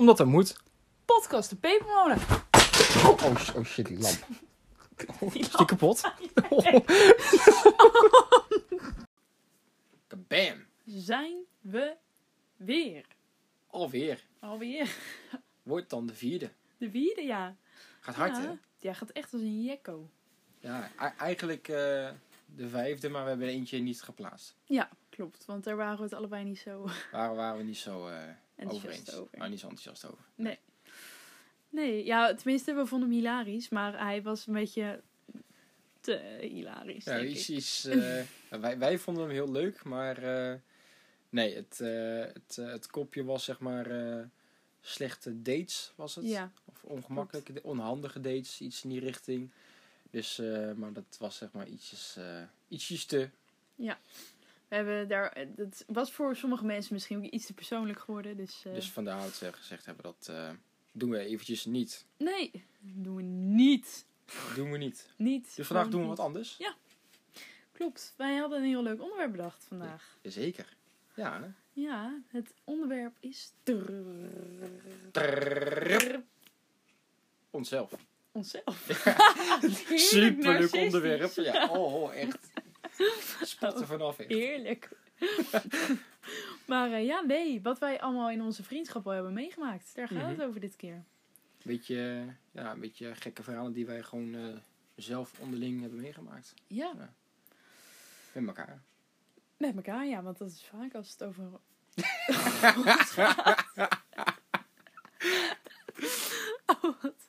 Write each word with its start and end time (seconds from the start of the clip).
Omdat 0.00 0.16
dat 0.16 0.26
moet. 0.26 0.56
Podcast 1.04 1.50
de 1.50 1.56
Pepermolen. 1.56 2.18
Oh, 3.06 3.24
oh, 3.24 3.36
sh- 3.36 3.54
oh 3.54 3.64
shit, 3.64 3.86
die 3.86 3.98
lamp. 3.98 4.26
Die 5.32 5.40
Is 5.40 5.50
die 5.50 5.64
kapot? 5.66 6.00
Kabam. 10.06 10.66
Zijn 10.86 11.36
we 11.60 11.96
weer. 12.56 13.04
Alweer. 13.66 14.24
Alweer. 14.38 14.96
Wordt 15.62 15.90
dan 15.90 16.06
de 16.06 16.14
vierde. 16.14 16.50
De 16.78 16.90
vierde, 16.90 17.22
ja. 17.22 17.56
Gaat 18.00 18.14
hard, 18.14 18.36
ja. 18.36 18.42
hè? 18.42 18.52
Ja, 18.78 18.92
gaat 18.92 19.10
echt 19.10 19.32
als 19.32 19.42
een 19.42 19.62
jekko. 19.62 20.10
Ja, 20.58 20.90
e- 21.00 21.12
eigenlijk 21.18 21.68
eh, 21.68 22.10
de 22.46 22.68
vijfde, 22.68 23.08
maar 23.08 23.22
we 23.22 23.28
hebben 23.28 23.46
er 23.46 23.52
eentje 23.52 23.78
niet 23.78 24.02
geplaatst. 24.02 24.54
Ja, 24.64 24.88
klopt. 25.08 25.44
Want 25.44 25.64
daar 25.64 25.76
waren 25.76 25.96
we 25.96 26.02
het 26.02 26.14
allebei 26.14 26.44
niet 26.44 26.58
zo 26.58 26.88
Waar 27.12 27.34
waren 27.34 27.58
we 27.58 27.64
niet 27.64 27.78
zo 27.78 28.06
eh 28.08 28.22
enthousiast 28.60 29.08
eens. 29.08 29.14
over. 29.16 29.38
Maar 29.38 29.48
niet 29.48 29.60
zo 29.60 29.68
enthousiast 29.68 30.12
over. 30.12 30.24
Nee. 30.34 30.58
Nee, 31.68 32.04
ja, 32.04 32.34
tenminste, 32.34 32.74
we 32.74 32.86
vonden 32.86 33.08
hem 33.08 33.18
hilarisch. 33.18 33.68
Maar 33.68 33.98
hij 33.98 34.22
was 34.22 34.46
een 34.46 34.52
beetje 34.52 35.00
te 36.00 36.38
hilarisch, 36.40 37.04
Ja, 37.04 37.16
denk 37.16 37.28
ik. 37.36 37.48
iets, 37.48 37.84
eh, 37.84 38.22
wij, 38.60 38.78
wij 38.78 38.98
vonden 38.98 39.22
hem 39.22 39.32
heel 39.32 39.50
leuk, 39.50 39.84
maar 39.84 40.22
eh, 40.22 40.58
nee, 41.28 41.54
het, 41.54 41.80
eh, 41.80 42.20
het, 42.32 42.56
het 42.56 42.86
kopje 42.86 43.24
was 43.24 43.44
zeg 43.44 43.58
maar 43.58 43.86
slechte 44.80 45.42
dates, 45.42 45.92
was 45.94 46.14
het? 46.14 46.24
Ja, 46.24 46.52
Of 46.64 46.82
ongemakkelijke, 46.84 47.52
onhandige 47.62 48.20
dates, 48.20 48.60
iets 48.60 48.84
in 48.84 48.90
die 48.90 49.00
richting. 49.00 49.50
Dus, 50.10 50.36
maar 50.76 50.92
dat 50.92 51.16
was 51.18 51.36
zeg 51.36 51.52
maar 51.52 51.66
ietsjes, 51.68 52.16
ietsjes 52.68 53.04
te. 53.04 53.28
We 54.70 54.76
hebben 54.76 55.08
daar... 55.08 55.46
Het 55.56 55.84
was 55.86 56.12
voor 56.12 56.36
sommige 56.36 56.64
mensen 56.64 56.94
misschien 56.94 57.16
ook 57.16 57.24
iets 57.24 57.46
te 57.46 57.52
persoonlijk 57.52 57.98
geworden. 57.98 58.36
Dus, 58.36 58.62
eh, 58.66 58.74
Dus 58.74 58.90
vandaar 58.90 59.20
dat 59.22 59.38
we 59.38 59.52
gezegd 59.52 59.86
hebben 59.86 60.04
dat 60.04 60.28
eh, 60.30 60.50
doen 60.92 61.10
we 61.10 61.18
eventjes 61.18 61.64
niet. 61.64 62.04
nee, 62.16 62.64
doen 62.80 63.16
we 63.16 63.22
niet. 63.22 64.04
Doen 64.54 64.70
we 64.70 64.78
niet. 64.78 65.08
Niet. 65.16 65.56
Dus 65.56 65.66
vandaag 65.66 65.88
doen 65.88 66.00
we 66.00 66.06
niet. 66.08 66.16
wat 66.16 66.26
anders. 66.26 66.58
Klopt. 67.72 68.14
Wij 68.16 68.36
hadden 68.36 68.58
een 68.58 68.64
heel 68.64 68.82
leuk 68.82 69.02
onderwerp 69.02 69.30
bedacht 69.30 69.64
vandaag. 69.64 70.18
Zeker. 70.22 70.76
Ja. 71.14 71.40
hè? 71.40 71.48
Ja, 71.72 72.20
het 72.26 72.54
onderwerp 72.64 73.16
is... 73.20 73.52
Trrrr. 75.12 76.22
Onszelf. 77.50 77.92
Onszelf. 78.32 78.86
Superleuk 79.94 80.42
narcistisch. 80.42 80.84
onderwerp. 80.84 81.32
Ja, 81.34 81.68
oh, 81.68 82.14
echt. 82.14 82.49
Spot 83.42 83.80
er 83.80 83.86
vanaf. 83.86 84.18
Echt. 84.18 84.28
Heerlijk. 84.28 84.88
maar 86.66 86.92
eh, 86.92 87.04
ja, 87.06 87.20
nee, 87.20 87.60
wat 87.62 87.78
wij 87.78 88.00
allemaal 88.00 88.30
in 88.30 88.42
onze 88.42 88.62
vriendschap 88.62 89.06
al 89.06 89.12
hebben 89.12 89.32
meegemaakt. 89.32 89.94
Daar 89.94 90.08
gaat 90.08 90.18
Mhm. 90.18 90.28
het 90.30 90.42
over 90.42 90.60
dit 90.60 90.76
keer. 90.76 91.04
Beetje, 91.62 92.26
ja, 92.52 92.70
een 92.72 92.80
beetje 92.80 93.14
gekke 93.14 93.42
verhalen 93.42 93.72
die 93.72 93.86
wij 93.86 94.02
gewoon 94.02 94.34
eh, 94.34 94.56
zelf 94.96 95.40
onderling 95.40 95.80
hebben 95.80 96.00
meegemaakt. 96.00 96.54
Ja, 96.66 96.92
Met 98.32 98.46
elkaar. 98.46 98.82
met 99.56 99.76
elkaar, 99.76 100.06
ja, 100.06 100.22
want 100.22 100.38
dat 100.38 100.48
is 100.50 100.64
vaak 100.64 100.94
als 100.94 101.10
het 101.10 101.22
over... 101.24 101.44
oh, 106.66 106.82
wat- 107.02 107.28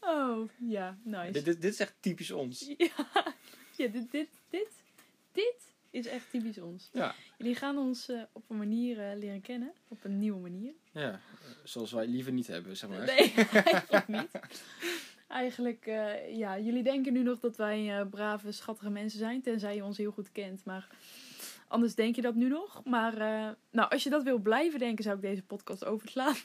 oh, 0.00 0.48
ja, 0.58 0.98
nice. 1.02 1.32
Dit, 1.32 1.44
dit, 1.44 1.62
dit 1.62 1.72
is 1.72 1.80
echt 1.80 1.94
typisch 2.00 2.30
ons. 2.30 2.72
Ja, 2.78 3.32
ja 3.76 3.86
dit, 3.88 4.10
dit, 4.10 4.28
dit, 4.50 4.68
dit 5.38 5.74
is 5.90 6.06
echt 6.06 6.30
typisch 6.30 6.58
ons. 6.58 6.88
Ja. 6.92 7.14
Jullie 7.38 7.54
gaan 7.54 7.78
ons 7.78 8.08
eh, 8.08 8.22
op 8.32 8.50
een 8.50 8.56
manier 8.56 9.10
eh, 9.10 9.16
leren 9.18 9.40
kennen. 9.40 9.72
Op 9.88 10.04
een 10.04 10.18
nieuwe 10.18 10.40
manier. 10.40 10.72
ja. 10.92 11.10
eh, 11.10 11.16
Zoals 11.64 11.92
wij 11.92 12.06
liever 12.06 12.32
niet 12.32 12.46
hebben, 12.46 12.76
zeg 12.76 12.90
maar. 12.90 13.04
Nee, 13.04 13.34
eigenlijk 13.34 14.08
niet. 14.08 14.40
Eigenlijk, 15.28 15.84
ja, 16.32 16.58
jullie 16.58 16.82
denken 16.82 17.12
nu 17.12 17.22
nog 17.22 17.38
dat 17.40 17.56
wij 17.56 18.06
brave, 18.10 18.52
schattige 18.52 18.90
mensen 18.90 19.18
zijn. 19.18 19.42
Tenzij 19.42 19.74
je 19.74 19.84
ons 19.84 19.96
heel 19.98 20.10
goed 20.10 20.32
kent. 20.32 20.64
Maar 20.64 20.88
anders 21.68 21.94
denk 21.94 22.14
je 22.16 22.22
dat 22.22 22.34
nu 22.34 22.48
nog. 22.48 22.84
Maar 22.84 23.16
nou, 23.70 23.90
als 23.90 24.02
je 24.02 24.10
dat 24.10 24.22
wil 24.22 24.38
blijven 24.38 24.78
denken, 24.78 25.04
zou 25.04 25.16
ik 25.16 25.22
deze 25.22 25.42
podcast 25.42 25.84
overslaan. 25.84 26.36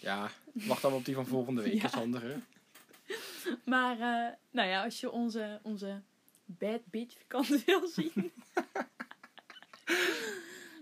Ja, 0.00 0.30
wacht 0.52 0.82
dan 0.82 0.92
op 0.92 1.04
die 1.04 1.14
van 1.14 1.26
volgende 1.26 1.62
week. 1.62 1.72
Ja. 1.74 1.80
Dat 1.80 1.92
is 1.92 1.98
handiger. 1.98 2.40
Maar 3.64 3.96
nou 4.50 4.68
ja, 4.68 4.84
als 4.84 5.00
je 5.00 5.10
onze, 5.10 5.60
onze 5.62 6.00
bad 6.58 6.80
bitch 6.84 7.16
kant 7.26 7.64
wil 7.64 7.88
zien. 7.88 8.32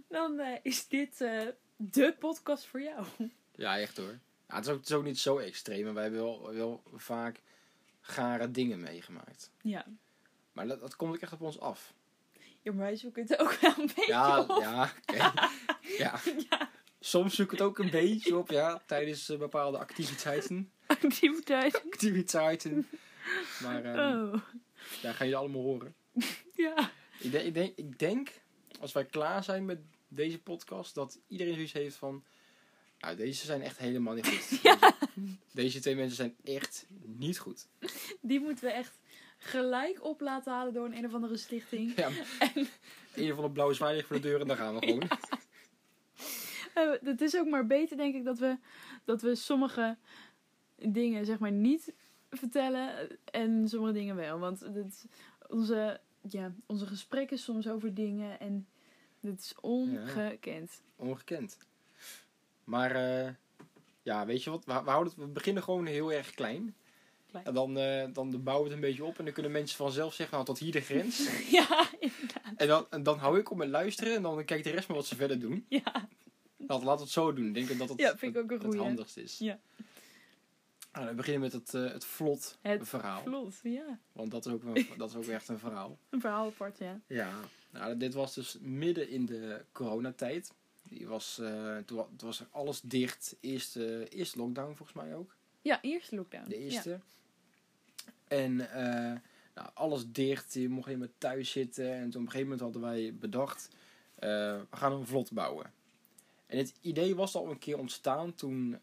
dan 0.08 0.38
eh, 0.40 0.58
is 0.62 0.88
dit 0.88 1.20
eh 1.20 1.46
de 1.76 2.14
podcast 2.18 2.66
voor 2.66 2.82
jou. 2.82 3.04
Ja, 3.54 3.78
echt 3.78 3.96
hoor. 3.96 4.18
Ja, 4.48 4.54
het, 4.54 4.64
is 4.66 4.70
ook, 4.72 4.78
het 4.78 4.88
is 4.88 4.94
ook 4.94 5.04
niet 5.04 5.18
zo 5.18 5.38
extreem, 5.38 5.94
wij 5.94 6.02
hebben 6.02 6.20
wel, 6.22 6.52
wel 6.54 6.82
vaak 6.94 7.40
gare 8.00 8.50
dingen 8.50 8.80
meegemaakt. 8.80 9.50
Ja. 9.62 9.86
Maar 10.52 10.66
dat, 10.68 10.80
dat 10.80 10.96
komt 10.96 11.14
ook 11.14 11.20
echt 11.20 11.32
op 11.32 11.40
ons 11.40 11.60
af. 11.60 11.92
ja, 12.62 12.72
maar 12.72 12.84
wij 12.84 12.96
zoeken 12.96 13.22
het 13.22 13.38
ook 13.38 13.52
wel 13.60 13.72
een 13.78 13.86
beetje 13.86 14.06
Ja, 14.06 14.40
op. 14.40 14.60
ja, 14.60 14.92
ja. 15.98 16.20
Ja. 16.48 16.70
Soms 17.00 17.34
zoek 17.34 17.50
het 17.50 17.60
ook 17.60 17.78
een 17.78 17.90
beetje 17.90 18.36
op, 18.36 18.50
ja, 18.50 18.82
tijdens 18.86 19.28
eh, 19.28 19.38
bepaalde 19.38 19.78
activiteiten. 19.78 20.72
Activiteit. 20.86 21.82
Activiteiten. 21.84 22.88
Maar 23.62 23.84
ehm 23.84 24.34
Oh, 24.34 24.40
daar 25.03 25.15
gaan 25.15 25.26
jullie 25.26 25.43
allemaal 25.43 25.62
horen. 25.62 25.94
ja. 26.54 26.91
Ik 27.21 27.31
denk, 27.32 27.44
ik, 27.44 27.54
denk, 27.54 27.76
ik 27.76 27.99
denk, 27.99 28.41
als 28.81 28.93
wij 28.93 29.04
klaar 29.04 29.44
zijn 29.44 29.65
met 29.65 29.78
deze 30.09 30.43
podcast, 30.43 30.94
dat 30.94 31.19
iedereen 31.26 31.54
zoiets 31.54 31.72
heeft 31.72 31.97
van... 31.97 32.25
Nou, 32.98 33.16
deze 33.16 33.44
zijn 33.44 33.62
echt 33.62 33.78
helemaal 33.78 34.15
niet 34.15 34.27
goed. 34.27 34.60
Ja. 34.62 34.97
Deze 35.53 35.81
twee 35.81 35.97
mensen 35.97 36.16
zijn 36.16 36.37
echt 36.44 36.87
niet 37.03 37.38
goed. 37.38 37.66
Die 38.21 38.41
moeten 38.41 38.65
we 38.65 38.71
echt 38.71 38.98
gelijk 39.38 40.04
op 40.04 40.21
laten 40.21 40.53
halen 40.53 40.72
door 40.72 40.84
een 40.84 40.97
een 40.97 41.06
of 41.06 41.15
andere 41.15 41.37
stichting. 41.37 41.94
Ja, 41.97 42.09
een 43.15 43.31
of 43.31 43.37
andere 43.37 43.50
blauwe 43.50 43.75
zwaai 43.75 43.94
ligt 43.94 44.06
voor 44.06 44.16
de 44.16 44.22
deur 44.22 44.41
en 44.41 44.47
daar 44.47 44.56
gaan 44.56 44.75
we 44.75 44.87
gewoon. 44.87 45.09
Eh, 46.75 46.91
het 47.03 47.21
is 47.21 47.37
ook 47.37 47.47
maar 47.47 47.66
beter, 47.66 47.97
denk 47.97 48.15
ik, 48.15 48.25
dat 48.25 48.38
we, 48.38 48.56
dat 49.04 49.22
we 49.22 49.34
sommige 49.34 49.97
dingen 50.77 51.27
zeg 51.27 51.38
maar 51.38 51.53
niet 51.53 51.93
vertellen 52.31 53.19
en 53.25 53.69
sommige 53.69 53.93
dingen 53.93 54.16
wel. 54.16 54.39
Want 54.39 54.61
het, 54.61 55.06
onze, 55.49 56.00
ja, 56.28 56.55
onze 56.66 56.87
gesprekken 56.87 57.39
soms 57.39 57.69
over 57.69 57.94
dingen 57.94 58.41
en 58.41 58.66
het 59.21 59.41
is 59.41 59.55
ongekend. 59.61 60.83
Ongekend. 60.97 61.59
Maar 62.65 62.91
eh, 62.91 63.33
ja, 64.03 64.27
weet 64.27 64.44
je 64.44 64.50
wat? 64.50 64.65
We, 64.65 64.72
we, 64.72 64.91
houden 64.91 65.12
we 65.16 65.27
beginnen 65.27 65.62
gewoon 65.62 65.87
heel 65.87 66.12
erg 66.12 66.31
klein. 66.31 66.75
Klein. 67.27 67.44
En 67.44 67.55
dan, 67.55 67.78
eh, 67.78 68.06
dan 68.12 68.43
bouwen 68.43 68.69
we 68.69 68.75
het 68.75 68.84
een 68.84 68.89
beetje 68.89 69.05
op 69.05 69.19
en 69.19 69.25
dan 69.25 69.34
kunnen 69.34 69.53
mensen 69.53 69.77
vanzelf 69.77 70.15
zeggen, 70.15 70.34
nou 70.34 70.47
tot 70.47 70.59
hier 70.59 70.72
de 70.72 70.81
grens. 70.81 71.28
Ja, 71.50 71.89
inderdaad. 71.99 72.56
en, 72.56 72.69
dan, 72.69 72.87
en 72.91 73.03
dan 73.03 73.19
hou 73.19 73.39
ik 73.39 73.50
op 73.50 73.56
met 73.56 73.69
luisteren 73.69 74.15
en 74.15 74.22
dan 74.22 74.45
kijkt 74.45 74.65
de 74.65 74.71
rest 74.71 74.89
maar 74.89 74.97
wat 74.97 75.06
ze 75.06 75.16
verder 75.16 75.41
doen. 75.41 75.66
Ja, 75.69 76.09
Laten 76.69 76.87
laten 76.87 76.99
we 76.99 77.03
het 77.03 77.12
zo 77.12 77.33
doen. 77.33 77.47
Ik 77.47 77.66
denk 77.66 77.78
dat 77.78 77.89
het, 77.89 77.99
Ja, 78.00 78.16
vind 78.16 78.37
ik 78.37 78.43
ook 78.43 78.50
een 78.50 78.71
het, 78.71 78.77
handigst 78.77 79.16
is. 79.16 79.39
Ja. 79.39 79.60
Nou, 80.98 81.10
we 81.10 81.16
beginnen 81.16 81.41
met 81.42 81.53
het, 81.53 81.75
eh, 81.75 81.92
het 81.92 82.04
vlot 82.04 82.59
Het 82.60 82.88
verhaal. 82.88 83.22
vlot. 83.22 83.60
Ja, 83.62 83.98
Want 84.12 84.31
dat 84.31 84.47
is, 84.47 84.53
ook 84.53 84.62
een, 84.62 84.86
dat 84.98 85.09
is 85.10 85.16
ook 85.16 85.26
echt 85.26 85.48
een 85.48 85.59
verhaal. 85.59 85.98
een 86.10 86.20
verhaal 86.20 86.47
apart, 86.47 86.78
ja. 86.78 87.00
Ja, 87.06 87.32
nou, 87.70 87.97
dit 87.97 88.14
was 88.14 88.34
dus 88.34 88.56
midden 88.60 89.09
in 89.09 89.26
de 89.26 89.64
coronatijd. 89.72 90.53
Die 90.82 91.06
was, 91.06 91.38
eh, 91.38 91.76
toen, 91.76 91.97
wa- 91.97 92.09
toen 92.16 92.28
was 92.28 92.41
er 92.41 92.47
alles 92.50 92.81
dicht. 92.81 93.36
Eerste, 93.41 94.09
eerste 94.09 94.38
lockdown 94.38 94.75
volgens 94.76 94.92
mij 95.04 95.14
ook. 95.14 95.34
Ja, 95.62 95.82
eerste 95.82 96.14
lockdown. 96.16 96.48
De 96.48 96.56
eerste. 96.56 97.00
En 98.28 98.70
eh, 98.72 99.19
nou, 99.54 99.69
alles 99.75 100.04
dicht. 100.12 100.54
Je 100.54 100.69
mocht 100.69 100.86
helemaal 100.86 101.09
thuis 101.19 101.50
zitten. 101.50 101.92
En 101.92 102.10
toen 102.10 102.20
op 102.20 102.26
een 102.26 102.32
gegeven 102.32 102.42
moment 102.42 102.60
hadden 102.60 102.80
wij 102.82 103.15
bedacht... 103.15 103.69
we 104.15 104.66
gaan 104.70 104.92
een 104.92 105.06
vlot 105.06 105.32
bouwen. 105.32 105.72
En 106.47 106.59
het 106.59 106.75
idee 106.80 107.15
was 107.16 107.34
al 107.34 107.50
een 107.50 107.59
keer 107.59 107.78
ontstaan 107.78 108.34
toen 108.34 108.78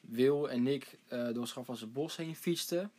Wil 0.00 0.50
en 0.50 0.66
ik 0.66 0.98
eh, 1.08 1.32
door 1.32 1.46
Schafwassen 1.46 1.92
Bos 1.92 2.16
heen 2.16 2.36
fietsten. 2.36 2.90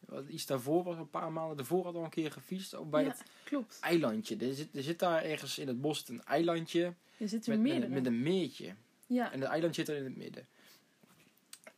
Wat 0.00 0.28
Iets 0.28 0.46
daarvoor 0.46 0.82
was, 0.84 0.96
een 0.96 1.10
paar 1.10 1.32
maanden 1.32 1.56
daarvoor 1.56 1.82
hadden 1.84 1.92
we 1.92 1.98
al 1.98 2.04
een 2.04 2.22
keer 2.22 2.32
gefietst. 2.32 2.74
Ook 2.74 2.90
bij 2.90 3.02
Ja, 3.04 3.08
het 3.08 3.22
klopt. 3.44 3.78
eilandje. 3.80 4.36
Er 4.36 4.54
zit, 4.54 4.76
er 4.76 4.82
zit 4.82 4.98
daar 4.98 5.22
ergens 5.24 5.58
in 5.58 5.66
het 5.68 5.80
bos 5.80 6.08
een 6.08 6.24
eilandje 6.24 6.94
Er 7.18 7.28
zitten 7.28 7.52
met, 7.52 7.60
met, 7.62 7.70
meerdere. 7.70 7.92
met 7.92 8.06
een 8.06 8.22
meertje. 8.22 8.74
Ja, 9.06 9.32
En 9.32 9.40
het 9.40 9.48
eiland 9.50 9.74
zit 9.74 9.88
er 9.88 9.96
in 9.96 10.04
het 10.04 10.16
midden. 10.16 10.46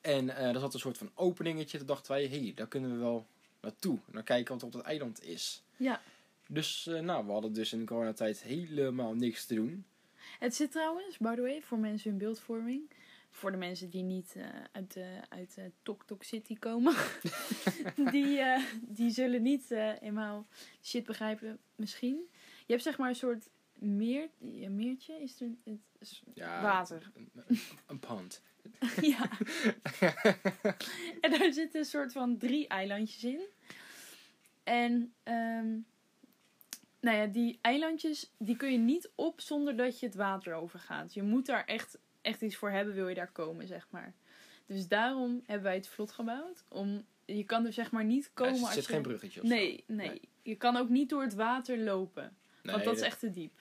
En 0.01 0.37
eh 0.37 0.55
er 0.55 0.61
zat 0.61 0.75
een 0.75 0.81
soort 0.81 0.99
van 0.99 1.11
openingetje. 1.15 1.79
Toen 1.79 1.87
dachten 1.87 2.13
wij, 2.13 2.23
hé, 2.27 2.39
hey, 2.41 2.53
daar 2.55 2.69
kunnen 2.69 2.91
we 2.93 2.97
wel 2.99 3.27
naartoe. 3.61 3.97
En 4.07 4.13
dan 4.13 4.23
kijken 4.25 4.53
wat 4.53 4.61
er 4.63 4.67
op 4.67 4.73
het 4.73 4.83
eiland 4.83 5.23
is. 5.25 5.63
ja. 5.77 6.01
Dus 6.49 6.87
eh, 6.87 7.01
nou, 7.01 7.27
we 7.27 7.33
hadden 7.33 7.53
dus 7.53 7.73
in 7.73 7.79
de 7.79 7.85
coronatijd 7.85 8.43
helemaal 8.43 9.15
niks 9.15 9.47
te 9.47 9.55
doen. 9.55 9.85
Het 10.39 10.55
zit 10.55 10.71
trouwens, 10.71 11.19
by 11.19 11.35
the 11.35 11.41
way, 11.41 11.63
voor 11.63 11.79
mensen 11.79 12.11
in 12.11 12.19
beeldvorming. 12.19 12.91
Voor 13.35 13.51
de 13.51 13.57
mensen 13.57 13.91
die 13.91 14.03
niet 14.03 14.35
eh, 14.37 14.47
uit, 14.73 14.93
de 14.93 15.21
uit 15.29 15.55
de 15.55 15.71
Tok 15.83 16.05
Tok 16.07 16.23
City 16.23 16.59
komen. 16.59 16.95
die, 18.13 18.39
eh, 18.39 18.63
die 18.81 19.11
zullen 19.11 19.43
niet 19.43 19.71
eh 19.71 20.03
eenmaal 20.03 20.47
shit 20.83 21.05
begrijpen, 21.05 21.59
misschien. 21.77 22.29
Je 22.67 22.73
hebt 22.73 22.83
zeg 22.83 22.99
maar 22.99 23.09
een 23.09 23.15
soort 23.15 23.49
meer, 23.79 24.29
een 24.41 24.75
meertje 24.75 25.23
is 25.23 25.41
er 25.41 25.49
het 25.65 25.81
is 25.99 26.23
Ja, 26.35 26.63
water. 26.63 27.11
Een, 27.15 27.31
een, 27.47 27.59
een 27.87 27.99
pond. 27.99 28.43
ja. 29.15 29.31
en 31.21 31.31
daar 31.31 31.53
zitten 31.53 31.81
een 31.81 31.87
soort 31.87 32.13
van 32.13 32.39
drie 32.39 32.69
eilandjes 32.69 33.25
in. 33.25 33.41
En 34.65 35.15
ehm, 35.23 35.79
nou 37.01 37.17
ja, 37.17 37.27
die 37.27 37.59
eilandjes 37.61 38.31
die 38.39 38.57
kun 38.57 38.73
je 38.73 38.79
niet 38.79 39.11
op 39.15 39.41
zonder 39.41 39.77
dat 39.77 40.01
je 40.01 40.07
het 40.07 40.15
water 40.15 40.55
overgaat. 40.55 41.15
Je 41.15 41.23
moet 41.23 41.47
daar 41.47 41.65
echt, 41.65 41.99
echt 42.25 42.43
iets 42.43 42.57
voor 42.57 42.71
hebben, 42.71 42.95
wil 42.95 43.09
je 43.09 43.15
daar 43.15 43.33
komen, 43.33 43.67
zeg 43.67 43.87
maar. 43.91 44.15
Dus 44.67 44.89
daarom 44.89 45.43
hebben 45.47 45.65
wij 45.65 45.75
het 45.75 45.89
vlot 45.89 46.13
gebouwd. 46.13 46.65
Om, 46.69 47.05
je 47.25 47.45
kan 47.45 47.67
er 47.67 47.73
zeg 47.73 47.91
maar 47.91 48.05
niet 48.05 48.31
komen 48.35 48.55
er 48.55 48.61
als 48.61 48.75
zit 48.75 48.87
je... 48.87 48.93
geen 48.93 49.03
bruggetje 49.03 49.41
of 49.41 49.49
zo. 49.49 49.55
Nee, 49.55 49.85
nee, 49.87 50.09
Nee. 50.09 50.21
Je 50.43 50.55
kan 50.55 50.77
ook 50.77 50.89
niet 50.89 51.09
door 51.09 51.23
het 51.23 51.35
water 51.35 51.79
lopen. 51.79 52.37
Nee, 52.63 52.73
want 52.73 52.85
dat 52.85 52.97
is 52.97 53.03
echt 53.03 53.19
te 53.19 53.31
diep. 53.31 53.53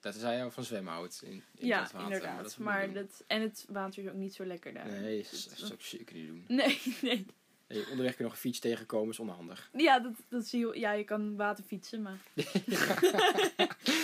Dat 0.00 0.14
zei 0.14 0.44
je 0.44 0.50
van 0.50 0.64
zwemhout. 0.64 1.20
In, 1.24 1.42
in 1.54 1.66
ja, 1.66 1.80
dat 1.80 1.92
water, 1.92 2.06
inderdaad. 2.06 2.36
Maar 2.36 2.42
dat 2.42 2.58
Maar 2.58 2.92
dat, 2.92 3.24
en 3.26 3.40
het 3.40 3.66
water 3.68 4.02
is 4.02 4.08
ook 4.08 4.16
niet 4.16 4.34
zo 4.34 4.44
lekker 4.44 4.72
daar. 4.72 4.86
Nee, 4.86 5.22
dat 5.22 5.52
zou 5.54 5.72
ik 5.72 5.80
zeker 5.80 6.14
niet 6.14 6.26
doen. 6.26 6.44
Nee, 6.46 6.80
nee. 7.02 7.26
Nee, 7.68 7.80
onderweg 7.90 8.14
kun 8.14 8.16
je 8.16 8.22
nog 8.22 8.32
een 8.32 8.38
fiets 8.38 8.58
tegenkomen, 8.58 9.10
is 9.10 9.18
onhandig. 9.18 9.70
Ja, 9.72 10.00
dat, 10.00 10.12
dat 10.28 10.46
zie 10.46 10.66
je. 10.66 10.78
Ja, 10.78 10.92
je 10.92 11.04
kan 11.04 11.36
water 11.36 11.64
fietsen, 11.64 12.02
maar. 12.02 12.18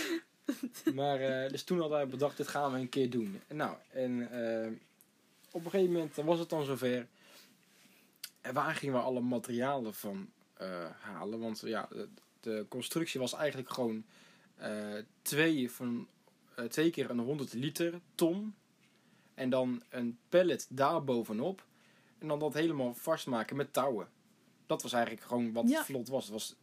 Maar, 0.94 1.20
eh, 1.20 1.50
dus 1.50 1.62
toen 1.64 1.78
hadden 1.80 1.96
wij 1.98 2.06
bedacht, 2.08 2.36
dit 2.36 2.48
gaan 2.48 2.72
we 2.72 2.78
een 2.78 2.88
keer 2.88 3.10
doen. 3.10 3.40
En 3.46 3.56
nou, 3.56 3.76
en 3.90 4.30
eh, 4.30 4.70
op 5.50 5.64
een 5.64 5.70
gegeven 5.70 5.92
moment 5.92 6.14
was 6.14 6.38
het 6.38 6.48
dan 6.48 6.64
zover. 6.64 7.06
En 8.40 8.54
waar 8.54 8.74
gingen 8.74 8.94
we 8.94 9.00
alle 9.00 9.20
materialen 9.20 9.94
van 9.94 10.30
eh, 10.54 10.90
halen? 11.00 11.40
Want 11.40 11.60
ja, 11.64 11.88
de, 11.90 12.08
de 12.40 12.66
constructie 12.68 13.20
was 13.20 13.32
eigenlijk 13.32 13.70
gewoon 13.70 14.04
twee, 15.22 15.70
van, 15.70 16.08
twee 16.68 16.90
keer 16.90 17.10
een 17.10 17.18
100 17.18 17.52
liter 17.52 18.00
ton. 18.14 18.54
En 19.34 19.50
dan 19.50 19.82
een 19.88 20.18
pallet 20.28 20.66
daar 20.70 21.04
bovenop. 21.04 21.64
En 22.18 22.28
dan 22.28 22.38
dat 22.38 22.54
helemaal 22.54 22.94
vastmaken 22.94 23.56
met 23.56 23.72
touwen. 23.72 24.08
Dat 24.66 24.82
was 24.82 24.92
eigenlijk 24.92 25.26
gewoon 25.26 25.52
wat 25.52 25.68
Ja. 25.68 25.84
vlot 25.84 26.08
was. 26.08 26.24
Het 26.24 26.32
was 26.32 26.54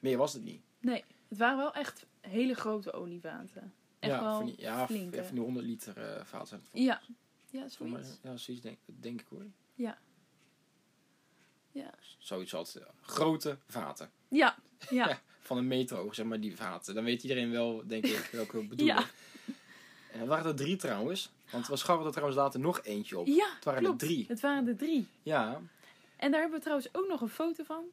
meer 0.00 0.16
was 0.18 0.32
het 0.32 0.44
niet. 0.44 0.60
Nee, 0.80 1.04
het 1.32 1.40
waren 1.40 1.56
wel 1.58 1.74
echt 1.74 2.06
hele 2.20 2.54
grote 2.54 2.92
olievaten. 2.92 3.72
Echt 3.98 4.12
ja, 4.12 4.22
wel 4.22 4.36
van 4.36 4.46
die, 4.46 4.54
ja, 4.58 4.86
flinke. 4.86 5.24
van 5.24 5.34
die 5.34 5.44
100 5.44 5.66
liter 5.66 5.96
eh 5.98 6.24
vaat 6.24 6.48
zijn 6.48 6.60
het 6.60 6.82
Ja. 6.82 7.00
Ja, 7.50 7.68
zoiets. 7.68 8.18
ja, 8.22 8.36
zoiets 8.36 8.62
denk, 8.62 8.78
denk 8.86 9.20
ik 9.20 9.26
hoor. 9.30 9.46
Ja. 9.74 9.98
Ja. 11.70 11.90
Zoiets 12.18 12.52
had 12.52 12.80
grote 13.00 13.58
vaten. 13.66 14.10
Ja, 14.28 14.56
ja. 14.90 15.20
Van 15.40 15.56
een 15.56 15.66
meter 15.66 15.96
hoog, 15.96 16.14
zeg 16.14 16.26
maar, 16.26 16.40
die 16.40 16.56
vaten. 16.56 16.94
Dan 16.94 17.04
weet 17.04 17.22
iedereen 17.22 17.50
wel, 17.50 17.82
denk 17.86 18.04
ik, 18.06 18.28
welke 18.32 18.56
we 18.58 18.66
bedoelen. 18.66 18.96
Ja. 18.96 19.04
En 20.12 20.20
er 20.20 20.26
waren 20.26 20.46
er 20.46 20.54
drie 20.56 20.76
trouwens. 20.76 21.30
Want 21.50 21.66
we 21.68 21.76
scharrelden 21.76 22.06
er 22.06 22.12
trouwens 22.12 22.40
later 22.42 22.60
nog 22.60 22.82
eentje 22.82 23.18
op. 23.18 23.26
Ja, 23.26 23.54
Het 23.54 23.64
waren 23.64 23.82
klopt. 23.82 24.02
er 24.02 24.08
drie. 24.08 24.24
Het 24.28 24.40
waren 24.40 24.68
er 24.68 24.76
drie. 24.76 25.06
Ja. 25.22 25.60
En 26.16 26.30
daar 26.30 26.40
hebben 26.40 26.58
we 26.58 26.64
trouwens 26.64 26.94
ook 26.94 27.08
nog 27.08 27.20
een 27.20 27.28
foto 27.28 27.64
van. 27.64 27.84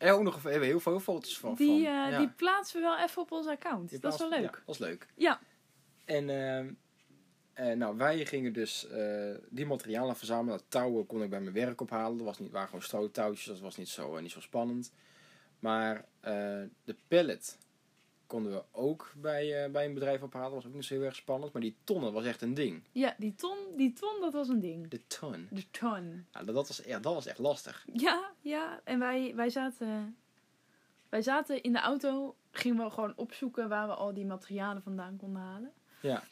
En 0.00 0.12
ook 0.12 0.22
nog 0.22 0.32
even, 0.34 0.44
we 0.44 0.50
hebben 0.50 0.68
heel 0.68 0.80
veel 0.80 1.00
foto's 1.00 1.38
van. 1.38 1.54
Die, 1.54 1.66
van. 1.66 1.76
eh, 1.76 2.10
ja. 2.10 2.18
die 2.18 2.28
plaatsen 2.28 2.80
we 2.80 2.86
wel 2.86 2.98
even 2.98 3.22
op 3.22 3.32
ons 3.32 3.46
account. 3.46 3.90
Die 3.90 3.98
dat 3.98 4.12
is 4.12 4.18
wel 4.18 4.28
leuk. 4.28 4.40
Ja, 4.40 4.62
dat 4.66 4.74
is 4.74 4.78
leuk. 4.78 5.06
Ja. 5.14 5.40
En 6.04 6.30
ehm, 6.30 6.72
eh, 7.52 7.76
nou, 7.76 7.96
wij 7.96 8.26
gingen 8.26 8.52
dus 8.52 8.88
eh, 8.88 9.34
die 9.48 9.66
materialen 9.66 10.16
verzamelen. 10.16 10.58
Dat 10.58 10.66
touwen 10.68 11.06
kon 11.06 11.22
ik 11.22 11.30
bij 11.30 11.40
mijn 11.40 11.54
werk 11.54 11.80
ophalen. 11.80 12.16
Dat 12.16 12.26
was 12.26 12.38
niet, 12.38 12.50
waren 12.50 12.66
gewoon 12.66 12.82
stroottouwtjes. 12.82 13.46
Dat 13.46 13.60
was 13.60 13.76
niet 13.76 13.88
zo, 13.88 14.20
niet 14.20 14.30
zo 14.30 14.40
spannend. 14.40 14.92
Maar 15.58 16.04
de 16.84 16.96
pallet 17.08 17.58
konden 18.30 18.52
we 18.52 18.62
ook 18.72 19.12
bij, 19.16 19.64
eh, 19.64 19.70
bij 19.70 19.84
een 19.84 19.94
bedrijf 19.94 20.22
ophalen. 20.22 20.46
Dat 20.50 20.54
was 20.62 20.66
ook 20.66 20.74
niet 20.74 20.84
zo 20.84 20.94
heel 20.94 21.02
erg 21.02 21.14
spannend. 21.16 21.52
Maar 21.52 21.62
die 21.62 21.76
tonnen 21.84 22.12
was 22.12 22.24
echt 22.24 22.42
een 22.42 22.54
ding. 22.54 22.82
Ja, 22.92 23.14
die 23.18 23.34
ton, 23.34 23.56
die 23.76 23.92
ton, 23.92 24.20
dat 24.20 24.32
was 24.32 24.48
een 24.48 24.60
ding. 24.60 24.88
De 24.88 25.06
ton. 25.06 25.48
De 25.50 25.70
ton. 25.70 26.26
Ja, 26.32 26.42
dat, 26.42 26.54
was, 26.68 26.82
ja, 26.86 26.98
dat 26.98 27.14
was 27.14 27.26
echt 27.26 27.38
lastig. 27.38 27.86
Ja, 27.92 28.30
ja. 28.40 28.80
En 28.84 28.98
wij, 28.98 29.32
wij 29.34 29.50
zaten... 29.50 30.16
Wij 31.08 31.22
zaten 31.22 31.62
in 31.62 31.72
de 31.72 31.78
auto, 31.80 32.36
gingen 32.50 32.84
we 32.84 32.90
gewoon 32.90 33.12
opzoeken 33.16 33.68
waar 33.68 33.86
we 33.86 33.94
al 33.94 34.14
die 34.14 34.26
materialen 34.26 34.82
vandaan 34.82 35.16
konden 35.16 35.42
halen. 35.42 35.72
Ja. 36.02 36.22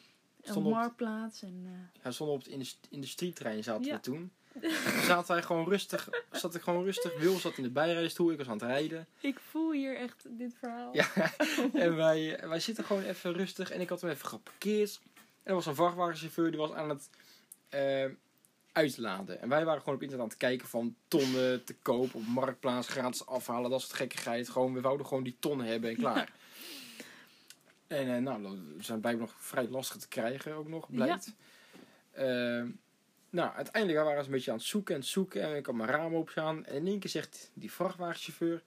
Een 0.41 0.61
marktplaats 0.63 1.41
en... 1.41 1.61
eh, 1.65 2.01
Ja, 2.03 2.11
stonden 2.11 2.35
op 2.35 2.41
het 2.43 2.51
indust- 2.51 2.87
industrietrein 2.89 3.63
zaten 3.63 3.85
Ja. 3.85 3.95
we 3.95 3.99
toen. 4.01 4.31
Zaten 5.07 5.33
wij 5.33 5.43
gewoon 5.43 5.69
rustig. 5.69 6.09
Zat 6.31 6.55
ik 6.55 6.61
gewoon 6.61 6.83
rustig. 6.83 7.19
Wil 7.19 7.37
zat 7.37 7.57
in 7.57 7.63
de 7.63 7.69
bijrijstoel. 7.69 8.31
Ik 8.31 8.37
was 8.37 8.47
aan 8.47 8.53
het 8.53 8.61
rijden. 8.61 9.07
ik 9.19 9.39
voel 9.39 9.71
hier 9.71 9.97
echt 9.97 10.23
dit 10.27 10.53
verhaal. 10.59 10.95
Ja, 10.95 11.07
en 11.73 11.95
wij, 11.95 12.39
wij 12.47 12.59
zitten 12.59 12.83
gewoon 12.83 13.03
even 13.03 13.33
rustig. 13.33 13.71
En 13.71 13.81
ik 13.81 13.89
had 13.89 14.01
hem 14.01 14.09
even 14.09 14.27
geparkeerd. 14.27 14.99
En 15.15 15.21
er 15.43 15.53
was 15.53 15.65
een 15.65 15.75
vrachtwagenchauffeur 15.75 16.51
die 16.51 16.59
was 16.59 16.71
aan 16.71 16.89
het 16.89 17.09
eh, 17.69 18.05
uitladen. 18.71 19.41
En 19.41 19.49
wij 19.49 19.65
waren 19.65 19.79
gewoon 19.79 19.95
op 19.95 20.01
internet 20.01 20.25
aan 20.25 20.31
het 20.31 20.41
kijken 20.41 20.67
van 20.67 20.95
tonnen 21.07 21.63
te 21.63 21.75
koop 21.81 22.13
op 22.15 22.27
marktplaats, 22.27 22.87
gratis 22.87 23.25
afhalen, 23.25 23.69
dat 23.69 23.81
soort 23.81 23.93
gekkigheid. 23.93 24.49
Gewoon, 24.49 24.73
we 24.73 24.81
wouden 24.81 25.05
gewoon 25.05 25.23
die 25.23 25.37
tonnen 25.39 25.65
hebben 25.65 25.89
en 25.89 25.95
klaar. 25.95 26.31
En 27.87 28.15
eh, 28.15 28.21
nou, 28.21 28.43
we 28.77 28.83
zijn 28.83 28.99
blijkbaar 28.99 29.27
nog 29.27 29.35
vrij 29.39 29.67
lastig 29.67 29.97
te 29.97 30.07
krijgen 30.07 30.53
ook 30.53 30.67
nog, 30.67 30.91
blijkt. 30.91 31.33
Eh, 32.11 32.63
nou, 33.29 33.53
uiteindelijk 33.55 34.03
waren 34.03 34.19
we 34.19 34.25
een 34.25 34.31
beetje 34.31 34.51
aan 34.51 34.57
het 34.57 34.65
zoeken 34.65 34.95
en 34.95 34.99
het 35.01 35.09
zoeken. 35.09 35.41
En 35.41 35.55
ik 35.55 35.65
had 35.65 35.75
mijn 35.75 35.89
raam 35.89 36.13
opstaan. 36.15 36.65
En 36.65 36.75
in 36.75 36.87
één 36.87 36.99
keer 36.99 37.09
zegt 37.09 37.51
die 37.53 37.71
vrachtwagenchauffeur... 37.71 38.63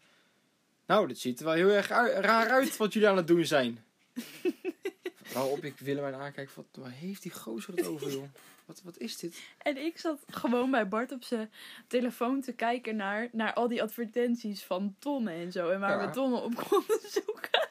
Nou, 0.86 1.06
dit 1.08 1.18
ziet 1.18 1.38
er 1.38 1.44
wel 1.44 1.54
heel 1.54 1.70
erg 1.70 1.88
raar 1.88 2.48
uit 2.50 2.76
wat 2.76 2.92
jullie 2.92 3.08
aan 3.08 3.16
het 3.16 3.26
doen 3.26 3.44
zijn. 3.44 3.84
Waarop 5.34 5.64
ik 5.64 5.78
Willemijn 5.78 6.14
aankijk, 6.14 6.50
wat, 6.50 6.64
waar 6.72 6.90
heeft 6.90 7.22
die 7.22 7.32
gozer 7.32 7.74
het 7.74 7.86
over, 7.86 8.10
joh? 8.10 8.24
Wat, 8.64 8.80
wat 8.84 8.98
is 8.98 9.16
dit? 9.18 9.42
En 9.58 9.76
ik 9.76 9.98
zat 9.98 10.18
gewoon 10.26 10.70
bij 10.70 10.88
Bart 10.88 11.12
op 11.12 11.22
zijn 11.24 11.50
telefoon 11.86 12.40
te 12.40 12.52
kijken 12.52 12.96
naar, 12.96 13.28
naar 13.32 13.52
al 13.52 13.68
die 13.68 13.82
advertenties 13.82 14.62
van 14.64 14.96
tonnen 14.98 15.34
en 15.34 15.52
zo. 15.52 15.68
En 15.70 15.80
waar 15.80 16.00
Ja. 16.00 16.06
we 16.06 16.12
tonnen 16.12 16.42
op 16.42 16.54
konden 16.68 17.00
zoeken. 17.10 17.68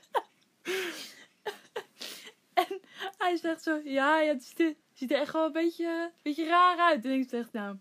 en 2.53 2.81
hij 3.31 3.39
zegt 3.51 3.63
zo, 3.63 3.81
ja, 3.83 4.19
ja 4.21 4.33
het 4.33 4.43
ziet 4.43 4.59
er, 4.59 4.73
ziet 4.93 5.11
er 5.11 5.19
echt 5.19 5.33
wel 5.33 5.45
een 5.45 5.51
beetje, 5.51 5.85
een 5.85 6.19
beetje 6.23 6.45
raar 6.45 6.77
uit. 6.77 7.05
En 7.05 7.11
ik 7.11 7.29
zeg, 7.29 7.51
nou, 7.51 7.73
Ik 7.73 7.79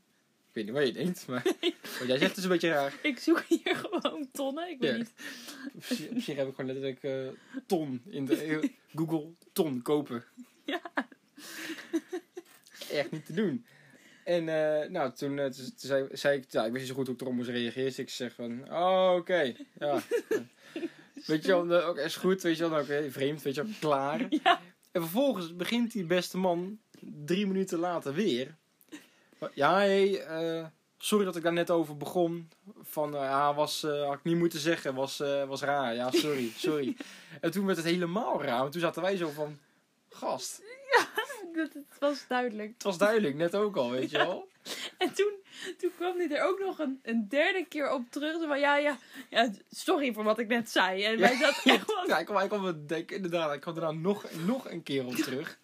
weet 0.52 0.64
niet 0.64 0.74
wat 0.74 0.86
je 0.86 0.92
denkt, 0.92 1.26
maar 1.26 1.42
wat 1.98 2.06
jij 2.06 2.18
zegt 2.18 2.36
is 2.36 2.42
een 2.42 2.48
beetje 2.48 2.68
raar. 2.70 2.94
ik 3.02 3.18
zoek 3.18 3.44
hier 3.48 3.76
gewoon 3.76 4.28
tonnen. 4.32 4.68
Ik 4.70 4.78
weet 4.78 4.90
Ja. 4.90 4.96
niet. 4.96 5.12
Op 5.74 5.84
zich, 6.22 6.36
heb 6.36 6.48
ik 6.48 6.54
gewoon 6.54 6.66
letterlijk 6.74 7.02
eh, 7.02 7.28
ton 7.66 8.02
in 8.08 8.24
de 8.24 8.68
Google 8.94 9.28
ton 9.52 9.82
kopen. 9.82 10.24
Ja. 10.64 10.80
Echt 12.90 13.10
niet 13.10 13.26
te 13.26 13.32
doen. 13.32 13.64
En 14.24 14.48
eh, 14.48 14.88
nou, 14.90 15.12
toen, 15.12 15.38
eh, 15.38 15.46
toen 15.46 15.72
zei, 15.76 16.08
zei 16.12 16.38
ik, 16.38 16.44
ja, 16.52 16.64
ik 16.64 16.72
wist 16.72 16.78
niet 16.84 16.90
zo 16.92 16.94
goed 16.98 17.06
hoe 17.06 17.14
ik 17.14 17.20
erop 17.20 17.32
moest 17.34 17.48
reageren. 17.48 17.84
Dus 17.84 17.98
ik 17.98 18.10
zeg 18.10 18.34
van, 18.34 18.72
oh, 18.72 19.14
oké, 19.16 19.54
ja. 19.78 20.02
weet 21.26 21.42
je 21.44 21.48
wel, 21.48 21.64
nou, 21.64 21.90
oké, 21.90 22.02
is 22.02 22.16
goed, 22.16 22.42
weet 22.42 22.56
je 22.56 22.60
wel, 22.60 22.70
nou, 22.70 22.82
oké, 22.82 23.10
vreemd, 23.10 23.42
weet 23.42 23.54
je 23.54 23.62
wel, 23.64 23.72
klaar. 23.80 24.26
Ja. 24.44 24.60
En 24.92 25.00
vervolgens 25.00 25.56
begint 25.56 25.92
die 25.92 26.04
beste 26.04 26.38
man 26.38 26.78
drie 27.00 27.46
minuten 27.46 27.78
later 27.78 28.14
weer. 28.14 28.56
Ja, 29.54 29.78
hé, 29.78 30.16
eh, 30.16 30.66
sorry 30.98 31.24
dat 31.24 31.36
ik 31.36 31.42
daar 31.42 31.52
net 31.52 31.70
over 31.70 31.96
begon. 31.96 32.50
Van, 32.82 33.14
eh, 33.14 33.20
ja, 33.20 33.54
was, 33.54 33.82
eh, 33.82 34.06
had 34.06 34.14
ik 34.14 34.24
niet 34.24 34.36
moeten 34.36 34.58
zeggen, 34.58 34.94
was, 34.94 35.18
was 35.46 35.62
raar. 35.62 35.94
Ja, 35.94 36.10
sorry, 36.10 36.50
sorry. 36.66 36.96
en 37.40 37.50
toen 37.50 37.66
werd 37.66 37.78
het 37.78 37.86
helemaal 37.86 38.42
raar, 38.42 38.60
want 38.60 38.72
toen 38.72 38.80
zaten 38.80 39.02
wij 39.02 39.16
zo 39.16 39.28
van, 39.28 39.58
gast, 40.08 40.62
Dat, 41.54 41.72
het 41.72 41.98
was 41.98 42.26
duidelijk. 42.28 42.72
het 42.72 42.82
was 42.82 42.98
duidelijk, 42.98 43.34
net 43.34 43.54
ook 43.54 43.76
al, 43.76 43.90
weet 43.90 44.10
je 44.10 44.16
wel. 44.16 44.48
En 44.98 45.14
toen, 45.14 45.32
toen 45.78 45.90
kwam 45.96 46.18
hij 46.18 46.30
er 46.30 46.42
ook 46.42 46.58
nog 46.58 46.78
een, 46.78 47.00
een 47.02 47.28
derde 47.28 47.66
keer 47.68 47.90
op 47.92 48.02
terug. 48.10 48.46
Van, 48.46 48.60
ja, 48.60 48.76
ja, 48.76 48.98
ja, 49.30 49.50
sorry 49.70 50.12
voor 50.12 50.24
wat 50.24 50.38
ik 50.38 50.48
net 50.48 50.70
zei. 50.70 51.04
En 51.04 51.18
wij 51.18 51.36
zaten 51.36 51.72
echt. 51.72 51.88
Ja, 52.06 52.18
ik 52.18 52.26
kwam, 52.26 52.42
ik 52.42 52.48
kwam 52.48 52.64
het 52.64 52.88
denken, 52.88 53.16
inderdaad, 53.16 53.54
ik 53.54 53.60
kwam 53.60 53.76
er 53.76 53.94
nog, 53.94 54.26
nog 54.46 54.70
een 54.70 54.82
keer 54.82 55.06
op 55.06 55.14
terug. 55.14 55.58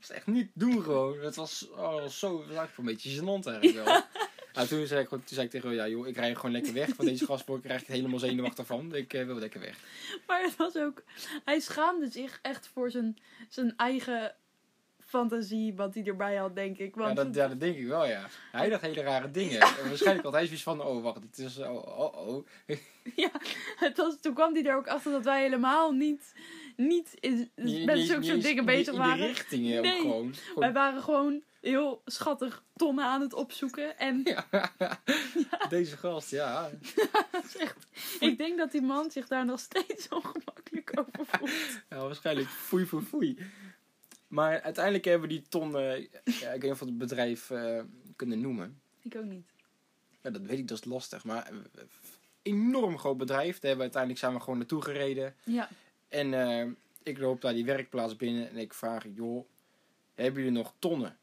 Dat 0.00 0.10
is 0.10 0.16
echt 0.16 0.26
niet 0.26 0.50
doen 0.54 0.82
gewoon. 0.82 1.18
Het 1.18 1.36
was, 1.36 1.68
oh, 1.70 1.92
was 1.92 2.18
zo, 2.18 2.32
was 2.32 2.46
eigenlijk 2.46 2.78
een 2.78 2.84
beetje 2.84 3.20
gênant 3.20 3.46
eigenlijk 3.46 3.84
wel. 3.84 4.02
Nou, 4.54 4.66
toen, 4.66 4.86
zei 4.86 5.00
ik, 5.00 5.08
toen 5.08 5.22
zei 5.24 5.46
ik 5.46 5.50
tegen 5.50 5.68
hem, 5.68 5.78
ja 5.78 5.88
joh, 5.88 6.06
ik 6.06 6.16
rij 6.16 6.34
gewoon 6.34 6.52
lekker 6.52 6.72
weg 6.72 6.88
van 6.94 7.04
deze 7.04 7.26
gasboor. 7.26 7.56
Ik 7.56 7.62
krijg 7.62 7.80
het 7.80 7.88
helemaal 7.88 8.18
zenuwachtig 8.18 8.66
van. 8.66 8.94
Ik 8.94 9.12
eh, 9.12 9.26
wil 9.26 9.34
lekker 9.34 9.60
weg. 9.60 9.78
Maar 10.26 10.42
het 10.42 10.56
was 10.56 10.76
ook... 10.76 11.02
Hij 11.44 11.60
schaamde 11.60 12.10
zich 12.10 12.38
echt 12.42 12.70
voor 12.72 12.90
zijn, 12.90 13.18
zijn 13.48 13.74
eigen 13.76 14.34
fantasie 15.18 15.74
wat 15.74 15.94
hij 15.94 16.04
erbij 16.04 16.36
had, 16.36 16.54
denk 16.54 16.78
ik. 16.78 16.94
Ja 16.94 17.02
Want 17.02 17.16
dat, 17.16 17.34
ja, 17.34 17.48
dat 17.48 17.60
denk 17.60 17.76
ik 17.76 17.86
wel, 17.86 18.06
ja. 18.06 18.26
Hij 18.52 18.68
dacht 18.68 18.82
hele 18.82 19.02
rare 19.02 19.30
dingen. 19.30 19.60
En 19.80 19.88
waarschijnlijk 19.88 20.24
had 20.24 20.34
hij 20.34 20.44
zoiets 20.44 20.62
van, 20.62 20.82
oh 20.82 21.02
wacht, 21.02 21.22
het 21.22 21.38
is, 21.38 21.58
oh, 21.58 21.98
oh, 21.98 22.28
oh. 22.28 22.46
ja, 23.22 23.30
het 23.76 23.96
was, 23.96 24.20
toen 24.20 24.34
kwam 24.34 24.54
hij 24.54 24.64
er 24.64 24.76
ook 24.76 24.88
achter 24.88 25.12
dat 25.12 25.24
wij 25.24 25.42
helemaal 25.42 25.92
niet, 25.92 26.32
niet 26.76 27.16
in, 27.20 27.50
met 27.84 27.98
zulke 27.98 28.24
soort 28.24 28.42
dingen 28.42 28.56
in 28.56 28.64
bezig 28.64 28.92
in 28.92 28.98
waren. 28.98 29.26
richtingen 29.26 29.78
ook 29.78 29.84
Nee. 29.84 30.00
gewoon. 30.00 30.34
Wij 30.54 30.72
waren 30.72 31.02
gewoon 31.02 31.42
heel 31.60 32.02
schattig 32.04 32.62
tonnen 32.76 33.04
aan 33.04 33.20
het 33.20 33.34
opzoeken. 33.34 33.98
En 33.98 34.22
Ja. 34.24 35.68
Deze 35.68 35.96
gast, 35.96 36.30
ja. 36.30 36.70
dat 37.30 37.54
echt... 37.58 37.76
Ik 38.20 38.38
denk 38.38 38.58
dat 38.58 38.72
die 38.72 38.82
man 38.82 39.10
zich 39.10 39.28
daar 39.28 39.44
nog 39.44 39.60
steeds 39.60 40.08
ongemakkelijk 40.08 40.92
over 40.94 41.26
voelt. 41.26 41.50
ja 41.88 41.96
waarschijnlijk 41.96 42.48
foei 42.48 42.86
foei 42.86 43.04
foei. 43.04 43.38
Maar 44.34 44.60
uiteindelijk 44.60 45.04
hebben 45.04 45.28
we 45.28 45.34
die 45.34 45.44
ton, 45.48 45.78
eh, 45.78 45.98
ja, 46.24 46.50
ik 46.52 46.60
weet 46.60 46.62
niet 46.62 46.70
of 46.72 46.78
we 46.78 46.84
het 46.84 46.98
bedrijf 46.98 47.50
eh, 47.50 47.80
kunnen 48.16 48.40
noemen. 48.40 48.80
Ik 49.02 49.16
ook 49.16 49.24
niet. 49.24 49.46
Ja, 50.22 50.30
dat 50.30 50.42
weet 50.42 50.58
ik, 50.58 50.68
dat 50.68 50.78
is 50.78 50.84
lastig. 50.84 51.24
Maar 51.24 51.50
een 51.50 51.66
enorm 52.42 52.98
groot 52.98 53.16
bedrijf. 53.16 53.52
Daar 53.52 53.70
hebben 53.70 53.76
we 53.76 53.82
uiteindelijk 53.82 54.20
zijn 54.20 54.34
we 54.34 54.40
gewoon 54.40 54.58
naartoe 54.58 54.82
gereden. 54.82 55.34
Ja. 55.44 55.68
En 56.08 56.34
eh, 56.34 56.66
ik 57.02 57.18
loop 57.18 57.40
daar 57.40 57.52
die 57.52 57.64
werkplaats 57.64 58.16
binnen 58.16 58.50
en 58.50 58.56
ik 58.56 58.74
vraag, 58.74 59.04
joh, 59.14 59.44
hebben 60.14 60.42
jullie 60.42 60.58
nog 60.58 60.74
tonnen? 60.78 61.16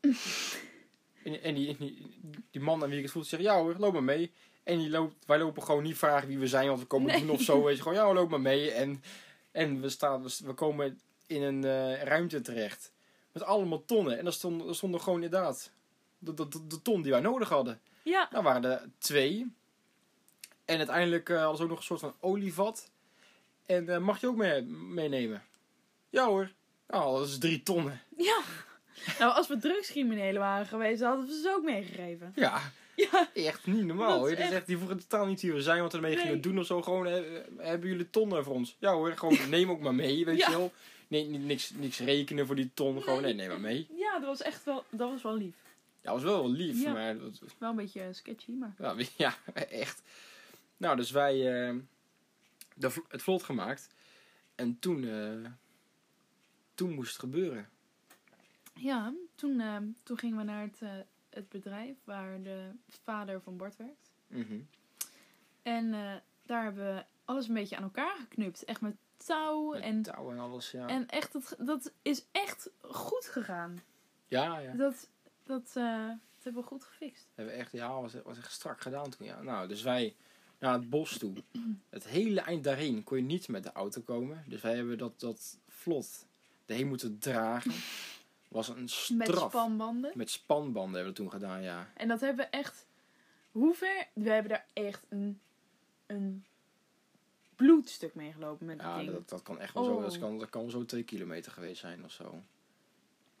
en 1.24 1.42
en 1.42 1.54
die, 1.54 1.76
die, 1.76 2.20
die 2.50 2.60
man 2.60 2.82
aan 2.82 2.88
wie 2.88 2.96
ik 2.96 3.02
het 3.02 3.12
voel 3.12 3.24
zegt, 3.24 3.42
ja 3.42 3.60
hoor, 3.60 3.74
loop 3.78 3.92
maar 3.92 4.04
mee. 4.04 4.32
En 4.62 4.78
die 4.78 4.90
loopt, 4.90 5.26
wij 5.26 5.38
lopen 5.38 5.62
gewoon 5.62 5.82
niet 5.82 5.98
vragen 5.98 6.28
wie 6.28 6.38
we 6.38 6.48
zijn, 6.48 6.68
want 6.68 6.80
we 6.80 6.86
komen 6.86 7.12
Nee. 7.12 7.20
doen 7.20 7.30
of 7.30 7.42
zo. 7.42 7.62
Weet 7.64 7.76
je, 7.76 7.82
gewoon, 7.82 7.96
ja 7.96 8.12
loop 8.12 8.30
maar 8.30 8.40
mee. 8.40 8.70
En, 8.70 9.02
en 9.50 9.80
we, 9.80 9.88
staan, 9.88 10.22
we, 10.22 10.36
we 10.44 10.52
komen 10.52 11.00
in 11.26 11.42
een 11.42 11.64
eh, 11.64 12.02
ruimte 12.02 12.40
terecht. 12.40 12.92
Met 13.32 13.42
allemaal 13.42 13.84
tonnen. 13.84 14.18
En 14.18 14.24
daar 14.24 14.32
stonden, 14.32 14.66
daar 14.66 14.74
stonden 14.74 15.00
gewoon 15.00 15.22
inderdaad 15.22 15.70
de, 16.18 16.34
de, 16.34 16.48
de, 16.48 16.66
de 16.66 16.82
ton 16.82 17.02
die 17.02 17.12
wij 17.12 17.20
nodig 17.20 17.48
hadden. 17.48 17.80
Ja. 18.02 18.28
Nou 18.30 18.44
waren 18.44 18.64
er 18.64 18.82
twee. 18.98 19.52
En 20.64 20.76
uiteindelijk 20.78 21.28
eh, 21.28 21.38
hadden 21.38 21.56
ze 21.56 21.62
ook 21.62 21.68
nog 21.68 21.78
een 21.78 21.84
soort 21.84 22.00
van 22.00 22.14
olievat. 22.20 22.90
En 23.66 23.88
eh, 23.88 23.98
mag 23.98 24.20
je 24.20 24.26
ook 24.26 24.36
mee, 24.36 24.62
meenemen? 24.62 25.42
Ja 26.10 26.26
hoor. 26.26 26.50
Nou, 26.88 27.18
dat 27.18 27.28
is 27.28 27.38
drie 27.38 27.62
tonnen. 27.62 28.00
Ja. 28.16 28.40
Nou, 29.18 29.34
als 29.34 29.48
we 29.48 29.56
drugscriminelen 29.58 30.40
waren 30.40 30.66
geweest, 30.66 31.02
hadden 31.02 31.26
we 31.26 31.32
ze 31.42 31.54
ook 31.56 31.64
meegegeven. 31.64 32.32
Ja, 32.34 32.60
Ja. 32.96 33.28
echt 33.34 33.66
niet 33.66 33.84
normaal 33.84 34.20
Dat 34.20 34.30
is 34.30 34.38
echt- 34.38 34.52
echt, 34.52 34.66
die 34.66 34.76
vroegen 34.76 34.98
totaal 34.98 35.26
niet 35.26 35.40
wie 35.40 35.52
we 35.52 35.62
zijn, 35.62 35.82
wat 35.82 35.90
we 35.92 35.98
ermee 35.98 36.14
Nee. 36.14 36.24
gingen 36.24 36.40
doen 36.40 36.58
of 36.58 36.66
zo. 36.66 36.82
Gewoon, 36.82 37.06
hebben 37.58 37.88
jullie 37.88 38.10
tonnen 38.10 38.44
voor 38.44 38.54
ons? 38.54 38.76
Ja 38.78 38.92
hoor, 38.92 39.12
gewoon 39.16 39.38
neem 39.50 39.70
ook 39.70 39.80
maar 39.80 39.94
mee, 39.94 40.24
weet 40.24 40.38
Ja. 40.38 40.50
je 40.50 40.56
wel. 40.56 40.72
Nee, 41.08 41.26
niks, 41.28 41.70
niks 41.70 41.98
rekenen 41.98 42.46
voor 42.46 42.56
die 42.56 42.70
ton, 42.74 43.02
gewoon 43.02 43.22
nee, 43.22 43.34
neem 43.34 43.48
maar 43.48 43.60
mee. 43.60 43.86
Ja, 43.96 44.12
dat 44.18 44.26
was 44.28 44.42
echt 44.42 44.64
wel, 44.64 44.84
dat 44.90 45.10
was 45.10 45.22
wel 45.22 45.36
lief. 45.36 45.56
Ja, 46.00 46.12
was 46.12 46.22
wel 46.22 46.42
wel 46.42 46.50
lief, 46.50 46.82
Ja. 46.82 46.92
maar 46.92 47.18
dat, 47.18 47.40
Wel 47.58 47.70
een 47.70 47.76
beetje 47.76 48.12
sketchy, 48.12 48.50
maar... 48.50 48.74
Ja, 48.78 48.94
ja, 49.16 49.34
echt. 49.54 50.02
Nou, 50.76 50.96
dus 50.96 51.10
wij 51.10 51.34
de, 52.76 52.90
vl- 52.90 53.00
het 53.08 53.22
vlot 53.22 53.42
gemaakt. 53.42 53.88
En 54.54 54.78
toen, 54.78 55.04
eh, 55.04 55.50
toen 56.74 56.92
moest 56.94 57.10
het 57.12 57.20
gebeuren. 57.20 57.68
Ja, 58.74 59.12
toen, 59.34 59.60
eh, 59.60 59.76
toen 60.02 60.18
gingen 60.18 60.36
we 60.36 60.42
naar 60.44 60.62
het, 60.62 60.82
eh, 60.82 60.90
het 61.30 61.48
bedrijf 61.48 61.96
waar 62.04 62.42
de 62.42 62.70
vader 62.88 63.40
van 63.40 63.56
Bart 63.56 63.76
werkt. 63.76 64.10
Mhm. 64.26 64.58
En 65.62 65.94
eh, 65.94 66.14
daar 66.46 66.62
hebben 66.64 66.94
we 66.94 67.04
alles 67.24 67.48
een 67.48 67.54
beetje 67.54 67.76
aan 67.76 67.82
elkaar 67.82 68.16
geknupt. 68.16 68.64
Echt 68.64 68.80
met 68.80 68.96
touw 69.24 69.70
Met 69.72 69.82
en... 69.82 70.02
touw 70.02 70.30
en 70.30 70.38
alles, 70.38 70.70
ja. 70.70 70.86
En 70.86 71.08
echt, 71.08 71.32
dat, 71.32 71.56
dat 71.58 71.92
is 72.02 72.24
echt 72.32 72.70
goed 72.80 73.26
gegaan. 73.26 73.82
ja, 74.28 74.58
ja. 74.58 74.72
Dat, 74.72 75.08
dat, 75.42 75.70
eh, 75.74 76.06
dat 76.08 76.42
hebben 76.42 76.62
we 76.62 76.68
goed 76.68 76.84
gefixt. 76.84 77.26
Hebben 77.34 77.54
we 77.54 77.60
echt, 77.60 77.72
ja, 77.72 78.00
was, 78.00 78.12
was 78.24 78.38
echt 78.38 78.52
strak 78.52 78.80
gedaan 78.80 79.10
toen. 79.10 79.26
Ja. 79.26 79.42
Nou, 79.42 79.68
dus 79.68 79.82
wij 79.82 80.16
naar 80.58 80.72
het 80.72 80.90
bos 80.90 81.18
toe. 81.18 81.32
Het 81.90 82.04
hele 82.04 82.40
eind 82.40 82.64
daarheen 82.64 83.04
kon 83.04 83.16
je 83.16 83.22
niet 83.22 83.48
met 83.48 83.62
de 83.62 83.72
auto 83.72 84.00
komen. 84.00 84.44
Dus 84.46 84.60
wij 84.60 84.76
hebben 84.76 84.98
dat, 84.98 85.20
dat 85.20 85.58
vlot 85.68 86.26
erheen 86.66 86.88
moeten 86.88 87.18
dragen. 87.18 87.72
Was 88.48 88.68
een 88.68 88.88
Met 89.16 89.28
straf. 89.28 89.50
spanbanden. 89.50 90.12
Met 90.14 90.30
spanbanden 90.30 90.94
hebben 90.94 91.12
we 91.12 91.18
toen 91.18 91.30
gedaan, 91.30 91.62
ja. 91.62 91.88
En 91.94 92.08
dat 92.08 92.20
hebben 92.20 92.44
we 92.44 92.50
echt... 92.50 92.86
Hoe 93.50 93.74
ver? 93.74 94.08
We 94.14 94.30
hebben 94.30 94.50
daar 94.50 94.66
echt 94.72 95.06
een, 95.08 95.40
een 96.06 96.44
bloedstuk 97.56 98.14
mee 98.14 98.32
gelopen 98.32 98.66
met 98.66 98.78
dat 98.78 98.86
Ja, 98.86 98.98
ding. 98.98 99.10
dat, 99.12 99.28
dat 99.28 99.42
kan 99.42 99.58
echt 99.60 99.74
wel 99.74 99.84
zo. 99.84 100.00
Dat 100.00 100.14
Oh. 100.14 100.20
kan, 100.20 100.38
dat 100.38 100.50
kan 100.50 100.70
zo 100.70 100.84
twee 100.84 101.02
kilometer 101.02 101.52
geweest 101.52 101.80
zijn 101.80 102.04
of 102.04 102.10
zo. 102.12 102.42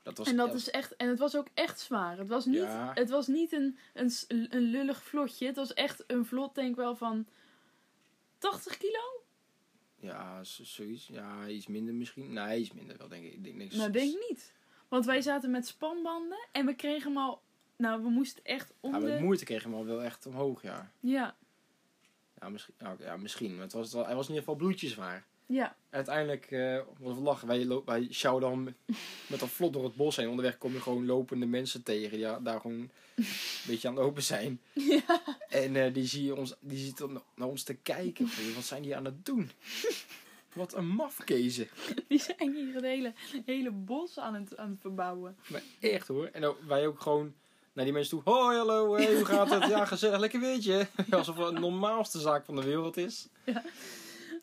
Dat 0.02 0.18
was 0.18 0.28
en 0.28 0.36
dat 0.36 0.54
is 0.54 0.70
echt... 0.70 0.96
En 0.96 1.08
het 1.08 1.18
was 1.18 1.36
ook 1.36 1.46
echt 1.54 1.80
zwaar. 1.80 2.18
Het 2.18 2.28
was 2.28 2.44
niet, 2.46 2.56
Ja. 2.56 2.90
het 2.94 3.10
was 3.10 3.26
niet 3.26 3.52
een, 3.52 3.78
een, 3.92 4.10
een 4.28 4.62
lullig 4.62 5.02
vlotje. 5.04 5.46
Het 5.46 5.56
was 5.56 5.74
echt 5.74 6.04
een 6.06 6.24
vlot, 6.26 6.54
denk 6.54 6.68
ik 6.70 6.76
wel, 6.76 6.96
van 6.96 7.26
80 8.38 8.76
kilo? 8.76 9.22
Ja, 10.00 10.44
zoiets. 10.44 11.06
Ja, 11.06 11.46
iets 11.48 11.66
minder 11.66 11.94
misschien. 11.94 12.32
Nee, 12.32 12.60
iets 12.60 12.72
minder 12.72 12.96
wel, 12.98 13.08
denk 13.08 13.24
ik. 13.24 13.32
Ik 13.32 13.44
denk, 13.44 13.56
niks. 13.56 13.74
Nou, 13.74 13.90
denk 13.90 14.12
ik 14.14 14.26
niet. 14.28 14.52
Want 14.88 15.04
wij 15.04 15.20
zaten 15.22 15.50
met 15.50 15.66
spanbanden 15.66 16.48
en 16.52 16.66
we 16.66 16.74
kregen 16.74 17.12
hem 17.12 17.20
al... 17.22 17.42
Nou, 17.76 18.02
we 18.02 18.08
moesten 18.08 18.44
echt 18.44 18.72
om 18.80 18.92
Ja, 18.92 18.98
met 18.98 19.18
de... 19.18 19.24
moeite 19.24 19.44
kreeg 19.44 19.62
hem 19.62 19.74
al 19.74 19.84
wel 19.84 20.02
echt 20.02 20.26
omhoog, 20.26 20.62
ja. 20.62 20.92
Ja, 21.00 21.36
Ja, 22.44 22.50
misschien. 22.50 22.74
Ja, 22.78 22.92
oké, 22.92 23.04
ja, 23.04 23.16
misschien. 23.16 23.54
Maar 23.54 23.62
het 23.64 23.72
was, 23.72 23.92
hij 23.92 24.00
was 24.02 24.28
in 24.28 24.34
ieder 24.34 24.36
geval 24.36 24.54
bloedjeswaar. 24.54 25.24
ja. 25.46 25.76
Uiteindelijk, 25.90 26.44
eh 26.44 26.80
we 26.98 27.14
lachen, 27.22 27.48
wij, 27.48 27.68
wij 27.84 28.06
sjouwden 28.10 28.48
dan 28.48 28.62
met- 29.30 29.40
dat 29.40 29.48
vlot 29.48 29.72
door 29.72 29.84
het 29.84 29.94
bos 29.96 30.16
heen. 30.16 30.28
Onderweg 30.28 30.58
kom 30.58 30.72
je 30.72 30.80
gewoon 30.80 31.06
lopende 31.06 31.46
mensen 31.46 31.82
tegen 31.82 32.10
die 32.18 32.42
daar- 32.42 32.60
gewoon 32.60 32.90
een 33.16 33.26
beetje 33.66 33.88
aan 33.88 33.94
het 33.94 34.04
lopen 34.04 34.22
zijn. 34.22 34.60
ja. 34.74 35.22
En 35.48 35.76
eh, 35.76 35.94
die 35.94 36.06
zie 36.06 36.24
je 36.24 36.36
ons, 36.36 36.54
die 36.60 36.78
ziet 36.78 36.98
dan 36.98 37.22
naar 37.34 37.48
ons 37.48 37.62
te 37.62 37.74
kijken. 37.74 38.28
Wat 38.54 38.64
zijn 38.64 38.82
die 38.82 38.96
aan 38.96 39.04
het 39.04 39.24
doen? 39.26 39.50
Wat 40.52 40.74
een 40.74 40.88
mafkezen. 40.88 41.68
Die 42.08 42.18
zijn 42.20 42.54
hier 42.54 42.74
het 42.74 42.84
hele, 42.84 43.12
hele 43.44 43.70
bos 43.70 44.18
aan 44.18 44.34
het, 44.34 44.56
aan 44.56 44.70
het 44.70 44.80
verbouwen. 44.80 45.36
Maar 45.48 45.62
echt 45.80 46.08
hoor. 46.08 46.26
En 46.26 46.54
wij 46.66 46.86
ook 46.86 47.00
gewoon 47.00 47.34
naar 47.74 47.84
die 47.84 47.94
mensen 47.94 48.10
toe. 48.22 48.34
Hoi, 48.34 48.56
hallo, 48.56 48.94
hey, 48.94 49.14
hoe 49.14 49.24
gaat 49.24 49.50
het? 49.50 49.66
Ja, 49.68 49.84
gezellig, 49.84 50.18
lekker 50.20 50.40
weetje. 50.40 50.86
Alsof 51.10 51.36
het 51.36 51.54
de 51.54 51.60
normaalste 51.60 52.20
zaak 52.20 52.44
van 52.44 52.56
de 52.56 52.62
wereld 52.64 52.96
is. 52.96 53.28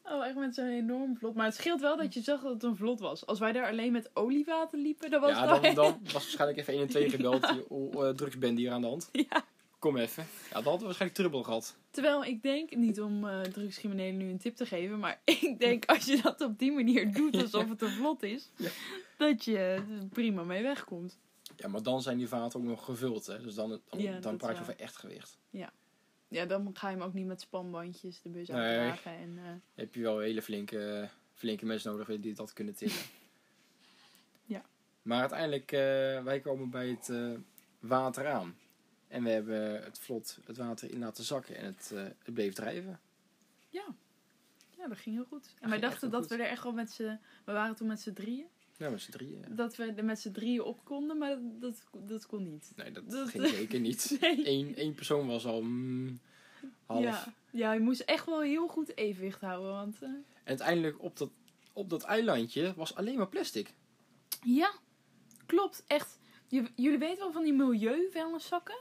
Oh, 0.03 0.25
echt 0.25 0.35
met 0.35 0.55
zo'n 0.55 0.67
enorm 0.67 1.17
vlot. 1.17 1.35
Maar 1.35 1.45
het 1.45 1.55
scheelt 1.55 1.81
wel 1.81 1.97
dat 1.97 2.13
je 2.13 2.21
zag 2.21 2.41
dat 2.41 2.53
het 2.53 2.63
een 2.63 2.75
vlot 2.75 2.99
was. 2.99 3.25
Als 3.25 3.39
wij 3.39 3.51
daar 3.51 3.69
alleen 3.69 3.91
met 3.91 4.09
oliewater 4.13 4.79
liepen, 4.79 5.09
dan 5.09 5.21
was 5.21 5.31
ja, 5.31 5.45
dan, 5.59 5.75
dan 5.75 5.99
was 6.03 6.11
waarschijnlijk 6.23 6.59
even 6.59 6.73
1 6.73 6.81
en 6.81 6.87
2 6.87 7.09
gebeld. 7.09 7.49
Die 7.53 7.69
oh, 7.69 8.07
eh, 8.07 8.15
drugsband 8.15 8.57
hier 8.57 8.71
aan 8.71 8.81
de 8.81 8.87
hand. 8.87 9.09
Ja. 9.11 9.43
Kom 9.79 9.97
even. 9.97 10.23
Ja, 10.23 10.53
dat 10.53 10.63
hadden 10.63 10.79
we 10.79 10.85
waarschijnlijk 10.85 11.19
trubbel 11.19 11.43
gehad. 11.43 11.75
Terwijl 11.91 12.23
ik 12.23 12.43
denk, 12.43 12.75
niet 12.75 13.01
om 13.01 13.27
eh 13.27 13.41
drugscriminelen 13.41 14.17
nu 14.17 14.29
een 14.29 14.37
tip 14.37 14.55
te 14.55 14.65
geven, 14.65 14.99
maar 14.99 15.21
ik 15.41 15.59
denk 15.59 15.85
als 15.85 16.05
je 16.05 16.21
dat 16.21 16.41
op 16.41 16.59
die 16.59 16.71
manier 16.71 17.13
doet 17.13 17.41
alsof 17.41 17.69
het 17.69 17.81
een 17.81 17.89
vlot 17.91 18.23
is, 18.23 18.51
Ja. 18.55 18.69
dat 19.17 19.45
je 19.45 19.57
er 19.57 19.83
prima 20.13 20.43
mee 20.43 20.63
wegkomt. 20.63 21.17
Ja, 21.61 21.67
maar 21.67 21.83
dan 21.83 22.01
zijn 22.01 22.17
die 22.17 22.27
vaten 22.27 22.59
ook 22.59 22.65
nog 22.65 22.85
gevuld. 22.85 23.25
Hè. 23.25 23.41
Dus 23.41 23.55
dan, 23.55 23.81
dan, 23.89 23.99
Ja, 24.01 24.19
dan 24.19 24.37
praat 24.37 24.55
je 24.55 24.61
over 24.61 24.79
echt 24.79 24.97
gewicht. 24.97 25.37
Ja, 26.27 26.45
dan 26.45 26.69
ga 26.73 26.89
je 26.89 26.95
hem 26.95 27.05
ook 27.05 27.13
niet 27.13 27.25
met 27.25 27.41
spanbandjes 27.41 28.21
de 28.21 28.29
bus 28.29 28.47
Nee. 28.47 28.57
uitdragen. 28.57 29.11
En, 29.11 29.37
eh, 29.37 29.51
heb 29.75 29.95
je 29.95 30.01
wel 30.01 30.19
hele 30.19 30.41
flinke, 30.41 31.09
flinke 31.33 31.65
mensen 31.65 31.91
nodig 31.91 32.19
die 32.21 32.33
dat 32.33 32.53
kunnen 32.53 32.75
tillen. 32.75 32.95
Ja. 34.45 34.65
Maar 35.01 35.19
uiteindelijk, 35.19 35.71
eh, 35.71 36.23
wij 36.23 36.39
komen 36.39 36.69
bij 36.69 36.87
het 36.89 37.09
eh, 37.09 37.31
water 37.79 38.27
aan. 38.27 38.55
En 39.07 39.23
we 39.23 39.29
hebben 39.29 39.83
het 39.83 39.99
vlot 39.99 40.39
het 40.45 40.57
water 40.57 40.91
in 40.91 40.99
laten 40.99 41.23
zakken 41.23 41.55
en 41.55 41.65
het, 41.65 41.91
het 42.23 42.33
bleef 42.33 42.53
drijven. 42.53 42.99
ja. 43.69 43.85
ja, 44.69 44.87
dat 44.87 44.97
ging 44.97 45.15
heel 45.15 45.25
goed. 45.25 45.53
En 45.59 45.69
wij 45.69 45.79
dachten 45.79 46.09
dat 46.11 46.21
goed. 46.21 46.29
we 46.29 46.43
er 46.43 46.49
echt 46.49 46.63
wel 46.63 46.71
met 46.73 46.91
z'n... 46.91 47.19
We 47.45 47.51
waren 47.51 47.75
toen 47.75 47.87
met 47.87 48.01
z'n 48.01 48.13
drieën. 48.13 48.47
Ja, 48.81 48.89
met 48.89 49.01
z'n 49.01 49.11
drieën. 49.11 49.39
ja. 49.49 49.55
Dat 49.55 49.75
we 49.75 49.83
er 49.95 50.05
met 50.05 50.19
z'n 50.19 50.31
drieën 50.31 50.61
op 50.63 50.85
konden, 50.85 51.17
maar 51.17 51.37
dat, 51.41 51.83
dat, 52.05 52.25
kon 52.25 52.43
niet. 52.43 52.71
Nee, 52.75 52.91
dat, 52.91 53.09
Dat- 53.09 53.29
ging 53.29 53.47
zeker 53.47 53.79
niet. 53.79 54.17
Nee. 54.21 54.47
Eén, 54.49 54.75
één 54.75 54.93
persoon 54.93 55.27
was 55.27 55.45
al 55.45 55.61
mm, 55.61 56.19
half. 56.85 57.01
Ja. 57.03 57.33
ja, 57.51 57.73
je 57.73 57.79
moest 57.79 57.99
echt 58.01 58.25
wel 58.25 58.41
heel 58.41 58.67
goed 58.67 58.97
evenwicht 58.97 59.41
houden. 59.41 59.71
Want, 59.71 60.01
eh, 60.01 60.09
En 60.09 60.25
uiteindelijk 60.43 61.01
op 61.01 61.17
dat, 61.17 61.29
op 61.73 61.89
dat 61.89 62.03
eilandje 62.03 62.73
was 62.75 62.95
alleen 62.95 63.17
maar 63.17 63.29
plastic. 63.29 63.73
Ja, 64.43 64.71
klopt. 65.45 65.83
Echt. 65.87 66.19
J- 66.47 66.71
jullie 66.75 66.97
weten 66.99 67.17
wel 67.19 67.31
van 67.31 67.43
die 67.43 67.53
milieuvuilniszakken? 67.53 68.77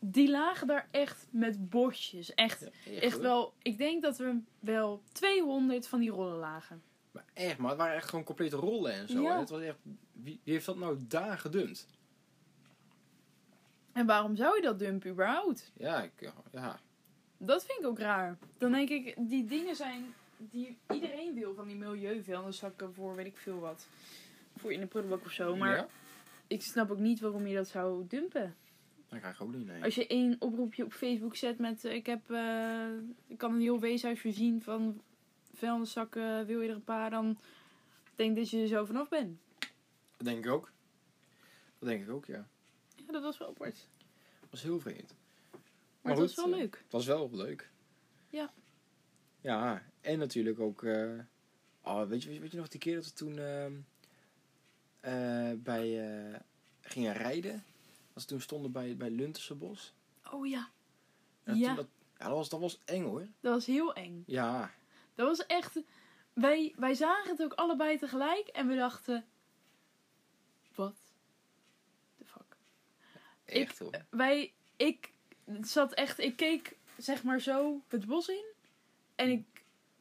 Die 0.00 0.30
lagen 0.30 0.66
daar 0.66 0.88
echt 0.90 1.26
met 1.30 1.70
bosjes. 1.70 2.34
Echt, 2.34 2.60
Ja, 2.84 3.00
echt 3.00 3.18
wel. 3.18 3.54
Ik 3.62 3.78
denk 3.78 4.02
dat 4.02 4.16
we 4.18 4.40
wel 4.60 5.02
200 5.12 5.88
van 5.88 6.00
die 6.00 6.10
rollen 6.10 6.38
lagen. 6.38 6.82
Maar 7.16 7.24
echt, 7.32 7.58
maar 7.58 7.68
het 7.68 7.78
waren 7.78 7.94
echt 7.94 8.08
gewoon 8.08 8.24
complete 8.24 8.56
rollen 8.56 8.92
en 8.92 9.08
zo. 9.08 9.22
Ja. 9.22 9.32
hè. 9.32 9.38
Het 9.38 9.48
was 9.48 9.60
echt, 9.60 9.76
wie, 10.12 10.40
wie 10.42 10.52
heeft 10.52 10.66
dat 10.66 10.76
nou 10.76 10.96
daar 11.08 11.38
gedumpt? 11.38 11.86
En 13.92 14.06
waarom 14.06 14.36
zou 14.36 14.56
je 14.56 14.62
dat 14.62 14.78
dumpen 14.78 15.10
überhaupt? 15.10 15.72
Ja, 15.76 16.02
ik, 16.02 16.32
ja. 16.50 16.80
Dat 17.38 17.64
vind 17.64 17.78
ik 17.78 17.86
ook 17.86 17.98
raar. 17.98 18.38
Dan 18.58 18.72
denk 18.72 18.88
ik, 18.88 19.14
die 19.18 19.44
dingen 19.44 19.76
zijn 19.76 20.14
die 20.38 20.78
iedereen 20.90 21.34
wil 21.34 21.54
van 21.54 21.66
die 21.66 21.76
milieuvuilniszakken 21.76 22.94
voor 22.94 23.14
weet 23.14 23.26
ik 23.26 23.36
veel 23.36 23.58
wat. 23.58 23.86
Voor 24.56 24.72
in 24.72 24.80
de 24.80 24.86
prullenbak 24.86 25.24
of 25.24 25.32
zo. 25.32 25.56
Maar 25.56 25.76
ja? 25.76 25.88
ik 26.46 26.62
snap 26.62 26.90
ook 26.90 26.98
niet 26.98 27.20
waarom 27.20 27.46
je 27.46 27.54
dat 27.54 27.68
zou 27.68 28.06
dumpen. 28.08 28.54
Dat 29.08 29.20
ga 29.20 29.28
ik 29.28 29.40
ook 29.40 29.54
niet, 29.54 29.66
nee. 29.66 29.82
Als 29.82 29.94
je 29.94 30.06
één 30.06 30.36
oproepje 30.38 30.84
op 30.84 30.92
Facebook 30.92 31.36
zet 31.36 31.58
met 31.58 31.84
eh, 31.84 31.94
ik 31.94 32.06
heb 32.06 32.30
eh, 32.30 32.86
ik 33.26 33.38
kan 33.38 33.54
een 33.54 33.60
heel 33.60 33.80
weeshuis 33.80 34.20
voorzien 34.20 34.62
van 34.62 35.00
vuilniszakken, 35.56 36.46
wil 36.46 36.60
je 36.60 36.68
er 36.68 36.74
een 36.74 36.84
paar, 36.84 37.10
dan 37.10 37.38
denk 38.14 38.36
dat 38.36 38.50
je 38.50 38.60
er 38.60 38.66
zo 38.66 38.84
vanaf 38.84 39.08
bent. 39.08 39.38
Dat 40.16 40.26
denk 40.26 40.44
ik 40.44 40.50
ook. 40.50 40.72
Dat 41.78 41.88
denk 41.88 42.02
ik 42.02 42.10
ook, 42.10 42.26
ja. 42.26 42.48
Ja, 43.06 43.12
dat 43.12 43.22
was 43.22 43.38
wel 43.38 43.48
apart. 43.48 43.88
Dat 44.40 44.50
was 44.50 44.62
heel 44.62 44.80
vreemd. 44.80 45.14
Maar, 46.00 46.12
het 46.12 46.20
goed, 46.20 46.34
was 46.34 46.44
wel 46.44 46.54
eh, 46.54 46.60
leuk. 46.60 46.78
Het 46.82 46.92
was 46.92 47.06
wel 47.06 47.30
leuk. 47.32 47.70
Ja. 48.30 48.52
Ja, 49.40 49.82
en 50.00 50.18
natuurlijk 50.18 50.60
ook... 50.60 50.82
oh, 51.82 52.02
weet, 52.02 52.22
je, 52.22 52.40
weet 52.40 52.50
je 52.50 52.56
nog 52.56 52.68
die 52.68 52.80
keer 52.80 52.94
dat 52.94 53.04
we 53.04 53.12
toen 53.12 53.38
ehm, 53.38 53.72
eh, 55.00 55.52
bij 55.56 56.42
gingen 56.80 57.12
rijden? 57.12 57.64
Als 58.12 58.24
we 58.24 58.30
toen 58.30 58.40
stonden 58.40 58.72
bij, 58.72 58.96
bij 58.96 59.10
Lunterse 59.10 59.54
Bos. 59.54 59.94
Oh 60.30 60.46
ja. 60.46 60.70
En 61.44 61.56
Ja. 61.56 61.74
dat, 61.74 61.86
ja, 62.18 62.26
dat 62.26 62.36
was, 62.36 62.48
dat 62.48 62.60
was 62.60 62.80
eng 62.84 63.04
hoor. 63.04 63.26
Dat 63.40 63.52
was 63.52 63.66
heel 63.66 63.94
eng. 63.94 64.22
Ja, 64.26 64.70
Dat 65.16 65.26
was 65.26 65.46
echt... 65.46 65.80
Wij, 66.32 66.74
wij 66.76 66.94
zagen 66.94 67.30
het 67.30 67.42
ook 67.42 67.52
allebei 67.52 67.98
tegelijk 67.98 68.48
en 68.48 68.68
we 68.68 68.74
dachten... 68.76 69.24
Wat? 70.74 70.96
The 72.18 72.24
fuck? 72.24 72.56
echt 73.44 73.78
hoor. 73.78 74.04
Wij... 74.10 74.52
Ik 74.76 75.10
zat 75.60 75.92
echt... 75.92 76.18
Ik 76.18 76.36
keek 76.36 76.76
zeg 76.96 77.22
maar 77.22 77.40
zo 77.40 77.82
het 77.88 78.06
bos 78.06 78.28
in. 78.28 78.44
En 79.14 79.30
ik 79.30 79.44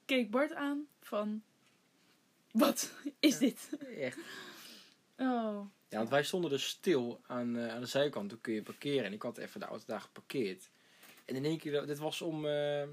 keek 0.05 0.31
Bart 0.31 0.53
aan 0.53 0.88
van... 1.00 1.43
Wat 2.51 2.91
is 3.19 3.34
Ja. 3.34 3.39
dit? 3.39 3.69
Echt. 3.98 4.17
Oh. 5.17 5.65
Ja, 5.89 5.98
want 5.98 6.10
wij 6.10 6.24
stonden 6.24 6.50
dus 6.50 6.67
stil 6.67 7.22
aan, 7.27 7.57
eh, 7.57 7.74
aan 7.74 7.81
de 7.81 7.88
zijkant. 7.88 8.29
Toen 8.29 8.41
kun 8.41 8.53
je 8.53 8.62
parkeren. 8.62 9.05
En 9.05 9.13
ik 9.13 9.22
had 9.22 9.38
even 9.38 9.60
de 9.60 9.65
auto 9.65 9.84
daar 9.88 10.01
geparkeerd. 10.01 10.69
En 11.25 11.36
in 11.36 11.45
één 11.45 11.57
keer, 11.57 11.86
dit 11.86 11.98
was 11.98 12.22
om 12.22 12.45
eh, 12.45 12.84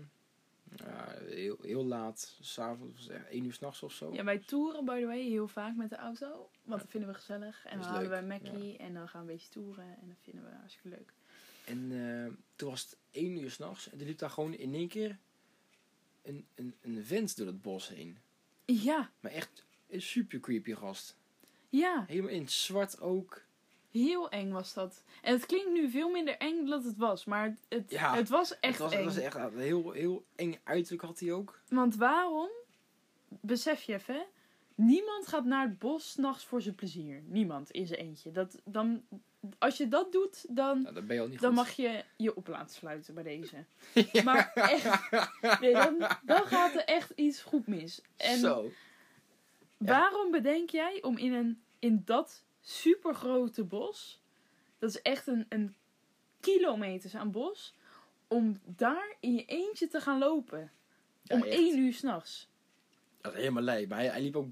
heel, 1.28 1.56
heel 1.62 1.84
laat, 1.84 2.36
s'avonds, 2.40 3.08
één 3.08 3.44
uur 3.44 3.52
s'nachts 3.52 3.82
of 3.82 3.92
zo. 3.92 4.12
Ja, 4.12 4.24
wij 4.24 4.38
toeren 4.38 4.84
by 4.84 5.00
the 5.00 5.06
way 5.06 5.22
heel 5.28 5.48
vaak 5.48 5.76
met 5.76 5.90
de 5.90 5.96
auto. 5.96 6.50
Want 6.64 6.80
dat 6.80 6.90
vinden 6.90 7.08
we 7.10 7.14
gezellig. 7.14 7.64
En 7.66 7.78
dan 7.78 7.88
halen 7.88 8.10
wij 8.10 8.22
leuk, 8.22 8.42
Mackie 8.42 8.76
en 8.76 8.94
dan 8.94 9.08
gaan 9.08 9.24
we 9.26 9.30
een 9.30 9.36
beetje 9.36 9.52
toeren. 9.52 9.84
En 9.84 10.08
dat 10.08 10.16
vinden 10.22 10.44
we 10.44 10.50
hartstikke 10.50 10.88
leuk. 10.88 11.12
En 11.64 11.92
eh, 11.92 12.32
toen 12.56 12.68
was 12.70 12.82
het 12.82 12.96
één 13.10 13.38
uur 13.40 13.50
s'nachts. 13.50 13.90
En 13.90 14.00
er 14.00 14.06
liep 14.06 14.18
daar 14.18 14.30
gewoon 14.30 14.54
in 14.54 14.74
één 14.74 14.88
keer 14.88 15.18
een, 16.22 16.46
een, 16.54 16.74
een 16.80 17.04
vent 17.04 17.36
door 17.36 17.46
het 17.46 17.62
bos 17.62 17.88
heen. 17.88 18.18
Ja, 18.64 19.10
Maar 19.20 19.32
echt 19.32 19.64
een 19.88 20.02
super 20.02 20.40
creepy 20.40 20.74
gast. 20.74 21.16
ja. 21.68 22.04
Helemaal 22.08 22.30
in 22.30 22.40
het 22.40 22.50
zwart 22.52 23.00
ook. 23.00 23.42
Heel 23.92 24.30
eng 24.30 24.50
was 24.50 24.74
dat. 24.74 25.02
En 25.22 25.32
het 25.32 25.46
klinkt 25.46 25.72
nu 25.72 25.90
veel 25.90 26.10
minder 26.10 26.36
eng 26.36 26.66
dan 26.66 26.84
het 26.84 26.96
was. 26.96 27.24
Maar 27.24 27.44
het, 27.44 27.58
het, 27.68 27.90
Ja, 27.90 28.14
het 28.14 28.28
was 28.28 28.60
echt 28.60 28.72
het 28.78 28.82
was, 28.82 28.92
eng. 28.92 29.04
het 29.04 29.14
was 29.14 29.24
echt 29.24 29.34
een 29.34 29.58
heel, 29.58 29.90
heel 29.90 30.24
eng 30.36 30.54
uiterlijk 30.64 31.02
had 31.02 31.20
hij 31.20 31.32
ook. 31.32 31.60
Want 31.68 31.96
waarom? 31.96 32.48
Besef 33.28 33.82
je 33.82 33.92
even. 33.94 34.24
Niemand 34.74 35.26
gaat 35.26 35.44
naar 35.44 35.66
het 35.68 35.78
bos 35.78 36.10
's 36.10 36.16
nachts 36.16 36.44
voor 36.44 36.62
zijn 36.62 36.74
plezier. 36.74 37.22
Niemand 37.26 37.70
in 37.70 37.86
zijn 37.86 38.00
eentje. 38.00 38.30
Dat, 38.32 38.60
dan, 38.64 39.02
als 39.58 39.76
je 39.76 39.88
dat 39.88 40.12
doet, 40.12 40.44
dan, 40.48 40.82
Nou, 40.82 40.94
dat 40.94 41.06
ben 41.06 41.16
je 41.16 41.22
al 41.22 41.28
niet 41.28 41.40
dan 41.40 41.48
goed. 41.56 41.58
mag 41.64 41.70
je 41.72 42.04
je 42.16 42.36
op 42.36 42.46
laten 42.48 42.74
sluiten 42.74 43.14
bij 43.14 43.22
deze. 43.22 43.64
Maar 44.24 44.50
echt, 44.54 45.10
nee, 45.60 45.72
dan, 45.72 46.06
dan 46.22 46.42
gaat 46.46 46.74
er 46.74 46.84
echt 46.84 47.10
iets 47.10 47.42
goed 47.42 47.66
mis. 47.66 48.02
En 48.16 48.38
Zo. 48.38 48.70
waarom 49.76 50.30
bedenk 50.30 50.70
jij 50.70 51.02
om 51.02 51.16
in, 51.18 51.32
een, 51.32 51.62
in 51.78 52.02
dat 52.04 52.42
supergrote 52.62 53.64
bos, 53.64 54.22
dat 54.78 54.90
is 54.90 55.02
echt 55.02 55.26
een, 55.26 55.46
een 55.48 55.74
kilometers 56.40 57.14
aan 57.14 57.30
bos, 57.30 57.74
om 58.28 58.60
daar 58.64 59.16
in 59.20 59.34
je 59.34 59.44
eentje 59.44 59.88
te 59.88 60.00
gaan 60.00 60.18
lopen? 60.18 60.72
Ja, 61.22 61.34
om 61.36 61.42
echt. 61.42 61.52
één 61.56 61.78
uur 61.78 61.92
s'nachts. 61.92 62.50
Dat 63.20 63.32
is 63.32 63.38
helemaal 63.38 63.62
lijp. 63.62 63.88
Maar 63.88 63.98
hij, 63.98 64.08
hij 64.08 64.22
liep 64.22 64.36
ook 64.36 64.48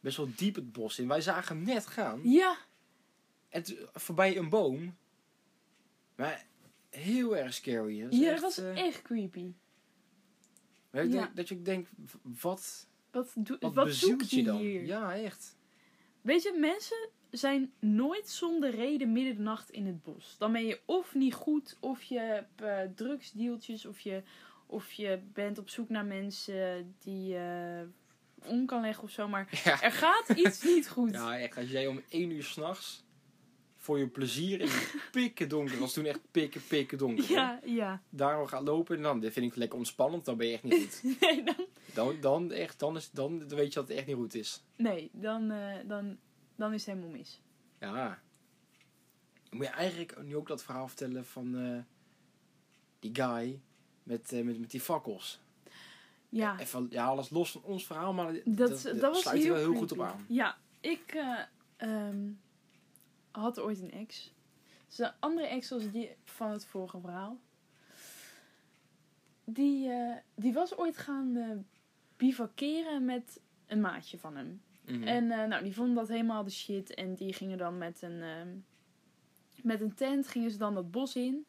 best 0.00 0.16
wel 0.16 0.28
diep 0.36 0.54
het 0.54 0.72
bos 0.72 0.98
in. 0.98 1.08
Wij 1.08 1.20
zagen 1.20 1.56
hem 1.56 1.66
net 1.66 1.86
gaan. 1.86 2.20
Ja, 2.30 2.56
En 3.48 3.64
voorbij 3.92 4.36
een 4.36 4.48
boom. 4.48 4.96
Maar 6.14 6.46
heel 6.90 7.36
erg 7.36 7.54
scary. 7.54 8.02
Dat 8.02 8.14
ja 8.14 8.30
echt, 8.32 8.42
dat 8.42 8.56
was 8.56 8.64
eh, 8.64 8.86
echt 8.86 9.02
creepy. 9.02 9.52
maar 10.90 11.04
ik 11.04 11.12
ja. 11.12 11.30
Dat 11.34 11.48
je 11.48 11.54
ook 11.54 11.64
denkt, 11.64 11.90
wat, 12.40 12.88
Wat, 13.10 13.32
doe, 13.36 13.58
wat, 13.72 13.92
zoek 13.92 14.22
je 14.22 14.36
je 14.36 14.42
dan? 14.42 14.56
hier? 14.56 14.84
Ja, 14.84 15.14
echt. 15.16 15.56
Weet 16.20 16.42
je, 16.42 16.56
mensen 16.58 17.08
zijn 17.36 17.72
nooit 17.78 18.28
zonder 18.28 18.70
reden 18.70 19.12
midden 19.12 19.36
de 19.36 19.42
nacht 19.42 19.70
in 19.70 19.86
het 19.86 20.02
bos. 20.02 20.36
Dan 20.38 20.52
ben 20.52 20.66
je 20.66 20.80
of 20.84 21.14
niet 21.14 21.34
goed, 21.34 21.76
of 21.80 22.02
je 22.02 22.18
hebt 22.18 22.96
drugsdealtjes, 22.96 23.86
of 23.86 24.00
je, 24.00 24.22
of 24.66 24.92
je 24.92 25.20
bent 25.32 25.58
op 25.58 25.68
zoek 25.68 25.88
naar 25.88 26.04
mensen 26.04 26.94
die 26.98 27.26
je 27.26 27.86
om 28.44 28.66
kan 28.66 28.80
leggen 28.80 29.04
of 29.04 29.10
zo. 29.10 29.28
Maar 29.28 29.60
Ja. 29.64 29.82
er 29.82 29.92
gaat 29.92 30.28
iets 30.28 30.62
niet 30.64 30.88
goed. 30.88 31.12
ja, 31.20 31.38
echt. 31.38 31.56
Als 31.56 31.70
jij 31.70 31.86
om 31.86 32.00
één 32.08 32.30
uur 32.30 32.42
s'nachts 32.44 33.02
voor 33.76 33.98
je 33.98 34.08
plezier 34.08 34.60
in 34.60 34.66
het 34.68 34.94
pikken 35.12 35.48
donker, 35.48 35.78
was 35.78 35.92
toen 35.92 36.04
echt 36.04 36.20
pikken, 36.30 36.60
pikken 36.68 36.98
donker. 36.98 37.26
hoor. 37.28 37.36
ja, 37.36 37.60
ja. 37.64 38.02
Daarom 38.10 38.46
gaat 38.46 38.62
lopen 38.62 38.96
en 38.96 39.02
dan, 39.02 39.20
dit 39.20 39.32
vind 39.32 39.46
ik 39.46 39.56
lekker 39.56 39.78
ontspannend, 39.78 40.24
dan 40.24 40.36
ben 40.36 40.46
je 40.46 40.52
echt 40.52 40.62
niet 40.62 40.74
goed. 41.02 41.02
Nee, 41.20 41.42
dan, 41.44 41.54
Dan, 41.94 42.16
dan, 42.20 42.52
echt, 42.52 42.78
dan, 42.78 42.96
is, 42.96 43.10
dan 43.10 43.48
weet 43.48 43.72
je 43.72 43.78
dat 43.80 43.88
het 43.88 43.96
echt 43.96 44.06
niet 44.06 44.16
goed 44.16 44.34
is. 44.34 44.62
nee 44.76 45.10
dan, 45.12 45.50
eh, 45.50 45.74
dan, 45.86 46.18
dan 46.56 46.72
is 46.72 46.86
het 46.86 46.94
helemaal 46.94 47.16
mis. 47.16 47.40
Ja. 47.78 48.08
Dan 49.48 49.58
moet 49.58 49.66
je 49.66 49.72
eigenlijk 49.72 50.22
nu 50.22 50.36
ook 50.36 50.48
dat 50.48 50.64
verhaal 50.64 50.88
vertellen 50.88 51.26
van 51.26 51.56
eh, 51.56 51.78
die 52.98 53.14
guy 53.14 53.60
met, 54.02 54.32
eh, 54.32 54.44
met, 54.44 54.60
met 54.60 54.70
die 54.70 54.80
fakkels. 54.80 55.40
Ja, 56.28 56.58
Even, 56.58 56.86
ja, 56.90 57.06
alles 57.06 57.30
los 57.30 57.50
van 57.50 57.62
ons 57.62 57.86
verhaal, 57.86 58.12
maar 58.12 58.32
dat, 58.44 58.68
dat, 59.00 59.16
sluit 59.16 59.26
er 59.26 59.32
heel 59.32 59.52
wel 59.52 59.62
heel 59.62 59.74
goed 59.74 59.92
op 59.92 60.00
aan. 60.00 60.24
Ja, 60.28 60.58
ik 60.80 61.14
eh, 61.14 61.40
ehm, 61.76 62.30
had 63.30 63.60
ooit 63.60 63.80
een 63.80 63.92
ex. 63.92 64.32
Dus 64.88 64.98
een 64.98 65.12
andere 65.20 65.46
ex 65.46 65.70
was 65.70 65.90
die 65.90 66.16
van 66.24 66.50
het 66.50 66.66
vorige 66.66 67.00
verhaal. 67.00 67.38
Die, 69.44 69.90
eh, 69.90 70.16
die 70.34 70.52
was 70.52 70.76
ooit 70.76 70.96
gaan 70.96 71.36
eh 71.36 71.56
bivakeren 72.16 73.04
met 73.04 73.40
een 73.66 73.80
maatje 73.80 74.18
van 74.18 74.36
hem. 74.36 74.62
Mhm. 74.86 75.02
En 75.02 75.30
eh, 75.30 75.44
nou, 75.48 75.62
die 75.62 75.74
vonden 75.74 75.94
dat 75.94 76.08
helemaal 76.08 76.44
de 76.44 76.50
shit. 76.50 76.94
En 76.94 77.14
die 77.14 77.32
gingen 77.32 77.58
dan 77.58 77.78
met 77.78 78.02
een, 78.02 78.22
ehm, 78.22 78.48
met 79.62 79.80
een 79.80 79.94
tent 79.94 80.28
gingen 80.28 80.50
ze 80.50 80.58
dan 80.58 80.74
dat 80.74 80.90
bos 80.90 81.16
in. 81.16 81.46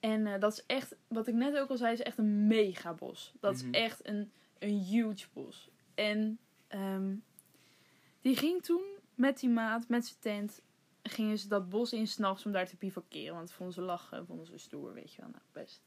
En 0.00 0.26
eh, 0.26 0.40
dat 0.40 0.52
is 0.52 0.64
echt, 0.66 0.96
wat 1.08 1.26
ik 1.26 1.34
net 1.34 1.56
ook 1.58 1.68
al 1.70 1.76
zei, 1.76 1.92
is 1.92 2.02
echt 2.02 2.18
een 2.18 2.46
mega 2.46 2.94
bos. 2.94 3.32
Dat 3.40 3.54
Mhm. 3.62 3.68
is 3.74 3.80
echt 3.80 4.06
een, 4.08 4.30
een 4.58 4.78
huge 4.78 5.26
bos. 5.32 5.70
En 5.94 6.38
ehm, 6.68 7.14
die 8.20 8.36
ging 8.36 8.62
toen 8.62 8.82
met 9.14 9.40
die 9.40 9.48
maat, 9.50 9.88
met 9.88 10.06
zijn 10.06 10.18
tent, 10.20 10.62
gingen 11.02 11.38
ze 11.38 11.48
dat 11.48 11.68
bos 11.68 11.92
in 11.92 12.06
s'nachts 12.06 12.46
om 12.46 12.52
daar 12.52 12.66
te 12.68 12.76
bivakeren. 12.76 13.34
Want 13.34 13.52
vonden 13.52 13.74
ze 13.74 13.80
lachen, 13.80 14.26
vonden 14.26 14.46
ze 14.46 14.58
stoer, 14.58 14.92
weet 14.94 15.12
je 15.12 15.20
wel. 15.20 15.30
Nou, 15.30 15.42
best. 15.52 15.82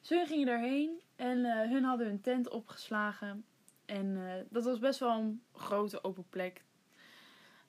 Dus 0.00 0.08
hun 0.08 0.26
gingen 0.26 0.46
daarheen 0.46 1.00
en 1.16 1.44
eh, 1.44 1.70
hun 1.70 1.84
hadden 1.84 2.06
hun 2.06 2.20
tent 2.20 2.48
opgeslagen. 2.48 3.44
En 3.92 4.26
eh, 4.26 4.44
dat 4.50 4.64
was 4.64 4.78
best 4.78 4.98
wel 4.98 5.18
een 5.18 5.42
grote 5.52 6.04
open 6.04 6.24
plek. 6.28 6.64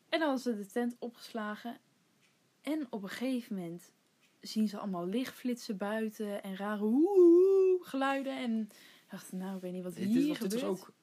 En 0.10 0.20
dan 0.20 0.30
hadden 0.30 0.40
ze 0.40 0.58
de 0.58 0.72
tent 0.72 0.96
opgeslagen. 1.00 1.78
En 2.62 2.88
op 2.90 3.04
een 3.04 3.10
gegeven 3.10 3.56
moment 3.56 3.92
zien 4.42 4.68
ze 4.68 4.78
allemaal 4.78 5.08
lichtflitsen 5.08 5.78
buiten 5.78 6.44
en 6.44 6.56
rare 6.56 7.78
geluiden. 7.82 8.38
En 8.38 8.70
dachten, 9.10 9.38
nou, 9.38 9.56
ik 9.56 9.62
weet 9.62 9.72
niet 9.72 9.84
wat 9.84 9.96
dit, 9.96 10.06
hier 10.06 10.16
dit, 10.16 10.28
was, 10.28 10.38
gebeurt. 10.38 10.52
dit 10.52 10.62
was 10.62 10.80
ook 10.80 10.94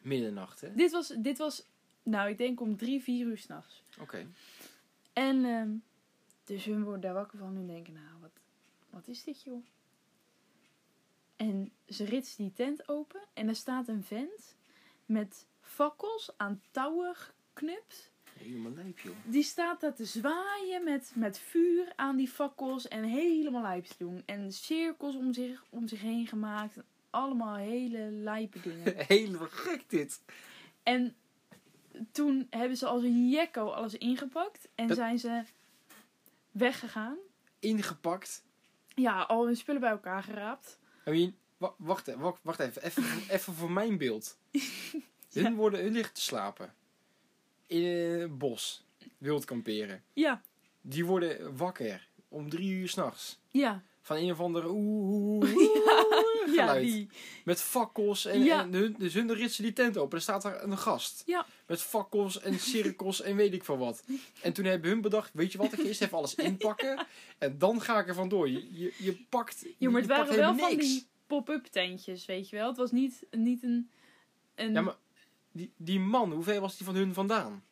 middernacht, 0.00 0.60
hè? 0.60 0.74
Dit 0.74 0.90
was, 0.90 1.08
dit 1.08 1.38
was, 1.38 1.66
nou, 2.02 2.28
ik 2.28 2.38
denk 2.38 2.60
om 2.60 2.76
drie, 2.76 3.02
vier 3.02 3.26
uur 3.26 3.38
s'nachts. 3.38 3.84
Oké. 4.00 4.26
En 5.12 5.44
ehm, 5.44 5.70
dus 6.44 6.64
hun 6.64 6.82
worden 6.82 7.00
daar 7.00 7.14
wakker 7.14 7.38
van 7.38 7.56
en 7.56 7.66
denken, 7.66 7.92
nou, 7.92 8.20
wat, 8.20 8.40
wat 8.90 9.08
is 9.08 9.24
dit 9.24 9.42
joh? 9.42 9.64
En 11.36 11.72
ze 11.88 12.04
ritsen 12.04 12.42
die 12.44 12.52
tent 12.52 12.88
open 12.88 13.20
en 13.34 13.48
er 13.48 13.56
staat 13.56 13.88
een 13.88 14.02
vent 14.04 14.56
met 15.06 15.46
fakkels 15.60 16.30
aan 16.36 16.62
touwen 16.70 17.14
geknipt. 17.16 18.12
Helemaal 18.38 18.72
lijp, 18.72 18.98
joh. 18.98 19.16
Die 19.24 19.42
staat 19.42 19.80
daar 19.80 19.94
te 19.94 20.04
zwaaien 20.04 20.84
met, 20.84 21.12
met 21.14 21.38
vuur 21.38 21.92
aan 21.96 22.16
die 22.16 22.28
fakkels 22.28 22.88
en 22.88 23.02
helemaal 23.04 23.62
lijp 23.62 23.84
te 23.84 23.94
doen. 23.98 24.22
En 24.26 24.52
cirkels 24.52 25.14
om 25.14 25.32
zich, 25.32 25.64
om 25.70 25.88
zich 25.88 26.00
heen 26.00 26.26
gemaakt. 26.26 26.76
Allemaal 27.10 27.56
hele 27.56 27.98
lijpe 28.10 28.60
dingen. 28.60 28.94
Helemaal 29.06 29.48
gek, 29.50 29.90
dit. 29.90 30.22
En 30.82 31.16
toen 32.12 32.46
hebben 32.50 32.76
ze 32.76 32.86
als 32.86 33.02
een 33.02 33.28
jekko 33.28 33.68
alles 33.70 33.94
ingepakt 33.94 34.68
en 34.74 34.86
Dat- 34.88 34.96
zijn 34.96 35.18
ze 35.18 35.42
weggegaan. 36.50 37.16
Ingepakt. 37.58 38.44
Ja, 38.94 39.22
al 39.22 39.46
hun 39.46 39.56
spullen 39.56 39.80
bij 39.80 39.90
elkaar 39.90 40.22
geraapt. 40.22 40.78
Wacht, 41.76 42.14
wacht, 42.14 42.38
wacht 42.42 42.58
even. 42.60 42.82
Even, 42.82 43.04
even 43.34 43.54
voor 43.54 43.70
mijn 43.70 43.98
beeld. 43.98 44.38
Hun, 45.32 45.54
worden, 45.54 45.80
hun 45.82 45.92
liggen 45.92 46.14
te 46.14 46.20
slapen. 46.20 46.74
In 47.66 47.84
een 47.84 48.38
bos. 48.38 48.84
Wild 49.18 49.44
kamperen. 49.44 50.02
Ja, 50.12 50.42
Die 50.80 51.04
worden 51.04 51.56
wakker. 51.56 52.08
Om 52.28 52.48
drie 52.50 52.70
uur 52.72 52.88
s'nachts. 52.88 53.38
ja. 53.50 53.82
Van 54.06 54.16
een 54.16 54.30
of 54.32 54.40
andere 54.40 54.68
oeh, 54.78 55.50
Ja, 56.54 56.66
geluid. 56.66 56.82
die. 56.86 57.08
Met 57.44 57.60
fakkels 57.60 58.24
en, 58.24 58.42
Ja. 58.42 58.60
en 58.62 58.72
hun, 58.72 58.94
dus 58.98 59.14
hun 59.14 59.32
ritsen 59.34 59.62
die 59.62 59.72
tent 59.72 59.96
open. 59.96 60.16
Er 60.16 60.22
staat 60.22 60.42
daar 60.42 60.62
een 60.62 60.78
gast. 60.78 61.22
Ja. 61.26 61.46
Met 61.66 61.82
fakkels 61.82 62.40
en 62.40 62.58
cirkels 62.58 63.20
en 63.22 63.36
weet 63.36 63.52
ik 63.54 63.64
veel 63.64 63.78
wat. 63.78 64.04
En 64.42 64.52
toen 64.52 64.64
hebben 64.64 64.90
hun 64.90 65.00
bedacht, 65.00 65.30
weet 65.32 65.52
je 65.52 65.58
wat 65.58 65.72
ik 65.72 65.78
eerst 65.78 66.02
even 66.02 66.16
alles 66.18 66.34
inpakken. 66.50 67.06
En 67.38 67.58
dan 67.58 67.80
ga 67.80 67.98
ik 68.00 68.08
er 68.08 68.14
vandoor. 68.14 68.48
Je, 68.48 68.78
je, 68.78 68.94
je 68.98 69.12
pakt 69.28 69.62
maar 69.62 69.72
je 69.78 69.86
het 69.96 70.06
pakt 70.06 70.08
waren 70.08 70.26
wel 70.26 70.34
helemaal 70.44 70.68
van 70.68 70.76
niks. 70.76 70.86
die 70.88 71.06
pop-up 71.26 71.64
tentjes, 71.66 72.24
weet 72.26 72.48
je 72.48 72.56
wel. 72.56 72.68
Het 72.68 72.76
was 72.76 72.90
niet, 72.90 73.22
niet 73.30 73.62
een... 73.62 73.90
een 74.54 74.72
Ja, 74.72 74.80
maar 74.80 74.96
die, 75.52 75.72
die 75.76 76.00
man, 76.00 76.32
hoe 76.32 76.42
ver 76.44 76.60
was 76.60 76.76
die 76.76 76.86
van 76.86 76.94
hun 76.94 77.14
vandaan? 77.14 77.64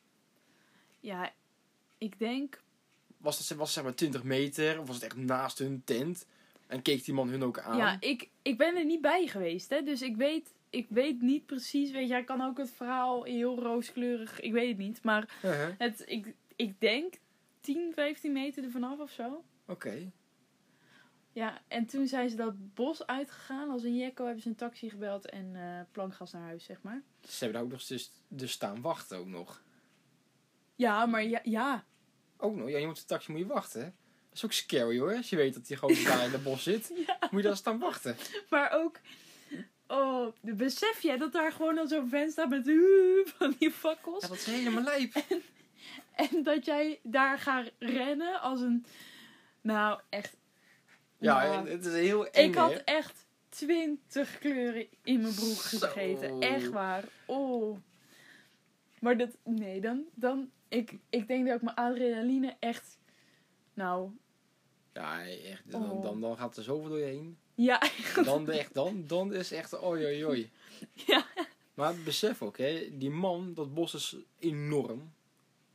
ja, 1.01 1.33
ik 1.99 2.19
denk... 2.19 2.62
Was 3.23 3.49
het, 3.49 3.59
was 3.59 3.73
zeg 3.73 3.85
maar 3.85 3.95
20 3.95 4.23
meter? 4.23 4.81
Of 4.81 4.87
was 4.87 4.95
het 4.97 5.05
echt 5.05 5.17
naast 5.17 5.59
hun 5.59 5.83
tent? 5.85 6.27
En 6.67 6.83
keek 6.83 7.05
die 7.05 7.15
man 7.15 7.29
hun 7.29 7.43
ook 7.45 7.59
aan? 7.59 7.77
Ja, 7.77 7.97
ik, 8.01 8.29
ik 8.43 8.59
ben 8.59 8.77
er 8.77 8.85
niet 8.85 9.01
bij 9.01 9.27
geweest, 9.27 9.71
hè. 9.71 9.83
Dus 9.83 10.03
ik 10.03 10.17
weet, 10.17 10.53
ik 10.71 10.87
weet 10.89 11.21
niet 11.23 11.47
precies, 11.47 11.91
weet 11.91 12.07
je. 12.07 12.13
Hij 12.13 12.25
kan 12.25 12.41
ook 12.43 12.59
het 12.59 12.71
verhaal 12.71 13.23
heel 13.23 13.59
rooskleurig, 13.59 14.41
ik 14.41 14.53
weet 14.53 14.69
het 14.69 14.79
niet. 14.79 15.03
Maar 15.03 15.29
Uh-huh. 15.45 15.69
het, 15.79 16.03
ik, 16.07 16.35
ik 16.57 16.81
denk 16.81 17.15
10, 17.61 17.93
15 17.95 18.33
meter 18.33 18.65
er 18.65 18.71
vanaf 18.71 18.99
of 18.99 19.11
zo. 19.11 19.45
Oké. 19.67 20.11
Ja, 21.33 21.61
en 21.69 21.87
toen 21.87 22.07
zijn 22.07 22.31
ze 22.31 22.37
dat 22.37 22.75
bos 22.75 23.07
uitgegaan. 23.07 23.71
Als 23.71 23.83
een 23.83 23.97
jekko 23.97 24.25
hebben 24.25 24.43
ze 24.43 24.49
een 24.49 24.55
taxi 24.55 24.91
gebeld 24.91 25.31
en 25.31 25.51
eh, 25.55 25.81
plankgas 25.93 26.33
naar 26.33 26.43
huis, 26.43 26.65
zeg 26.65 26.83
maar. 26.83 27.03
Ze 27.21 27.31
hebben 27.39 27.53
daar 27.53 27.63
ook 27.63 27.71
nog 27.71 27.85
dus, 27.87 28.13
dus 28.29 28.53
staan 28.53 28.81
wachten 28.81 29.19
ook 29.19 29.27
nog. 29.27 29.63
Ja, 30.75 31.07
maar 31.07 31.25
ja, 31.25 31.41
ja. 31.43 31.85
Ook 32.43 32.57
nog, 32.57 32.69
ja, 32.69 32.79
je 32.79 32.87
moet 32.87 32.97
de 32.97 33.05
taxi 33.05 33.31
moet 33.31 33.41
je 33.41 33.47
wachten. 33.47 33.81
Dat 33.81 34.35
is 34.35 34.45
ook 34.45 34.53
scary 34.53 34.99
hoor. 34.99 35.17
Als 35.17 35.31
je 35.31 35.37
weet 35.37 35.55
dat 35.55 35.67
die 35.67 35.77
gewoon 35.77 35.97
daar 36.05 36.25
in 36.25 36.33
het 36.33 36.43
bos 36.43 36.63
zit, 36.63 36.93
moet 37.31 37.43
je 37.43 37.49
daar 37.49 37.57
staan 37.57 37.79
wachten. 37.79 38.17
Maar 38.49 38.71
ook, 38.73 39.01
oh, 39.87 40.27
besef 40.41 41.03
jij 41.03 41.17
dat 41.17 41.33
daar 41.33 41.53
gewoon 41.53 41.79
al 41.79 41.89
zo'n 41.89 42.09
vent 42.09 42.33
staat 42.33 42.49
met 42.49 42.71
van 43.39 43.55
die 43.59 43.71
fakkels? 43.71 44.23
Ja, 44.23 44.29
dat 44.29 44.37
is 44.37 44.47
helemaal 44.47 44.83
lijp. 44.83 45.15
En 46.15 46.43
dat 46.43 46.65
jij 46.65 47.01
daar 47.03 47.39
gaat 47.39 47.71
rennen 47.79 48.41
als 48.41 48.61
een, 48.61 48.87
nou 49.61 50.01
echt. 50.09 50.37
Ja, 51.19 51.43
nou, 51.43 51.69
het 51.69 51.85
is 51.85 51.93
heel 51.93 52.27
eng 52.27 52.49
ik 52.49 52.55
had 52.55 52.73
hè? 52.73 52.79
echt 52.79 53.27
twintig 53.49 54.39
kleuren 54.39 54.87
in 55.03 55.21
mijn 55.21 55.35
broek 55.35 55.59
gegeten. 55.59 56.41
Echt 56.41 56.69
waar. 56.69 57.05
Oh. 57.27 57.79
Maar 59.01 59.17
dat, 59.17 59.31
nee, 59.45 59.81
dan, 59.81 60.05
dan, 60.15 60.51
ik, 60.77 60.93
ik 61.11 61.27
denk 61.27 61.47
dat 61.47 61.57
ik 61.57 61.63
mijn 61.63 61.77
adrenaline 61.77 62.57
echt, 62.61 62.99
nou, 63.75 64.11
Ja, 64.93 65.27
echt. 65.29 65.63
Dan, 65.71 65.91
Oh. 65.91 66.03
dan, 66.03 66.21
dan 66.21 66.37
gaat 66.37 66.57
er 66.57 66.63
zoveel 66.63 66.89
door 66.89 66.99
je 66.99 67.05
heen. 67.05 67.37
ja, 67.55 67.83
Dan, 68.25 68.51
echt, 68.51 68.75
dan, 68.75 69.05
dan 69.07 69.35
is 69.35 69.53
echt 69.53 69.79
oi 69.79 70.05
oi 70.05 70.25
oi. 70.27 70.51
ja, 71.07 71.27
Maar 71.75 71.95
besef 72.05 72.43
ook, 72.43 72.59
hè, 72.59 72.89
die 72.99 73.11
man, 73.11 73.55
dat 73.55 73.75
bos 73.75 73.95
is 73.95 74.17
enorm. 74.39 75.13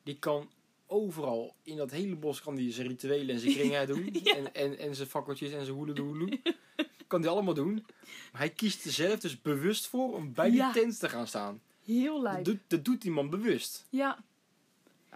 Die 0.04 0.20
kan 0.20 0.50
overal, 0.88 1.56
in 1.64 1.78
dat 1.78 1.92
hele 1.92 2.16
bos, 2.16 2.42
kan 2.42 2.56
die 2.56 2.72
zijn 2.72 2.88
rituelen 2.88 3.30
en 3.36 3.40
zijn 3.42 3.54
kringen 3.54 3.88
doen. 3.94 4.10
Ja. 4.24 4.36
En, 4.36 4.54
en, 4.54 4.78
en 4.78 4.96
zijn 4.96 5.08
fakkeltjes 5.08 5.52
en 5.52 5.64
zijn 5.66 5.78
hoelendoeloe. 5.78 6.40
kan 7.08 7.22
die 7.22 7.30
allemaal 7.30 7.54
doen. 7.54 7.86
Maar 8.32 8.42
hij 8.42 8.50
kiest 8.50 8.86
er 8.86 8.92
zelf 8.92 9.20
dus 9.20 9.42
bewust 9.42 9.88
voor 9.88 10.14
om 10.14 10.34
bij 10.34 10.50
die 10.50 10.60
Ja. 10.60 10.72
tent 10.72 11.00
te 11.00 11.10
gaan 11.10 11.28
staan. 11.28 11.62
heel 11.86 12.14
Dat 12.14 12.32
lijp. 12.32 12.46
doet, 12.46 12.60
dat 12.68 12.86
doet 12.86 13.02
die 13.02 13.12
man 13.12 13.30
bewust. 13.30 13.86
Ja, 13.90 14.24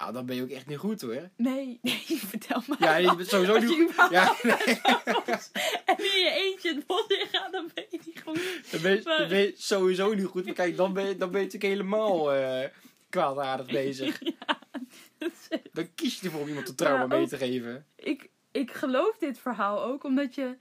Ja, 0.02 0.12
dan 0.12 0.26
ben 0.26 0.36
je 0.36 0.42
ook 0.42 0.50
echt 0.50 0.68
niet 0.68 0.78
goed 0.78 1.02
hoor. 1.02 1.30
nee, 1.38 1.80
nee, 1.82 2.04
vertel 2.08 2.62
maar. 2.68 2.78
Ja, 2.80 2.96
je 2.96 3.16
bent 3.16 3.30
sowieso 3.30 3.58
niet 3.60 3.80
überhaupt 3.80 4.12
Ja, 4.14 4.36
nee, 4.44 4.58
en 5.86 5.98
in 5.98 6.24
je 6.24 6.32
eentje 6.36 6.74
het 6.76 6.86
bos 6.86 7.08
in 7.08 7.28
gaat, 7.32 7.52
dan 7.52 7.70
ben 7.74 7.86
je 7.90 8.00
niet 8.06 8.22
goed. 8.26 8.72
dan 8.72 8.82
ben, 8.82 8.96
je, 8.96 9.02
Maar- 9.04 9.18
dan 9.18 9.28
ben 9.28 9.40
je 9.40 9.54
sowieso 9.58 10.14
niet 10.14 10.26
goed. 10.26 10.46
Maar 10.46 10.54
kijk, 10.54 10.78
dan 10.78 10.94
ben 10.94 11.08
je, 11.08 11.18
dan 11.18 11.32
ben 11.32 11.40
je 11.40 11.46
natuurlijk 11.46 11.74
helemaal 11.74 12.34
eh 12.34 12.70
kwaadaardig 13.10 13.66
bezig. 13.82 14.20
Dan 15.74 15.94
kies 15.96 16.20
je 16.20 16.26
ervoor 16.26 16.42
om 16.42 16.48
iemand 16.48 16.70
een 16.70 16.76
trauma 16.76 17.06
mee 17.16 17.28
te 17.28 17.38
geven. 17.38 17.86
ik, 17.96 18.30
ik 18.52 18.72
geloof 18.72 19.18
dit 19.18 19.40
verhaal 19.40 19.84
ook 19.84 20.04
omdat 20.04 20.36
je, 20.36 20.58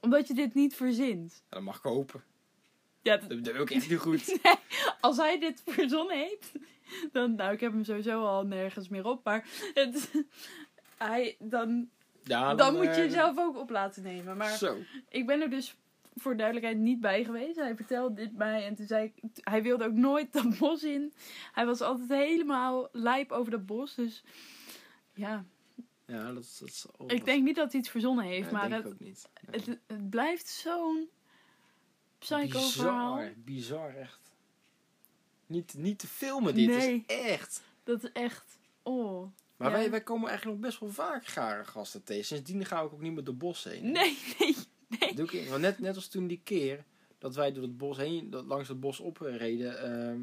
omdat 0.00 0.26
je 0.28 0.34
dit 0.34 0.54
niet 0.54 0.74
verzint. 0.74 1.32
Ja, 1.34 1.40
dat 1.56 1.62
mag 1.62 1.76
ik 1.76 1.82
hopen. 1.82 2.22
Ja, 3.04 3.16
dat- 3.16 3.28
Dat 3.44 3.44
dat 3.44 3.70
echt 3.70 3.88
niet 3.90 3.98
goed. 3.98 4.38
als 5.00 5.16
hij 5.16 5.38
dit 5.38 5.62
verzonnen 5.66 6.16
heeft, 6.18 6.52
dan, 7.12 7.34
nou, 7.34 7.52
ik 7.52 7.60
heb 7.60 7.72
hem 7.72 7.84
sowieso 7.84 8.24
al 8.24 8.46
nergens 8.46 8.88
meer 8.88 9.04
op, 9.06 9.24
maar 9.24 9.48
het, 9.74 10.10
hij, 10.96 11.36
dan, 11.38 11.88
Ja, 12.22 12.54
dan 12.54 12.74
moet 12.74 12.84
je 12.84 12.90
eh, 12.90 12.96
jezelf 12.96 13.38
ook 13.38 13.56
op 13.56 13.70
laten 13.70 14.02
nemen. 14.02 14.36
Maar 14.36 14.56
Zo. 14.56 14.76
ik 15.08 15.26
ben 15.26 15.40
er 15.40 15.50
dus 15.50 15.76
voor 16.16 16.36
duidelijkheid 16.36 16.78
niet 16.78 17.00
bij 17.00 17.24
geweest. 17.24 17.56
Hij 17.56 17.76
vertelde 17.76 18.14
dit 18.14 18.36
mij 18.36 18.66
en 18.66 18.74
toen 18.74 18.86
zei 18.86 19.12
ik, 19.14 19.30
hij 19.40 19.62
wilde 19.62 19.84
ook 19.84 19.92
nooit 19.92 20.32
dat 20.32 20.58
bos 20.58 20.82
in. 20.82 21.12
Hij 21.52 21.66
was 21.66 21.80
altijd 21.80 22.08
helemaal 22.08 22.88
lijp 22.92 23.32
over 23.32 23.50
dat 23.50 23.66
bos, 23.66 23.94
dus 23.94 24.22
ja, 25.14 25.44
Ja, 26.06 26.32
dat 26.32 26.42
is... 26.42 26.56
Dat 26.58 26.68
is 26.68 26.86
ik 27.06 27.24
denk 27.24 27.44
niet 27.44 27.56
dat 27.56 27.72
hij 27.72 27.80
het 27.80 27.90
verzonnen 27.90 28.24
heeft, 28.24 28.50
maar 28.50 28.68
denk 28.68 28.82
het, 28.82 28.92
ik 28.92 28.92
ook 29.00 29.06
niet. 29.06 29.28
Nee. 29.50 29.60
het, 29.60 29.78
het 29.86 30.10
blijft 30.10 30.48
zo'n 30.48 31.08
psycho 32.24 32.60
verhaal. 32.60 33.16
Bizar, 33.16 33.32
bizar 33.44 33.94
echt. 33.96 34.20
Niet, 35.46 35.74
niet 35.76 35.98
te 35.98 36.06
filmen 36.06 36.54
dit, 36.54 36.66
Nee. 36.66 37.04
is 37.06 37.16
echt. 37.16 37.62
Dat 37.84 38.04
is 38.04 38.12
echt, 38.12 38.58
oh. 38.82 39.26
Maar 39.56 39.70
Ja. 39.70 39.76
wij, 39.76 39.90
wij 39.90 40.00
komen 40.02 40.28
eigenlijk 40.28 40.60
nog 40.60 40.68
best 40.70 40.80
wel 40.80 40.90
vaak 41.06 41.26
gare 41.26 41.64
gasten 41.64 42.04
tegen. 42.04 42.24
Sindsdien 42.24 42.64
ga 42.64 42.80
ik 42.82 42.92
ook 42.92 43.00
niet 43.00 43.12
meer 43.12 43.24
door 43.24 43.36
bos 43.36 43.64
heen. 43.64 43.90
Nee, 43.92 44.18
nee, 44.38 44.56
nee. 44.98 45.14
Doe 45.14 45.30
ik, 45.30 45.48
want 45.48 45.60
net, 45.60 45.78
net 45.78 45.94
als 45.94 46.08
toen 46.08 46.26
die 46.26 46.40
keer 46.44 46.84
dat 47.18 47.34
wij 47.34 47.52
door 47.52 47.62
het 47.62 47.76
bos 47.76 47.96
heen, 47.96 48.30
dat, 48.30 48.44
langs 48.44 48.68
het 48.68 48.80
bos 48.80 49.00
opreden 49.00 49.82
ehm, 49.82 50.18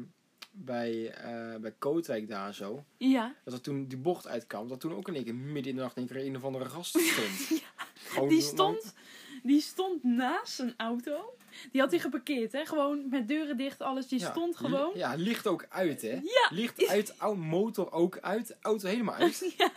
bij, 0.50 1.10
eh, 1.10 1.60
bij 1.60 1.72
Kootwijk 1.78 2.28
daar 2.28 2.54
zo. 2.54 2.84
Ja, 2.96 3.34
Dat 3.44 3.54
er 3.54 3.60
toen 3.60 3.86
die 3.86 3.98
bocht 3.98 4.26
uitkwam, 4.26 4.68
dat 4.68 4.80
toen 4.80 4.94
ook 4.94 5.08
in 5.08 5.14
één 5.14 5.24
keer 5.24 5.34
midden 5.34 5.70
in 5.70 5.76
de 5.76 5.82
nacht 5.82 5.96
in 5.96 6.02
één 6.08 6.16
keer 6.16 6.26
een 6.26 6.36
of 6.36 6.44
andere 6.44 6.64
gast 6.64 6.98
stond. 6.98 7.62
Gewoon 7.94 8.28
die 8.28 8.40
stond, 8.42 8.94
die 9.42 9.60
stond 9.60 10.02
naast 10.02 10.54
zijn 10.54 10.74
auto. 10.76 11.34
Die 11.72 11.80
had 11.80 11.90
hij 11.90 12.00
geparkeerd, 12.00 12.52
hè? 12.52 12.66
Gewoon 12.66 13.08
met 13.08 13.28
deuren 13.28 13.56
dicht, 13.56 13.80
alles. 13.80 14.06
Die 14.08 14.20
Ja, 14.20 14.30
stond 14.30 14.56
gewoon. 14.56 14.90
Ja, 14.94 15.14
licht 15.14 15.46
ook 15.46 15.66
uit, 15.68 16.02
hè? 16.02 16.12
Ja. 16.12 16.48
Licht 16.50 16.86
uit, 16.88 17.14
motor 17.36 17.92
ook 17.92 18.18
uit, 18.18 18.56
auto 18.60 18.88
helemaal 18.88 19.14
uit. 19.14 19.54
Ja. 19.56 19.70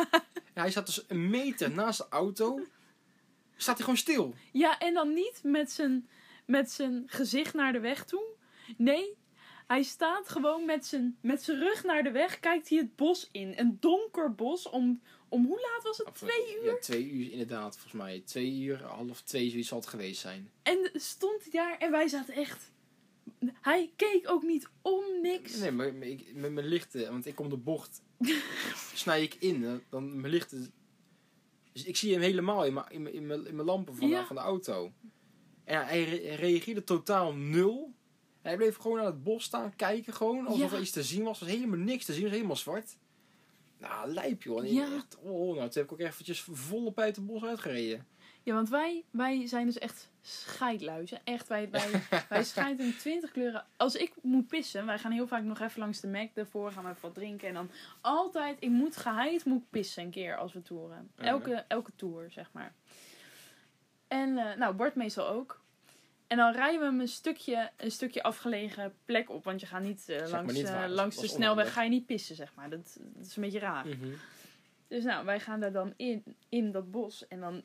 Ja, 0.54 0.62
hij 0.62 0.72
zat 0.72 0.86
dus 0.86 1.06
een 1.08 1.30
meter 1.30 1.72
naast 1.72 1.98
de 1.98 2.06
auto. 2.10 2.60
Staat 3.56 3.76
hij 3.76 3.84
gewoon 3.84 4.00
stil. 4.00 4.34
Ja, 4.52 4.80
en 4.80 4.94
dan 4.94 5.14
niet 5.14 5.40
met 5.44 5.72
zijn, 5.72 6.10
met 6.46 6.72
zijn 6.72 7.04
gezicht 7.06 7.54
naar 7.54 7.74
de 7.74 7.80
weg 7.80 8.06
toe. 8.06 8.24
Nee, 8.78 9.18
hij 9.68 9.84
staat 9.84 10.30
gewoon 10.30 10.66
met 10.66 10.86
zijn, 10.86 11.18
met 11.22 11.44
zijn 11.44 11.60
rug 11.60 11.84
naar 11.84 12.04
de 12.04 12.12
weg. 12.12 12.40
Kijkt 12.40 12.70
hij 12.70 12.78
het 12.78 12.96
bos 12.96 13.30
in. 13.32 13.54
Een 13.56 13.78
donker 13.80 14.36
bos. 14.36 14.70
Om, 14.70 15.02
om 15.30 15.46
hoe 15.46 15.60
laat 15.62 15.84
was 15.84 15.98
het? 15.98 16.08
Of, 16.08 16.18
Twee 16.18 16.58
uur? 16.62 16.66
Ja, 16.66 16.78
twee 16.80 17.10
uur 17.10 17.32
inderdaad, 17.32 17.74
volgens 17.74 17.94
mij. 17.94 18.22
Twee 18.26 18.60
uur, 18.60 18.84
half 18.84 19.22
twee, 19.22 19.50
zoiets 19.50 19.68
zal 19.68 19.78
het 19.80 19.88
geweest 19.88 20.22
zijn. 20.22 20.50
En 20.64 20.90
stond 20.94 21.42
hij 21.42 21.52
daar 21.52 21.78
en 21.78 21.92
wij 21.92 22.08
zaten 22.08 22.34
echt... 22.34 22.74
Hij 23.62 23.92
keek 23.96 24.30
ook 24.30 24.44
niet 24.44 24.70
om 24.82 25.04
niks. 25.22 25.56
Nee, 25.58 25.72
maar 25.72 25.94
maar 25.94 26.08
ik, 26.08 26.34
met 26.34 26.52
mijn 26.52 26.68
lichten, 26.68 27.10
want 27.12 27.26
ik 27.26 27.36
kom 27.36 27.50
de 27.50 27.58
bocht, 27.58 28.02
snij 28.94 29.24
ik 29.24 29.34
in. 29.40 29.82
Dan 29.90 30.20
mijn 30.22 30.34
lichten. 30.34 30.74
Dus 31.72 31.84
ik 31.84 31.96
zie 31.98 32.14
hem 32.14 32.22
helemaal 32.22 32.66
in 32.66 32.74
mijn, 32.74 32.86
in 32.92 33.02
mijn, 33.02 33.14
in 33.16 33.26
mijn, 33.26 33.46
in 33.48 33.56
mijn 33.56 33.68
lampen 33.68 33.96
van, 33.96 34.08
Ja. 34.08 34.20
de, 34.22 34.26
van 34.28 34.36
de 34.36 34.42
auto. 34.42 34.92
En 35.64 35.86
hij 35.86 36.04
re- 36.04 36.36
reageerde 36.36 36.84
totaal 36.84 37.34
nul. 37.34 37.94
Hij 38.42 38.56
bleef 38.58 38.76
gewoon 38.76 39.00
aan 39.00 39.06
het 39.06 39.24
bos 39.24 39.44
staan, 39.44 39.76
kijken 39.76 40.14
gewoon. 40.14 40.48
Alsof 40.48 40.70
Ja. 40.72 40.76
er 40.76 40.82
iets 40.82 40.92
te 40.92 41.04
zien 41.04 41.24
was. 41.24 41.40
Er 41.40 41.46
was 41.46 41.56
helemaal 41.56 41.80
niks 41.80 42.06
te 42.06 42.12
zien, 42.14 42.22
het 42.22 42.30
was 42.30 42.36
helemaal 42.38 42.56
zwart. 42.62 42.98
Nou, 43.90 44.12
lijp 44.12 44.44
joh. 44.44 44.66
Ja. 44.66 44.94
echt, 44.96 45.18
oh, 45.22 45.56
nou, 45.56 45.70
toen 45.70 45.82
heb 45.82 45.84
ik 45.84 45.92
ook 45.92 46.00
eventjes 46.00 46.42
volop 46.52 47.00
uit 47.00 47.16
het 47.16 47.26
bos 47.26 47.44
uitgereden. 47.44 48.06
Ja, 48.44 48.54
want 48.54 48.70
wij, 48.70 49.04
wij 49.12 49.48
zijn 49.48 49.66
dus 49.66 49.78
echt 49.78 50.10
scheidluizen. 50.22 51.20
Echt, 51.24 51.48
wij, 51.48 51.70
wij, 51.70 51.90
wij 52.30 52.44
scheiden 52.44 52.86
in 52.86 52.98
twintig 52.98 53.32
kleuren. 53.32 53.66
Als 53.78 53.96
ik 53.96 54.14
moet 54.22 54.48
pissen, 54.48 54.86
wij 54.86 55.00
gaan 55.00 55.12
heel 55.12 55.28
vaak 55.28 55.44
nog 55.44 55.60
even 55.60 55.80
langs 55.80 56.00
de 56.00 56.08
Mac. 56.08 56.30
Daarvoor 56.34 56.72
gaan 56.72 56.84
we 56.84 56.90
even 56.90 57.02
wat 57.02 57.14
drinken. 57.14 57.48
En 57.48 57.54
dan 57.54 57.70
altijd, 58.02 58.58
ik 58.60 58.70
moet 58.70 58.98
geheid, 58.98 59.46
moet 59.46 59.70
pissen 59.70 60.04
een 60.04 60.10
keer 60.10 60.38
als 60.38 60.54
we 60.54 60.62
toeren. 60.62 61.12
Ja. 61.18 61.24
Elke, 61.24 61.66
elke 61.68 61.92
tour, 61.96 62.32
zeg 62.32 62.50
maar. 62.52 62.74
En 64.08 64.38
eh, 64.38 64.58
nou, 64.58 64.76
Bart 64.76 64.96
meestal 64.96 65.28
ook. 65.28 65.64
En 66.28 66.38
dan 66.38 66.52
rijden 66.52 66.80
we 66.80 66.86
hem 66.86 67.00
een 67.00 67.08
stukje, 67.08 67.72
een 67.78 67.92
stukje 67.92 68.24
afgelegen 68.24 68.94
plek 69.06 69.30
op. 69.30 69.44
Want 69.44 69.60
je 69.62 69.66
gaat 69.68 69.82
niet 69.82 70.10
eh, 70.10 70.28
langs, 70.28 70.54
niet 70.54 70.66
eh, 70.66 70.72
waar, 70.72 70.90
langs 70.90 71.16
de 71.16 71.28
snelweg 71.28 71.74
ga 71.74 71.84
je 71.84 71.90
niet 71.90 72.06
pissen, 72.06 72.36
zeg 72.36 72.54
maar. 72.56 72.70
Dat, 72.70 72.98
dat 73.00 73.26
is 73.26 73.36
een 73.36 73.42
beetje 73.44 73.60
raar. 73.60 73.88
Mhm. 73.88 74.14
Dus 74.88 75.04
nou, 75.04 75.26
wij 75.26 75.40
gaan 75.40 75.60
daar 75.60 75.72
dan 75.72 75.94
in, 75.96 76.24
in 76.50 76.72
dat 76.72 76.92
bos. 76.92 77.28
En 77.28 77.40
dan, 77.40 77.64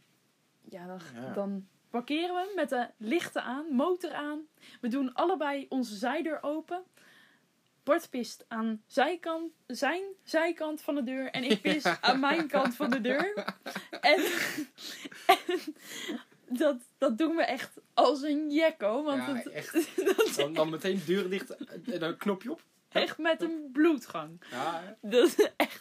ja, 0.68 0.86
dan, 0.86 1.00
Ja. 1.14 1.32
dan 1.32 1.68
parkeren 1.90 2.34
we 2.34 2.52
met 2.54 2.68
de 2.68 2.88
lichten 2.96 3.42
aan, 3.42 3.74
motor 3.74 4.12
aan. 4.12 4.40
We 4.80 4.88
doen 4.88 5.14
allebei 5.14 5.66
onze 5.68 5.94
zijdeur 5.94 6.42
open. 6.42 6.82
Bart 7.82 8.10
pist 8.10 8.44
aan 8.48 8.82
zijkant, 8.86 9.52
zijn 9.66 10.02
zijkant 10.22 10.82
van 10.82 10.94
de 10.94 11.02
deur. 11.02 11.30
En 11.30 11.44
ik 11.44 11.60
pis 11.60 11.84
aan 12.00 12.20
mijn 12.20 12.48
kant 12.48 12.76
van 12.76 12.90
de 12.90 13.00
deur. 13.00 13.54
En, 14.00 14.20
en 15.26 15.72
dat, 16.58 16.76
dat 16.98 17.18
doen 17.18 17.36
we 17.36 17.42
echt 17.42 17.70
als 17.94 18.22
een 18.22 18.50
jekko. 18.50 19.02
Want 19.04 19.26
Ja, 19.26 19.34
het, 19.34 19.48
echt. 19.48 19.72
dat 20.16 20.32
Dan, 20.36 20.52
dan 20.54 20.70
meteen 20.70 21.02
deur 21.06 21.30
dicht 21.30 21.56
en 21.84 22.02
een 22.02 22.16
knopje 22.16 22.50
op. 22.50 22.62
echt 22.88 23.18
met 23.18 23.42
een 23.42 23.68
bloedgang. 23.72 24.40
Ja, 24.50 24.96
Dat 25.02 25.26
is 25.26 25.48
echt, 25.56 25.80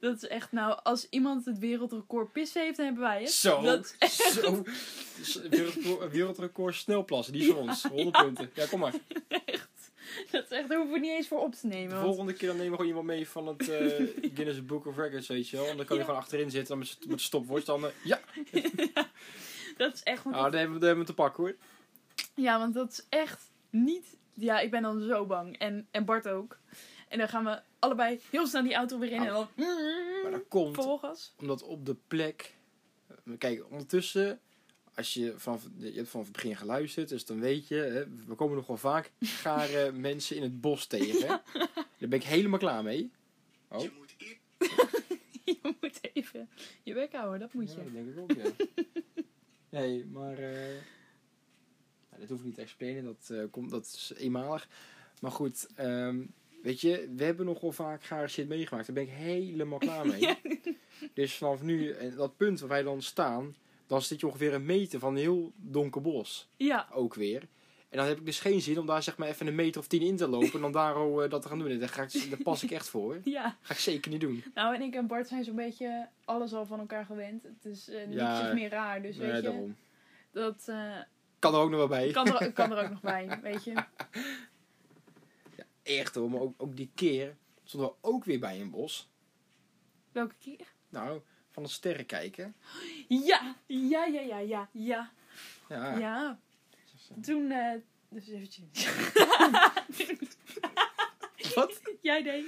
dat 0.00 0.16
is 0.22 0.28
echt, 0.28 0.52
nou, 0.52 0.78
als 0.82 1.06
iemand 1.10 1.44
het 1.44 1.58
wereldrecord 1.58 2.32
pissen 2.32 2.62
heeft, 2.62 2.76
dan 2.76 2.84
hebben 2.86 3.02
wij 3.04 3.20
het. 3.20 3.30
zo. 3.30 3.60
Dat 3.62 3.84
is 3.84 3.94
echt, 3.98 4.12
zo. 4.32 4.62
Wereldrecord, 5.50 6.12
wereldrecord 6.12 6.74
snelplassen, 6.74 7.32
die 7.32 7.42
is 7.42 7.48
voor 7.48 7.56
ons. 7.60 7.82
100 7.82 8.16
punten. 8.24 8.50
Ja, 8.54 8.66
kom 8.66 8.80
maar. 8.80 8.94
echt, 9.44 9.68
dat 10.30 10.44
is 10.44 10.50
echt, 10.50 10.68
daar 10.68 10.76
hoeven 10.78 10.94
we 10.94 11.00
niet 11.00 11.10
eens 11.10 11.28
voor 11.28 11.40
op 11.40 11.54
te 11.54 11.66
nemen. 11.66 11.88
De 11.88 11.94
want- 11.94 12.06
volgende 12.06 12.32
keer 12.32 12.48
dan 12.48 12.56
nemen 12.56 12.70
we 12.70 12.76
gewoon 12.76 12.90
iemand 12.90 13.06
mee 13.16 13.28
van 13.28 13.46
het 13.46 13.68
eh, 13.68 14.06
Guinness 14.34 14.64
Book 14.66 14.86
of 14.86 14.96
Records, 14.96 15.28
weet 15.28 15.48
je 15.48 15.56
wel. 15.56 15.66
En 15.68 15.76
dan 15.76 15.86
kan 15.86 15.96
je 15.96 16.04
gewoon 16.04 16.18
achterin 16.20 16.50
zitten 16.50 16.68
dan 16.68 16.78
met, 16.78 17.08
met 17.08 17.20
stopwatch. 17.20 17.64
Dan, 17.64 17.84
eh, 17.84 17.90
ja, 18.04 18.20
dat 19.82 19.94
is 19.94 20.02
echt, 20.02 20.22
want 20.24 20.36
ah, 20.36 20.42
dan 20.42 20.54
hebben 20.54 20.80
we, 20.80 20.86
hebben 20.86 21.04
te 21.06 21.14
pakken 21.14 21.42
hoor. 21.42 21.56
Ja, 22.34 22.58
want 22.58 22.74
dat 22.74 22.90
is 22.90 23.06
echt 23.08 23.50
niet. 23.70 24.16
Ja, 24.34 24.60
ik 24.60 24.70
ben 24.70 24.82
dan 24.82 25.02
zo 25.02 25.26
bang. 25.26 25.58
En, 25.58 25.86
en 25.90 26.04
Bart 26.04 26.28
ook. 26.28 26.58
En 27.08 27.18
dan 27.18 27.28
gaan 27.28 27.44
we 27.44 27.60
allebei 27.78 28.20
heel 28.30 28.46
snel 28.46 28.62
die 28.62 28.74
auto 28.74 28.98
weer 28.98 29.10
in. 29.12 29.20
En 29.26 29.32
dan. 29.32 29.48
Maar 30.22 30.30
dat 30.30 30.48
komt 30.48 30.74
Volgas. 30.74 31.34
omdat 31.38 31.62
op 31.62 31.86
de 31.86 31.96
plek... 32.06 32.54
Kijk, 33.38 33.64
ondertussen, 33.70 34.40
als 34.94 35.14
je 35.14 35.34
van, 35.36 35.60
je 35.78 35.92
hebt 35.92 36.08
vanaf 36.08 36.26
het 36.26 36.34
begin 36.34 36.56
geluisterd, 36.56 37.08
dus 37.08 37.24
dan 37.24 37.40
weet 37.40 37.68
je, 37.68 37.74
hè, 37.74 38.08
we 38.26 38.34
komen 38.34 38.56
nog 38.56 38.66
wel 38.66 38.76
vaak 38.76 39.12
gare 39.20 39.92
mensen 40.08 40.36
in 40.36 40.42
het 40.42 40.60
bos 40.60 40.86
tegen. 40.86 41.28
Daar 41.98 42.08
ben 42.08 42.12
ik 42.12 42.24
helemaal 42.24 42.58
klaar 42.58 42.82
mee. 42.82 43.10
Oh, 43.68 43.80
Je 43.82 43.90
moet 43.98 44.14
eer- 44.18 44.38
Je 45.44 45.74
moet 45.80 46.00
even 46.12 46.48
je 46.82 46.94
bek 46.94 47.12
houden, 47.12 47.40
dat 47.40 47.52
moet 47.52 47.72
ja, 47.72 47.82
je. 47.82 47.84
dat 47.84 47.92
denk 47.92 48.08
ik 48.08 48.18
ook, 48.18 48.32
ja. 48.32 48.64
Nee, 49.72 50.06
maar... 50.06 50.38
eh 50.38 50.74
nou, 52.08 52.20
dat 52.20 52.28
hoef 52.28 52.38
ik 52.38 52.44
niet 52.44 52.54
te 52.54 52.60
explainen, 52.60 53.04
dat, 53.04 53.30
eh, 53.30 53.44
komt, 53.50 53.70
dat 53.70 53.84
is 53.84 54.12
eenmalig. 54.16 54.68
Maar 55.20 55.30
goed, 55.30 55.68
ehm, 55.74 56.24
weet 56.62 56.80
je, 56.80 57.12
we 57.16 57.24
hebben 57.24 57.46
nog 57.46 57.60
wel 57.60 57.72
vaak 57.72 58.04
gare 58.04 58.28
shit 58.28 58.48
meegemaakt. 58.48 58.86
Daar 58.86 58.94
ben 58.94 59.04
ik 59.04 59.10
helemaal 59.10 59.78
klaar 59.88 60.06
mee. 60.06 60.20
Ja. 60.20 60.36
Dus 61.14 61.34
vanaf 61.34 61.62
nu, 61.62 61.90
en 61.90 62.14
dat 62.16 62.36
punt 62.36 62.60
waar 62.60 62.68
wij 62.68 62.82
dan 62.82 63.02
staan, 63.02 63.56
dan 63.86 64.02
zit 64.02 64.20
je 64.20 64.26
ongeveer 64.26 64.54
een 64.54 64.64
meter 64.64 64.98
van 64.98 65.12
een 65.12 65.20
heel 65.20 65.52
donker 65.56 66.00
bos. 66.00 66.48
Ja, 66.56 66.88
Ook 66.92 67.14
weer. 67.14 67.48
En 67.92 67.98
dan 67.98 68.06
heb 68.06 68.18
ik 68.18 68.24
dus 68.26 68.40
geen 68.40 68.60
zin 68.60 68.78
om 68.78 68.86
daar 68.86 69.02
zeg 69.02 69.16
maar 69.16 69.28
even 69.28 69.46
een 69.46 69.54
meter 69.54 69.80
of 69.80 69.86
tien 69.86 70.00
in 70.02 70.16
te 70.16 70.28
lopen 70.28 70.52
en 70.52 70.60
dan 70.60 70.72
daar 70.72 70.94
al, 70.94 71.22
eh, 71.22 71.30
dat 71.30 71.42
te 71.42 71.48
gaan 71.48 71.58
doen. 71.58 71.78
Daar, 71.78 71.88
ga 71.88 72.02
ik, 72.02 72.30
daar 72.30 72.42
pas 72.42 72.62
ik 72.62 72.70
echt 72.70 72.88
voor. 72.88 73.20
ja. 73.24 73.56
Ga 73.60 73.74
ik 73.74 73.80
zeker 73.80 74.10
niet 74.10 74.20
doen. 74.20 74.44
Nou, 74.54 74.74
en 74.74 74.82
ik 74.82 74.94
en 74.94 75.06
Bart 75.06 75.28
zijn 75.28 75.44
zo'n 75.44 75.56
beetje 75.56 76.08
alles 76.24 76.52
al 76.52 76.66
van 76.66 76.78
elkaar 76.80 77.04
gewend. 77.04 77.42
Het 77.42 77.64
is 77.64 77.88
eh 77.88 78.06
niets 78.06 78.20
Ja. 78.20 78.52
meer 78.52 78.68
raar. 78.70 79.02
Dus 79.02 79.16
Nee, 79.16 79.26
weet 79.26 79.36
je, 79.36 79.42
daarom. 79.42 79.76
dat 80.30 80.62
eh, 80.66 80.96
Kan 81.38 81.54
er 81.54 81.60
ook 81.60 81.70
nog 81.70 81.78
wel 81.78 81.88
bij. 81.88 82.10
kan, 82.10 82.26
er, 82.38 82.52
kan 82.62 82.72
er 82.72 82.84
ook 82.84 82.90
nog 82.90 83.00
bij. 83.00 83.38
Weet 83.42 83.64
je. 83.64 83.84
Echt 85.82 86.14
hoor, 86.14 86.30
maar 86.30 86.40
ook, 86.40 86.54
ook 86.56 86.76
die 86.76 86.90
keer 86.94 87.36
stonden 87.64 87.88
we 87.90 87.94
ook 88.00 88.24
weer 88.24 88.38
bij 88.40 88.60
een 88.60 88.70
bos. 88.70 89.08
Welke 90.12 90.34
keer? 90.38 90.66
Nou, 90.88 91.20
van 91.50 91.62
het 91.62 91.72
sterren 91.72 92.06
kijken. 92.06 92.54
Ja, 93.08 93.56
ja, 93.66 94.04
ja, 94.04 94.20
ja, 94.20 94.38
ja, 94.38 94.68
ja. 94.72 95.10
Ja. 95.68 95.98
Ja. 95.98 96.38
Toen, 97.20 97.50
eh 97.50 97.74
dus 98.08 98.28
eventjes. 98.28 98.88
Wat? 101.54 101.80
Jij 102.00 102.22
deed. 102.22 102.44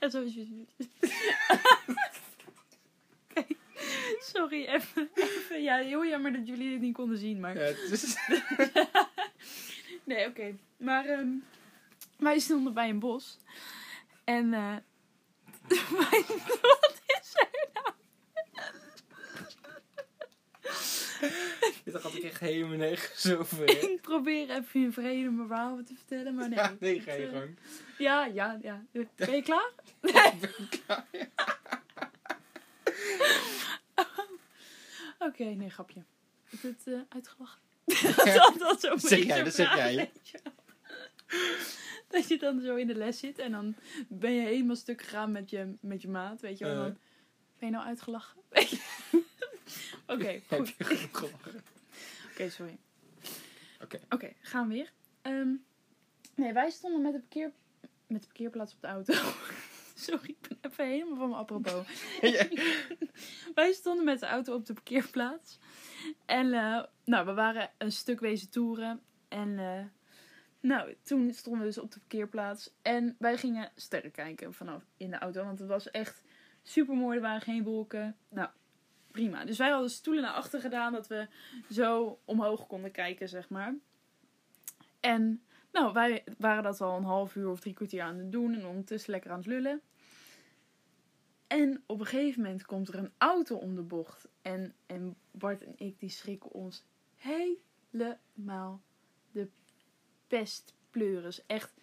En 0.00 0.10
zo. 0.10 0.24
Oké. 3.30 3.44
Sorry, 4.20 4.64
even, 4.64 5.10
even. 5.14 5.62
Ja, 5.62 5.76
heel 5.76 6.06
jammer 6.06 6.32
dat 6.32 6.46
jullie 6.46 6.70
dit 6.70 6.80
niet 6.80 6.94
konden 6.94 7.18
zien, 7.18 7.40
maar. 7.40 7.54
Ja, 7.54 7.60
het 7.62 7.90
is... 7.90 8.16
Nee, 10.04 10.26
oké. 10.28 10.56
Maar 10.76 11.04
ehm, 11.04 11.28
wij 12.18 12.38
stonden 12.38 12.74
bij 12.74 12.88
een 12.88 12.98
bos. 12.98 13.38
En. 14.24 14.54
eh 14.54 14.76
wij- 15.98 16.24
wat 16.60 17.00
is 17.06 17.34
er 17.34 17.65
Dit 21.84 22.02
had 22.02 22.14
ik 22.14 22.22
echt 22.22 22.40
helemaal 22.40 22.76
nergens 22.76 23.32
over. 23.32 23.68
Ik 23.92 24.00
probeer 24.00 24.50
even 24.50 24.80
in 24.80 24.92
vrede 24.92 25.30
mijn 25.30 25.46
verhaal 25.46 25.82
te 25.84 25.94
vertellen, 25.94 26.34
maar 26.34 26.48
nee. 26.48 26.58
Ja, 26.58 26.76
nee, 26.80 27.00
ga 27.00 27.12
je 27.12 27.26
eh, 27.26 27.32
gang. 27.32 27.58
Ja, 27.98 28.24
ja, 28.24 28.58
ja. 28.62 28.84
Ben 28.92 29.34
je 29.34 29.42
klaar? 29.42 29.70
Ik 30.02 30.40
ben 30.40 30.68
klaar. 30.86 31.06
Oké, 35.28 35.44
nee, 35.44 35.70
grapje. 35.70 36.04
Is 36.50 36.62
het 36.62 36.82
eh, 36.84 37.00
uitgelachen? 37.08 37.60
dat, 38.34 38.54
dat 38.58 38.80
zo 38.80 38.96
Zeg 38.96 39.24
jij, 39.24 39.42
dat 39.42 39.54
zeg 39.54 39.74
jij. 39.74 39.94
je. 39.94 40.08
Dat 42.08 42.28
je 42.28 42.38
dan 42.38 42.60
zo 42.60 42.74
in 42.74 42.86
de 42.86 42.94
les 42.94 43.18
zit 43.18 43.38
en 43.38 43.52
dan 43.52 43.74
ben 44.08 44.32
je 44.32 44.40
helemaal 44.40 44.76
stuk 44.76 45.02
gegaan 45.02 45.32
met 45.32 45.50
je, 45.50 45.72
met 45.80 46.02
je 46.02 46.08
maat, 46.08 46.40
weet 46.40 46.58
je 46.58 46.64
wel. 46.64 46.74
Dan 46.74 46.98
ben 47.58 47.68
je 47.68 47.74
nou 47.74 47.86
uitgelachen? 47.86 48.40
Weet 48.48 48.70
je? 48.70 48.85
Oké, 50.06 50.40
goed. 50.50 50.74
Oké, 52.30 52.50
sorry. 52.50 52.78
Oké. 53.82 54.00
Oké, 54.08 54.32
gaan 54.40 54.68
we 54.68 54.74
weer. 54.74 54.92
Ehm, 55.22 55.54
nee, 56.34 56.52
wij 56.52 56.70
stonden 56.70 57.02
met 57.02 57.12
de, 57.12 57.18
parkeer, 57.18 57.52
met 58.06 58.20
de 58.20 58.26
parkeerplaats 58.26 58.74
op 58.74 58.80
de 58.80 58.86
auto. 58.86 59.14
sorry, 59.94 60.28
ik 60.28 60.48
ben 60.48 60.58
even 60.60 60.86
helemaal 60.86 61.16
van 61.16 61.28
mijn 61.28 61.40
apropos. 61.40 61.86
Ja. 62.20 62.48
Wij 63.54 63.72
stonden 63.72 64.04
met 64.04 64.20
de 64.20 64.26
auto 64.26 64.54
op 64.54 64.66
de 64.66 64.72
parkeerplaats. 64.72 65.58
En 66.26 66.52
eh, 66.52 66.82
nou, 67.04 67.26
we 67.26 67.32
waren 67.32 67.70
een 67.78 67.92
stuk 67.92 68.20
wezen 68.20 68.50
toeren. 68.50 69.02
En 69.28 69.58
eh, 69.58 69.84
nou, 70.60 70.94
toen 71.02 71.32
stonden 71.32 71.60
we 71.60 71.66
dus 71.66 71.78
op 71.78 71.92
de 71.92 71.98
parkeerplaats. 71.98 72.70
En 72.82 73.16
wij 73.18 73.36
gingen 73.36 73.72
sterren 73.74 74.10
kijken 74.10 74.54
vanaf 74.54 74.82
in 74.96 75.10
de 75.10 75.18
auto. 75.18 75.44
Want 75.44 75.58
het 75.58 75.68
was 75.68 75.90
echt 75.90 76.22
super 76.62 76.94
mooi. 76.94 77.16
Er 77.16 77.22
waren 77.22 77.40
geen 77.40 77.62
wolken. 77.62 78.16
Nou, 78.28 78.48
prima. 79.16 79.44
Dus 79.44 79.58
wij 79.58 79.70
hadden 79.70 79.90
stoelen 79.90 80.22
naar 80.22 80.32
achter 80.32 80.60
gedaan. 80.60 80.92
Dat 80.92 81.06
we 81.06 81.26
zo 81.70 82.18
omhoog 82.24 82.66
konden 82.66 82.90
kijken, 82.90 83.28
zeg 83.28 83.48
maar. 83.48 83.74
En 85.00 85.42
nou, 85.72 85.92
wij 85.92 86.24
waren 86.38 86.62
dat 86.62 86.80
al 86.80 86.96
een 86.96 87.04
half 87.04 87.34
uur 87.34 87.48
of 87.48 87.60
drie 87.60 87.74
kwartier 87.74 88.02
aan 88.02 88.18
het 88.18 88.32
doen. 88.32 88.54
En 88.54 88.66
ondertussen 88.66 89.10
lekker 89.10 89.30
aan 89.30 89.38
het 89.38 89.46
lullen. 89.46 89.80
En 91.46 91.82
op 91.86 92.00
een 92.00 92.06
gegeven 92.06 92.42
moment 92.42 92.64
komt 92.64 92.88
er 92.88 92.98
een 92.98 93.12
auto 93.18 93.56
om 93.56 93.74
de 93.74 93.82
bocht. 93.82 94.28
En, 94.42 94.74
en 94.86 95.16
Bart 95.30 95.64
en 95.64 95.74
ik 95.76 95.98
die 96.00 96.10
schrikken 96.10 96.50
ons 96.50 96.84
helemaal 97.16 98.80
de 99.32 99.48
pestpleuris. 100.26 101.46
Echt. 101.46 101.74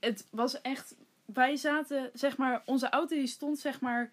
Het 0.00 0.26
was 0.30 0.60
echt. 0.60 0.96
Wij 1.24 1.56
zaten, 1.56 2.10
zeg 2.14 2.36
maar, 2.36 2.62
onze 2.64 2.88
auto 2.88 3.16
die 3.16 3.26
stond 3.26 3.58
zeg 3.58 3.80
maar 3.80 4.12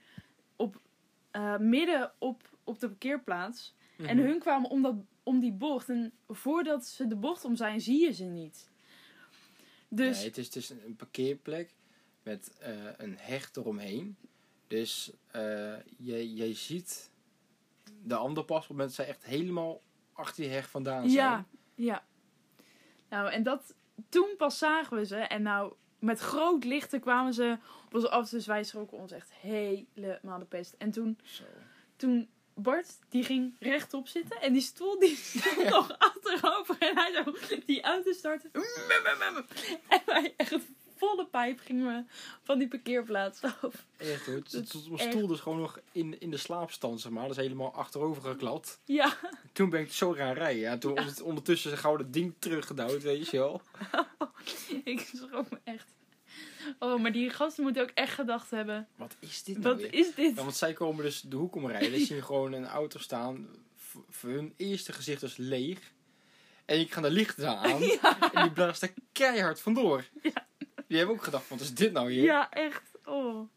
eh, 1.40 1.58
midden 1.58 2.12
op, 2.18 2.58
op 2.64 2.80
de 2.80 2.88
parkeerplaats. 2.88 3.76
En 3.98 4.18
Mhm. 4.18 4.26
hun 4.28 4.40
kwamen 4.40 4.70
om, 4.70 4.82
dat, 4.82 4.96
om 5.24 5.40
die 5.40 5.52
bocht. 5.54 5.90
En 5.90 6.12
voordat 6.28 6.86
ze 6.86 7.08
de 7.08 7.16
bocht 7.16 7.46
om 7.46 7.56
zijn, 7.56 7.82
zie 7.82 8.00
je 8.06 8.14
ze 8.14 8.24
niet. 8.24 8.70
Dus 9.88 10.18
Nee, 10.18 10.28
het 10.28 10.38
is, 10.38 10.50
is 10.50 10.70
een 10.70 10.96
parkeerplek 10.96 11.74
met 12.24 12.58
eh, 12.60 12.74
een 12.98 13.16
heg 13.18 13.50
eromheen. 13.56 14.16
Dus 14.68 15.12
eh 15.32 15.74
je, 15.98 16.36
je 16.36 16.54
ziet 16.54 17.12
de 18.04 18.16
andere 18.16 18.46
pas 18.46 18.56
op 18.58 18.62
het 18.62 18.70
moment 18.72 18.88
dat 18.96 19.06
zij 19.06 19.08
echt 19.16 19.24
helemaal 19.26 19.82
achter 20.14 20.44
die 20.44 20.52
heg 20.52 20.70
vandaan 20.70 21.02
zijn. 21.10 21.14
Ja, 21.14 21.46
ja. 21.76 22.04
Nou, 23.10 23.32
en 23.32 23.44
dat, 23.44 23.74
toen 24.10 24.34
pas 24.38 24.58
zagen 24.58 24.98
we 24.98 25.06
ze. 25.06 25.16
En 25.16 25.42
nou, 25.42 25.74
met 26.00 26.20
groot 26.20 26.64
lichten 26.64 27.00
kwamen 27.00 27.34
ze 27.34 27.58
op 27.86 27.94
ons 27.94 28.08
af. 28.08 28.30
Dus 28.30 28.46
wij 28.46 28.64
schrokken 28.64 28.98
ons 28.98 29.12
echt 29.12 29.32
helemaal 29.34 30.40
de 30.40 30.46
pest. 30.46 30.76
En 30.78 30.92
toen, 30.92 31.18
Zo. 31.24 31.44
toen 31.96 32.30
Bart, 32.54 32.98
die 33.10 33.24
ging 33.24 33.56
rechtop 33.60 34.08
zitten. 34.08 34.42
En 34.42 34.54
die 34.54 34.62
stoel, 34.62 35.00
die 35.00 35.16
stond 35.40 35.70
nog 35.70 35.96
achterover. 35.98 36.76
En 36.80 36.98
hij 36.98 37.24
zo, 37.24 37.58
die 37.66 37.82
auto 37.82 38.12
startte. 38.12 38.50
En 39.88 40.02
wij 40.06 40.34
echt 40.38 40.56
volle 40.98 41.26
pijp 41.26 41.60
gingen 41.60 41.86
we 41.86 42.04
van 42.44 42.58
die 42.60 42.68
parkeerplaats 42.68 43.42
af. 43.42 43.86
Echt 43.98 44.26
hoor. 44.26 44.36
Het 44.36 44.76
stoel 44.96 45.28
dus 45.28 45.40
gewoon 45.40 45.60
nog 45.60 45.80
in, 45.92 46.20
in 46.20 46.32
de 46.32 46.38
slaapstand, 46.38 47.02
zeg 47.02 47.12
maar. 47.12 47.22
Dat 47.28 47.32
is 47.38 47.44
helemaal 47.44 47.74
achterover 47.74 48.22
geklad. 48.24 48.80
Ja, 48.86 49.18
Toen 49.54 49.70
ben 49.70 49.80
ik 49.82 49.92
zo 49.94 50.12
gaan 50.12 50.34
rijden. 50.34 50.62
Ja, 50.62 50.78
toen 50.78 50.98
ondert- 50.98 51.22
ondertussen 51.22 51.78
gauw 51.78 51.96
dat 51.98 52.14
ding 52.14 52.34
teruggedouwd, 52.40 53.02
weet 53.02 53.30
je 53.30 53.38
wel. 53.38 53.62
ik 54.84 55.00
schrok 55.16 55.50
me 55.50 55.60
echt. 55.64 55.88
Oh, 56.80 57.00
maar 57.02 57.12
die 57.12 57.30
gasten 57.30 57.64
moeten 57.64 57.82
ook 57.82 57.92
echt 57.94 58.14
gedacht 58.14 58.52
hebben. 58.52 58.88
Wat 58.96 59.16
is 59.20 59.44
dit 59.44 59.58
nou 59.58 59.74
Wat 59.74 59.82
weer? 59.82 59.94
is 59.94 60.16
dit? 60.16 60.36
Ja, 60.36 60.44
want 60.44 60.56
zij 60.56 60.74
komen 60.74 61.04
dus 61.04 61.22
de 61.22 61.36
hoek 61.36 61.56
omrijden. 61.56 61.92
Dan 61.92 62.00
zie 62.00 62.16
je 62.16 62.22
gewoon 62.32 62.54
een 62.54 62.68
auto 62.68 63.00
staan. 63.00 63.48
Voor 64.10 64.30
hun 64.30 64.54
eerste 64.58 64.94
gezicht 64.94 65.24
is 65.24 65.38
leeg. 65.38 65.94
En 66.66 66.80
ik 66.80 66.94
ga 66.94 67.02
de 67.02 67.12
lichten 67.12 67.48
aan. 67.58 67.82
En 68.34 68.44
die 68.44 68.52
blaast 68.52 68.82
er 68.82 68.94
keihard 69.12 69.62
vandoor. 69.62 70.06
Die 70.88 70.98
hebben 70.98 71.16
ook 71.16 71.24
gedacht, 71.24 71.50
wat 71.50 71.60
is 71.60 71.74
dit 71.74 71.92
nou 71.92 72.12
hier? 72.12 72.24
Ja, 72.24 72.50
echt. 72.52 72.84
Oh. 73.06 73.50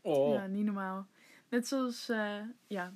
Oh. 0.00 0.34
Ja, 0.34 0.46
niet 0.46 0.64
normaal. 0.64 1.06
Net 1.48 1.68
zoals, 1.68 2.08
eh, 2.08 2.40
ja. 2.66 2.92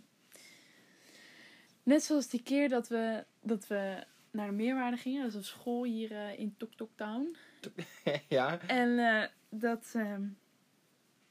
Net 1.82 2.02
zoals 2.04 2.28
die 2.28 2.42
keer 2.42 2.68
dat 2.68 2.88
we, 2.88 3.24
dat 3.40 3.66
we 3.66 4.04
naar 4.32 4.46
de 4.46 4.52
meerwaarde 4.52 4.96
gingen. 4.96 5.22
Dat 5.22 5.30
is 5.30 5.36
een 5.36 5.44
school 5.44 5.84
hier 5.84 6.12
eh, 6.12 6.38
in 6.38 6.56
Tok 6.56 6.74
Tok 6.74 6.90
Town. 6.94 7.36
ja. 8.28 8.60
En 8.60 8.98
eh, 8.98 9.28
dat... 9.48 9.92
ehm, 9.94 10.28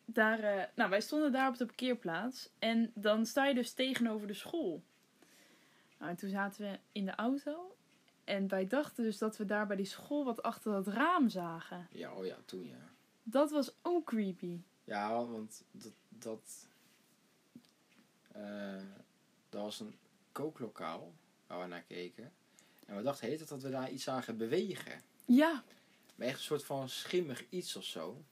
daar, 0.06 0.40
eh, 0.40 0.64
nou, 0.76 0.90
wij 0.90 1.02
stonden 1.02 1.32
daar 1.32 1.50
op 1.50 1.58
de 1.58 1.66
parkeerplaats. 1.66 2.50
En 2.60 2.92
dan 2.96 3.26
sta 3.26 3.46
je 3.46 3.54
dus 3.54 3.74
tegenover 3.74 4.28
de 4.28 4.34
school. 4.34 4.84
Nou, 5.98 6.12
en 6.12 6.18
toen 6.18 6.30
zaten 6.30 6.62
we 6.62 6.80
in 6.92 7.06
de 7.06 7.16
auto. 7.16 7.76
En 8.24 8.48
wij 8.48 8.68
dachten 8.68 9.04
dus 9.04 9.18
dat 9.18 9.38
we 9.38 9.46
daar 9.46 9.68
bij 9.68 9.76
die 9.76 9.86
school 9.86 10.26
wat 10.26 10.44
achter 10.44 10.72
dat 10.72 10.88
raam 10.88 11.30
zagen. 11.30 11.88
Ja, 11.92 12.14
oh 12.14 12.26
ja, 12.26 12.38
toen 12.46 12.68
ja. 12.68 12.90
Dat 13.24 13.52
was 13.52 13.76
ook 13.82 14.06
creepy. 14.06 14.62
Ja, 14.84 15.26
want 15.26 15.64
dat... 15.72 15.94
dat 16.10 16.70
dat 19.50 19.62
was 19.62 19.80
een 19.80 19.96
kooklokaal 20.32 21.14
waar 21.48 21.60
we 21.60 21.68
naar 21.68 21.84
keken. 21.84 22.32
En 22.92 22.98
we 22.98 23.04
dachten 23.04 23.28
heet 23.28 23.48
dat 23.48 23.62
we 23.62 23.70
daar 23.70 23.92
iets 23.92 24.04
zagen 24.04 24.38
bewegen. 24.38 25.02
Ja, 25.26 25.64
Maar 26.16 26.28
echt 26.28 26.38
een 26.38 26.44
soort 26.44 26.64
van 26.64 26.90
schimmig 26.90 27.44
iets 27.50 27.76
of 27.76 27.84
zo. 27.84 28.24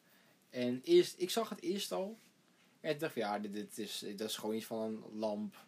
En 0.50 0.82
eerst, 0.84 1.14
ik 1.18 1.30
zag 1.30 1.50
het 1.50 1.62
eerst 1.62 1.92
al. 1.92 2.20
En 2.82 2.90
toen 2.90 3.00
dacht 3.00 3.16
ik, 3.16 3.22
ja, 3.22 3.40
dit, 3.40 3.54
dit 3.54 3.78
is, 3.78 4.06
dat 4.16 4.30
is 4.30 4.38
gewoon 4.38 4.56
iets 4.56 4.66
van 4.66 4.82
een 4.82 5.04
lamp. 5.20 5.66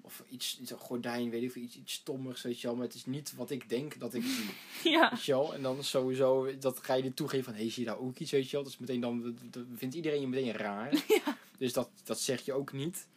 Of 0.00 0.24
iets, 0.28 0.58
iets 0.60 0.70
een 0.70 0.78
gordijn, 0.78 1.30
weet 1.30 1.42
ik 1.42 1.52
veel, 1.52 1.62
iets, 1.62 1.76
iets 1.76 1.92
stommigs, 1.92 2.42
weet 2.42 2.60
je 2.60 2.66
wel. 2.66 2.76
Maar 2.76 2.86
het 2.86 2.94
is 2.94 3.06
niet 3.06 3.34
wat 3.34 3.50
ik 3.50 3.68
denk 3.68 3.98
dat 3.98 4.14
ik 4.14 4.22
zie, 4.22 4.50
ja. 4.92 5.10
weet 5.10 5.24
je 5.24 5.32
wel. 5.32 5.54
En 5.54 5.62
dan 5.62 5.84
sowieso, 5.84 6.58
dat 6.58 6.78
ga 6.84 6.94
je 6.94 7.02
er 7.02 7.14
toegeven 7.14 7.44
van, 7.44 7.54
hé, 7.54 7.68
zie 7.68 7.84
je 7.84 7.88
daar 7.88 7.98
ook 7.98 8.18
iets, 8.18 8.30
weet 8.30 8.50
je 8.50 8.56
wel. 8.56 8.64
Dus 8.64 8.78
meteen 8.78 9.00
dan, 9.00 9.38
dan 9.50 9.66
vindt 9.74 9.94
iedereen 9.94 10.20
je 10.20 10.28
meteen 10.28 10.52
raar. 10.52 10.92
Ja. 11.24 11.38
Dus 11.58 11.72
dat, 11.72 11.90
dat 12.04 12.20
zeg 12.20 12.44
je 12.44 12.52
ook 12.52 12.72
niet. 12.72 13.08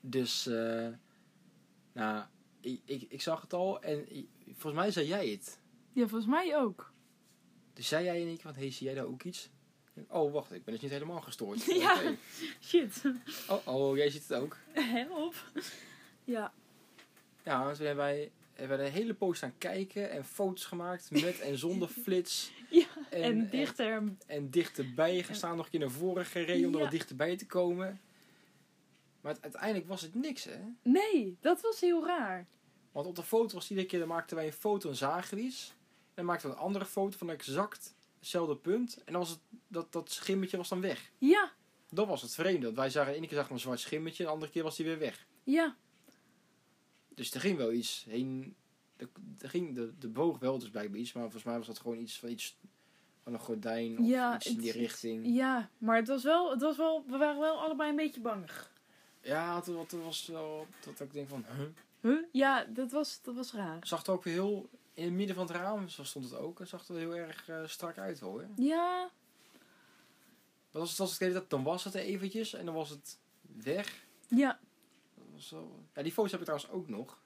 Dus, 0.00 0.46
eh 0.46 0.88
nou, 1.92 2.24
ik, 2.64 2.80
ik, 2.84 3.06
ik 3.08 3.22
zag 3.22 3.40
het 3.40 3.52
al 3.52 3.82
en 3.82 4.06
volgens 4.44 4.74
mij 4.74 4.90
zei 4.90 5.06
jij 5.06 5.28
het. 5.28 5.58
Ja, 5.92 6.06
volgens 6.06 6.30
mij 6.30 6.56
ook. 6.56 6.92
Dus 7.72 7.88
zei 7.88 8.04
jij 8.04 8.20
in 8.20 8.26
één 8.26 8.34
keer 8.34 8.52
van, 8.52 8.62
hé, 8.62 8.70
zie 8.70 8.86
jij 8.86 8.94
daar 8.94 9.04
ook 9.04 9.22
iets? 9.22 9.50
Oh, 10.08 10.32
wacht, 10.32 10.52
ik 10.52 10.64
ben 10.64 10.74
dus 10.74 10.82
niet 10.82 10.92
helemaal 10.92 11.20
gestoord. 11.20 11.64
Ja. 11.84 12.14
Shit. 12.60 13.02
Oh, 13.48 13.66
oh, 13.66 13.96
jij 13.96 14.10
ziet 14.10 14.28
het 14.28 14.38
ook. 14.38 14.56
Help. 14.80 15.34
Ja. 16.24 16.52
Ja, 17.42 17.72
toen 17.72 17.86
hebben 17.86 18.04
wij 18.04 18.30
hebben 18.54 18.76
wij 18.78 18.86
een 18.86 18.92
hele 18.92 19.14
poos 19.14 19.36
staan 19.36 19.58
kijken 19.58 20.10
en 20.10 20.24
foto's 20.24 20.64
gemaakt 20.64 21.10
met 21.10 21.40
en 21.40 21.58
zonder 21.58 21.88
flits. 22.02 22.52
Ja, 22.70 22.86
En, 23.10 23.22
En, 23.22 23.50
dichter. 23.50 23.92
En, 23.92 24.18
en 24.26 24.50
dichterbij 24.50 25.22
gestaan, 25.22 25.56
nog 25.56 25.64
een 25.64 25.70
keer 25.70 25.80
naar 25.80 25.90
voren 25.90 26.26
gereden 26.26 26.66
om 26.66 26.74
er 26.74 26.80
wat 26.80 26.90
dichterbij 26.90 27.36
te 27.36 27.46
komen. 27.46 28.00
Maar 29.24 29.36
uiteindelijk 29.40 29.88
was 29.88 30.00
het 30.02 30.14
niks, 30.14 30.44
hè? 30.44 30.58
Nee, 30.82 31.36
dat 31.40 31.60
was 31.60 31.80
heel 31.80 32.06
raar. 32.06 32.46
Want 32.92 33.06
op 33.06 33.16
de 33.16 33.22
foto 33.22 33.54
was 33.54 33.70
iedere 33.70 33.88
keer, 33.88 33.98
dan 33.98 34.08
maakten 34.08 34.36
wij 34.36 34.46
een 34.46 34.52
foto 34.52 34.88
en 34.88 34.96
zagen 34.96 35.38
iets. 35.38 35.68
En 35.68 36.12
dan 36.14 36.24
maakten 36.24 36.48
we 36.50 36.54
een 36.54 36.60
andere 36.62 36.84
foto 36.84 37.16
van 37.18 37.30
exact 37.30 37.94
hetzelfde 38.18 38.56
punt. 38.56 38.96
En 39.04 39.12
dan 39.12 39.20
was 39.20 39.30
het, 39.30 39.38
dat, 39.68 39.92
dat 39.92 40.10
schimmetje 40.10 40.56
was 40.56 40.68
dan 40.68 40.80
weg. 40.80 41.10
Ja, 41.18 41.52
Dat 41.88 42.06
was 42.06 42.22
het 42.22 42.34
vreemde. 42.34 42.64
Want 42.64 42.76
wij 42.76 42.90
zagen, 42.90 43.10
de 43.12 43.16
ene 43.18 43.26
keer 43.26 43.34
zagen 43.36 43.48
we 43.50 43.54
een 43.56 43.62
zwart 43.64 43.80
schimmetje, 43.80 44.24
de 44.24 44.30
andere 44.30 44.50
keer 44.52 44.62
was 44.62 44.76
die 44.76 44.86
weer 44.86 44.98
weg. 44.98 45.26
ja. 45.44 45.76
Dus 47.14 47.34
er 47.34 47.40
ging 47.40 47.56
wel 47.56 47.72
iets 47.72 48.04
heen. 48.08 48.56
Er, 48.96 49.08
er 49.38 49.48
ging 49.48 49.74
de, 49.74 49.98
de 49.98 50.08
boog 50.08 50.38
wel 50.38 50.58
dus 50.58 50.70
blijkbaar 50.70 50.98
iets, 51.00 51.12
maar 51.12 51.22
volgens 51.22 51.44
mij 51.44 51.56
was 51.56 51.66
dat 51.66 51.78
gewoon 51.78 51.98
iets 51.98 52.18
van 52.18 52.28
iets 52.28 52.56
van 53.22 53.32
een 53.34 53.40
gordijn 53.40 53.98
of 53.98 54.06
Ja, 54.06 54.34
iets 54.36 54.46
in 54.46 54.56
die 54.58 54.66
het- 54.68 54.76
richting. 54.76 55.26
Ja, 55.36 55.70
maar 55.78 55.96
het 55.96 56.08
was 56.08 56.22
wel, 56.22 56.50
het 56.50 56.60
was 56.60 56.76
wel, 56.76 57.04
we 57.06 57.16
waren 57.16 57.40
wel 57.40 57.60
allebei 57.60 57.90
een 57.90 57.96
beetje 57.96 58.20
bangig. 58.20 58.72
Ja, 59.24 59.56
het 59.56 59.92
was 59.92 60.26
wel 60.26 60.66
dat 60.84 61.00
ik 61.00 61.12
denk 61.12 61.28
van, 61.28 61.44
huh? 61.56 61.66
Huh? 62.00 62.24
Ja, 62.32 62.64
dat 62.64 62.92
was, 62.92 63.22
dat 63.22 63.34
was 63.34 63.52
raar. 63.52 63.86
Zag 63.86 63.98
het 63.98 64.08
ook 64.08 64.24
heel 64.24 64.68
in 64.94 65.04
het 65.04 65.12
midden 65.12 65.36
van 65.36 65.46
het 65.46 65.56
raam, 65.56 65.88
zo 65.88 66.04
stond 66.04 66.24
het 66.30 66.38
ook. 66.38 66.58
Het 66.58 66.68
zag 66.68 66.88
er 66.88 66.96
heel 66.96 67.16
erg 67.16 67.48
eh, 67.48 67.66
strak 67.66 67.98
uit 67.98 68.20
hoor. 68.20 68.46
Ja, 68.56 69.10
Maar 70.70 70.80
als 70.80 70.90
het, 70.90 71.00
als 71.00 71.18
het 71.18 71.32
tijd- 71.32 71.50
dan 71.50 71.62
was 71.62 71.84
het 71.84 71.94
eventjes 71.94 72.54
en 72.54 72.64
dan 72.66 72.74
was 72.74 72.90
het 72.90 73.18
weg. 73.62 74.06
ja, 74.28 74.58
Dat 75.14 75.26
was 75.32 75.48
zo... 75.48 75.84
Ja, 75.94 76.02
die 76.02 76.12
foto's 76.12 76.30
heb 76.30 76.40
ik 76.40 76.46
trouwens 76.46 76.72
ook 76.72 76.88
nog. 76.88 77.22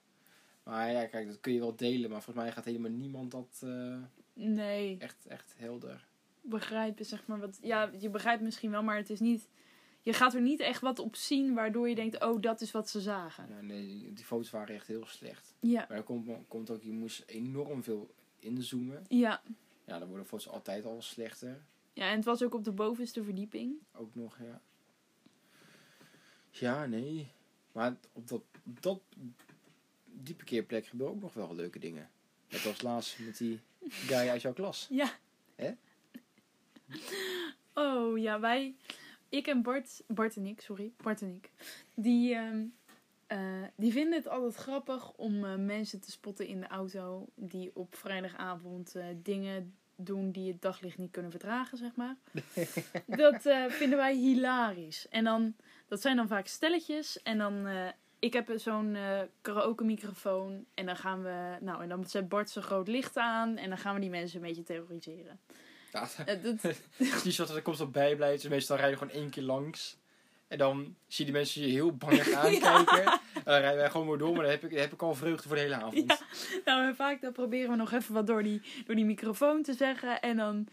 Maar 0.63 0.91
ja, 0.91 1.05
kijk, 1.05 1.27
dat 1.27 1.39
kun 1.39 1.53
je 1.53 1.59
wel 1.59 1.75
delen, 1.75 2.09
maar 2.09 2.21
volgens 2.21 2.45
mij 2.45 2.53
gaat 2.53 2.65
helemaal 2.65 2.91
niemand 2.91 3.31
dat 3.31 3.61
eh, 3.63 3.97
nee. 4.33 4.97
echt, 4.99 5.25
echt 5.27 5.53
helder. 5.57 6.07
Begrijpen, 6.41 7.05
zeg 7.05 7.25
maar. 7.27 7.39
Wat, 7.39 7.57
ja, 7.61 7.91
je 7.99 8.09
begrijpt 8.09 8.41
misschien 8.41 8.71
wel, 8.71 8.83
maar 8.83 8.95
het 8.97 9.09
is 9.09 9.19
niet... 9.19 9.49
Je 10.09 10.15
gaat 10.15 10.33
er 10.33 10.41
niet 10.41 10.59
echt 10.59 10.81
wat 10.81 10.99
op 10.99 11.15
zien 11.15 11.53
waardoor 11.53 11.89
je 11.89 11.95
denkt, 11.95 12.23
oh, 12.23 12.41
dat 12.41 12.61
is 12.61 12.71
wat 12.71 12.89
ze 12.89 13.01
zagen. 13.01 13.47
Ja, 13.49 13.61
nee, 13.61 14.13
die 14.13 14.25
foto's 14.25 14.49
waren 14.49 14.75
echt 14.75 14.87
heel 14.87 15.05
slecht. 15.05 15.53
Ja, 15.59 15.85
Maar 15.89 15.97
er 15.97 16.03
komt, 16.03 16.29
komt 16.47 16.69
ook, 16.69 16.83
je 16.83 16.91
moest 16.91 17.23
enorm 17.25 17.83
veel 17.83 18.13
inzoomen. 18.39 19.05
ja. 19.09 19.41
Ja, 19.85 19.99
dan 19.99 20.07
worden 20.07 20.25
foto's 20.25 20.47
altijd 20.47 20.85
al 20.85 21.01
slechter. 21.01 21.61
Ja, 21.93 22.09
en 22.09 22.15
het 22.15 22.25
was 22.25 22.43
ook 22.43 22.53
op 22.53 22.63
de 22.63 22.71
bovenste 22.71 23.23
verdieping. 23.23 23.73
Ook 23.93 24.15
nog, 24.15 24.37
ja. 24.39 24.61
Ja, 26.49 26.85
nee. 26.85 27.31
Maar 27.71 27.95
op 28.13 28.27
dat, 28.27 28.41
op 28.65 28.81
dat 28.81 29.01
die 30.05 30.35
parkeerplek 30.35 30.85
gebeuren 30.85 31.15
ook 31.15 31.21
nog 31.21 31.33
wel 31.33 31.55
leuke 31.55 31.79
dingen. 31.79 32.09
Net 32.49 32.65
als 32.65 32.81
laatst 32.81 33.19
met 33.19 33.37
die 33.37 33.59
guy 33.81 34.27
uit 34.29 34.41
jouw 34.41 34.53
klas. 34.53 34.87
Ja. 34.89 35.11
Hè? 35.55 35.71
Oh 37.73 38.17
ja, 38.17 38.39
wij, 38.39 38.75
ik 39.29 39.47
en 39.47 39.61
Bart, 39.61 40.03
Bart 40.07 40.35
en 40.35 40.45
ik, 40.45 40.61
sorry, 40.61 40.91
Bart 41.01 41.21
en 41.21 41.35
ik, 41.35 41.49
die, 41.95 42.35
ehm, 42.35 42.65
eh, 43.27 43.63
die 43.75 43.91
vinden 43.91 44.13
het 44.13 44.27
altijd 44.27 44.55
grappig 44.55 45.11
om 45.11 45.45
eh, 45.45 45.55
mensen 45.55 46.01
te 46.01 46.11
spotten 46.11 46.47
in 46.47 46.59
de 46.59 46.67
auto 46.67 47.27
die 47.35 47.71
op 47.73 47.95
vrijdagavond 47.95 48.95
eh, 48.95 49.05
dingen 49.15 49.77
doen 49.95 50.31
die 50.31 50.51
het 50.51 50.61
daglicht 50.61 50.97
niet 50.97 51.11
kunnen 51.11 51.31
verdragen, 51.31 51.77
zeg 51.77 51.95
maar. 51.95 52.15
dat 53.23 53.41
vinden 53.73 53.97
wij 53.97 54.15
hilarisch. 54.15 55.07
En 55.09 55.23
dan, 55.23 55.55
dat 55.87 56.01
zijn 56.01 56.15
dan 56.15 56.27
vaak 56.27 56.47
stelletjes 56.47 57.21
en 57.21 57.37
dan, 57.37 57.67
ik 58.19 58.33
heb 58.33 58.51
zo'n 58.55 58.95
eh 58.95 59.21
karaoke 59.41 59.83
microfoon 59.83 60.65
en 60.73 60.85
dan 60.85 60.95
gaan 60.95 61.23
we, 61.23 61.57
nou 61.61 61.83
en 61.83 61.89
dan 61.89 62.05
zet 62.05 62.29
Bart 62.29 62.49
zijn 62.49 62.65
groot 62.65 62.87
licht 62.87 63.17
aan 63.17 63.57
en 63.57 63.69
dan 63.69 63.77
gaan 63.77 63.93
we 63.93 64.01
die 64.01 64.09
mensen 64.09 64.41
een 64.41 64.47
beetje 64.47 64.63
terroriseren. 64.63 65.39
Ja, 66.25 66.35
dat, 66.35 66.75
zo 67.33 67.45
dat 67.45 67.55
er 67.55 67.61
komt 67.61 67.81
op. 67.81 67.93
Dus 67.93 68.47
meestal 68.47 68.77
rijden 68.77 68.99
we 68.99 69.05
gewoon 69.05 69.21
één 69.21 69.29
keer 69.29 69.43
langs. 69.43 69.97
En 70.47 70.57
dan 70.57 70.95
zie 71.07 71.25
je 71.25 71.31
die 71.31 71.41
mensen 71.41 71.61
je 71.61 71.67
heel 71.67 71.95
bangig 71.95 72.31
aankijken. 72.43 73.05
En 73.33 73.43
dan 73.43 73.59
rijden 73.59 73.77
wij 73.77 73.89
gewoon 73.89 74.07
weer 74.07 74.17
door. 74.17 74.31
Maar 74.31 74.41
dan 74.41 74.51
heb 74.51 74.63
ik, 74.63 74.69
dan 74.69 74.79
heb 74.79 74.93
ik 74.93 75.01
al 75.01 75.15
vreugde 75.15 75.47
voor 75.47 75.55
de 75.55 75.61
hele 75.61 75.75
avond. 75.75 76.05
Ja. 76.07 76.19
Nou, 76.65 76.87
en 76.87 76.95
vaak 76.95 77.21
dan 77.21 77.31
proberen 77.31 77.69
we 77.69 77.75
nog 77.75 77.91
even 77.91 78.13
wat 78.13 78.27
door 78.27 78.43
die, 78.43 78.61
door 78.85 78.95
die 78.95 79.05
microfoon 79.05 79.63
te 79.63 79.73
zeggen. 79.73 80.21
En 80.21 80.37
dan, 80.37 80.67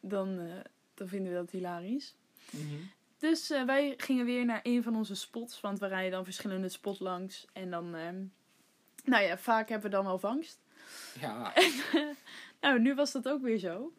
dan, 0.00 0.38
eh, 0.38 0.54
dan 0.94 1.08
vinden 1.08 1.32
we 1.32 1.38
dat 1.38 1.50
hilarisch. 1.50 2.14
Mhm. 2.50 2.74
Dus 3.18 3.50
eh, 3.50 3.64
wij 3.64 3.94
gingen 3.96 4.24
weer 4.24 4.44
naar 4.44 4.60
een 4.62 4.82
van 4.82 4.96
onze 4.96 5.14
spots. 5.14 5.60
Want 5.60 5.78
we 5.78 5.86
rijden 5.86 6.10
dan 6.10 6.24
verschillende 6.24 6.68
spots 6.68 6.98
langs. 6.98 7.46
En 7.52 7.70
dan, 7.70 7.94
ehm, 7.94 8.22
nou 9.04 9.24
ja, 9.24 9.38
vaak 9.38 9.68
hebben 9.68 9.90
we 9.90 9.96
dan 9.96 10.04
wel 10.04 10.18
vangst. 10.18 10.58
Ja, 11.20 11.52
Nou, 12.60 12.80
nu 12.80 12.94
was 12.94 13.12
dat 13.12 13.28
ook 13.28 13.42
weer 13.42 13.58
zo. 13.58 13.92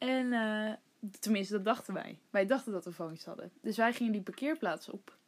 En 0.00 0.32
eh, 0.32 0.72
tenminste, 1.20 1.52
dat 1.52 1.64
dachten 1.64 1.94
wij. 1.94 2.18
Wij 2.30 2.46
dachten 2.46 2.72
dat 2.72 2.84
we 2.84 2.92
vangst 2.92 3.24
hadden. 3.24 3.52
Dus 3.60 3.76
wij 3.76 3.92
gingen 3.92 4.12
die 4.12 4.22
parkeerplaats 4.22 4.88
op. 4.88 5.18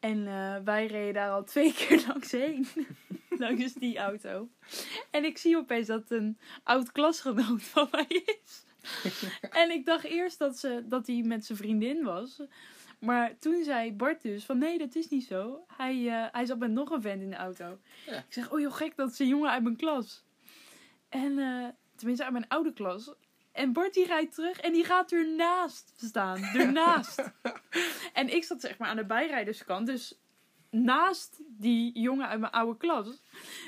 En 0.00 0.26
eh, 0.26 0.56
wij 0.64 0.86
reden 0.86 1.14
daar 1.14 1.30
al 1.30 1.44
twee 1.44 1.72
keer 1.78 2.04
langs 2.06 2.32
heen. 2.32 2.66
langs 3.38 3.74
die 3.74 3.98
auto. 3.98 4.48
En 5.10 5.24
ik 5.24 5.38
zie 5.38 5.56
opeens 5.56 5.86
dat 5.86 6.00
het 6.00 6.10
een 6.10 6.38
oud 6.62 6.92
klasgenoot 6.92 7.62
van 7.62 7.88
mij 7.90 8.22
is. 8.42 8.64
en 9.62 9.70
ik 9.70 9.86
dacht 9.86 10.04
eerst 10.04 10.38
dat, 10.38 10.58
ze, 10.58 10.84
dat 10.88 11.06
hij 11.06 11.22
met 11.22 11.44
zijn 11.44 11.58
vriendin 11.58 12.02
was. 12.02 12.42
Maar 12.98 13.38
toen 13.38 13.64
zei 13.64 13.92
Bart 13.92 14.22
dus 14.22 14.44
van 14.44 14.58
nee, 14.58 14.78
dat 14.78 14.94
is 14.94 15.08
niet 15.08 15.24
zo. 15.24 15.64
Hij, 15.76 16.08
eh, 16.08 16.26
hij 16.32 16.46
zat 16.46 16.58
met 16.58 16.70
nog 16.70 16.90
een 16.90 17.02
vent 17.02 17.22
in 17.22 17.30
de 17.30 17.36
auto. 17.36 17.78
Ja. 18.06 18.16
Ik 18.16 18.32
zeg, 18.32 18.52
oh 18.52 18.60
joh 18.60 18.72
gek, 18.72 18.96
dat 18.96 19.10
is 19.10 19.18
een 19.18 19.28
jongen 19.28 19.50
uit 19.50 19.62
mijn 19.62 19.76
klas. 19.76 20.24
En 21.08 21.34
tenminste 21.94 22.24
uit 22.24 22.32
mijn 22.32 22.48
oude 22.48 22.72
klas. 22.72 23.12
En 23.52 23.72
Bart 23.72 23.94
die 23.94 24.06
rijdt 24.06 24.34
terug 24.34 24.60
en 24.60 24.72
die 24.72 24.84
gaat 24.84 25.12
ernaast 25.12 25.92
staan. 25.96 26.42
Ernaast. 26.42 27.32
en 28.12 28.34
ik 28.34 28.44
zat 28.44 28.60
zeg 28.60 28.78
maar 28.78 28.88
aan 28.88 28.96
de 28.96 29.04
bijrijderskant. 29.04 29.86
Dus 29.86 30.18
naast 30.70 31.36
die 31.46 32.00
jongen 32.00 32.28
uit 32.28 32.40
mijn 32.40 32.52
oude 32.52 32.76
klas. 32.76 33.06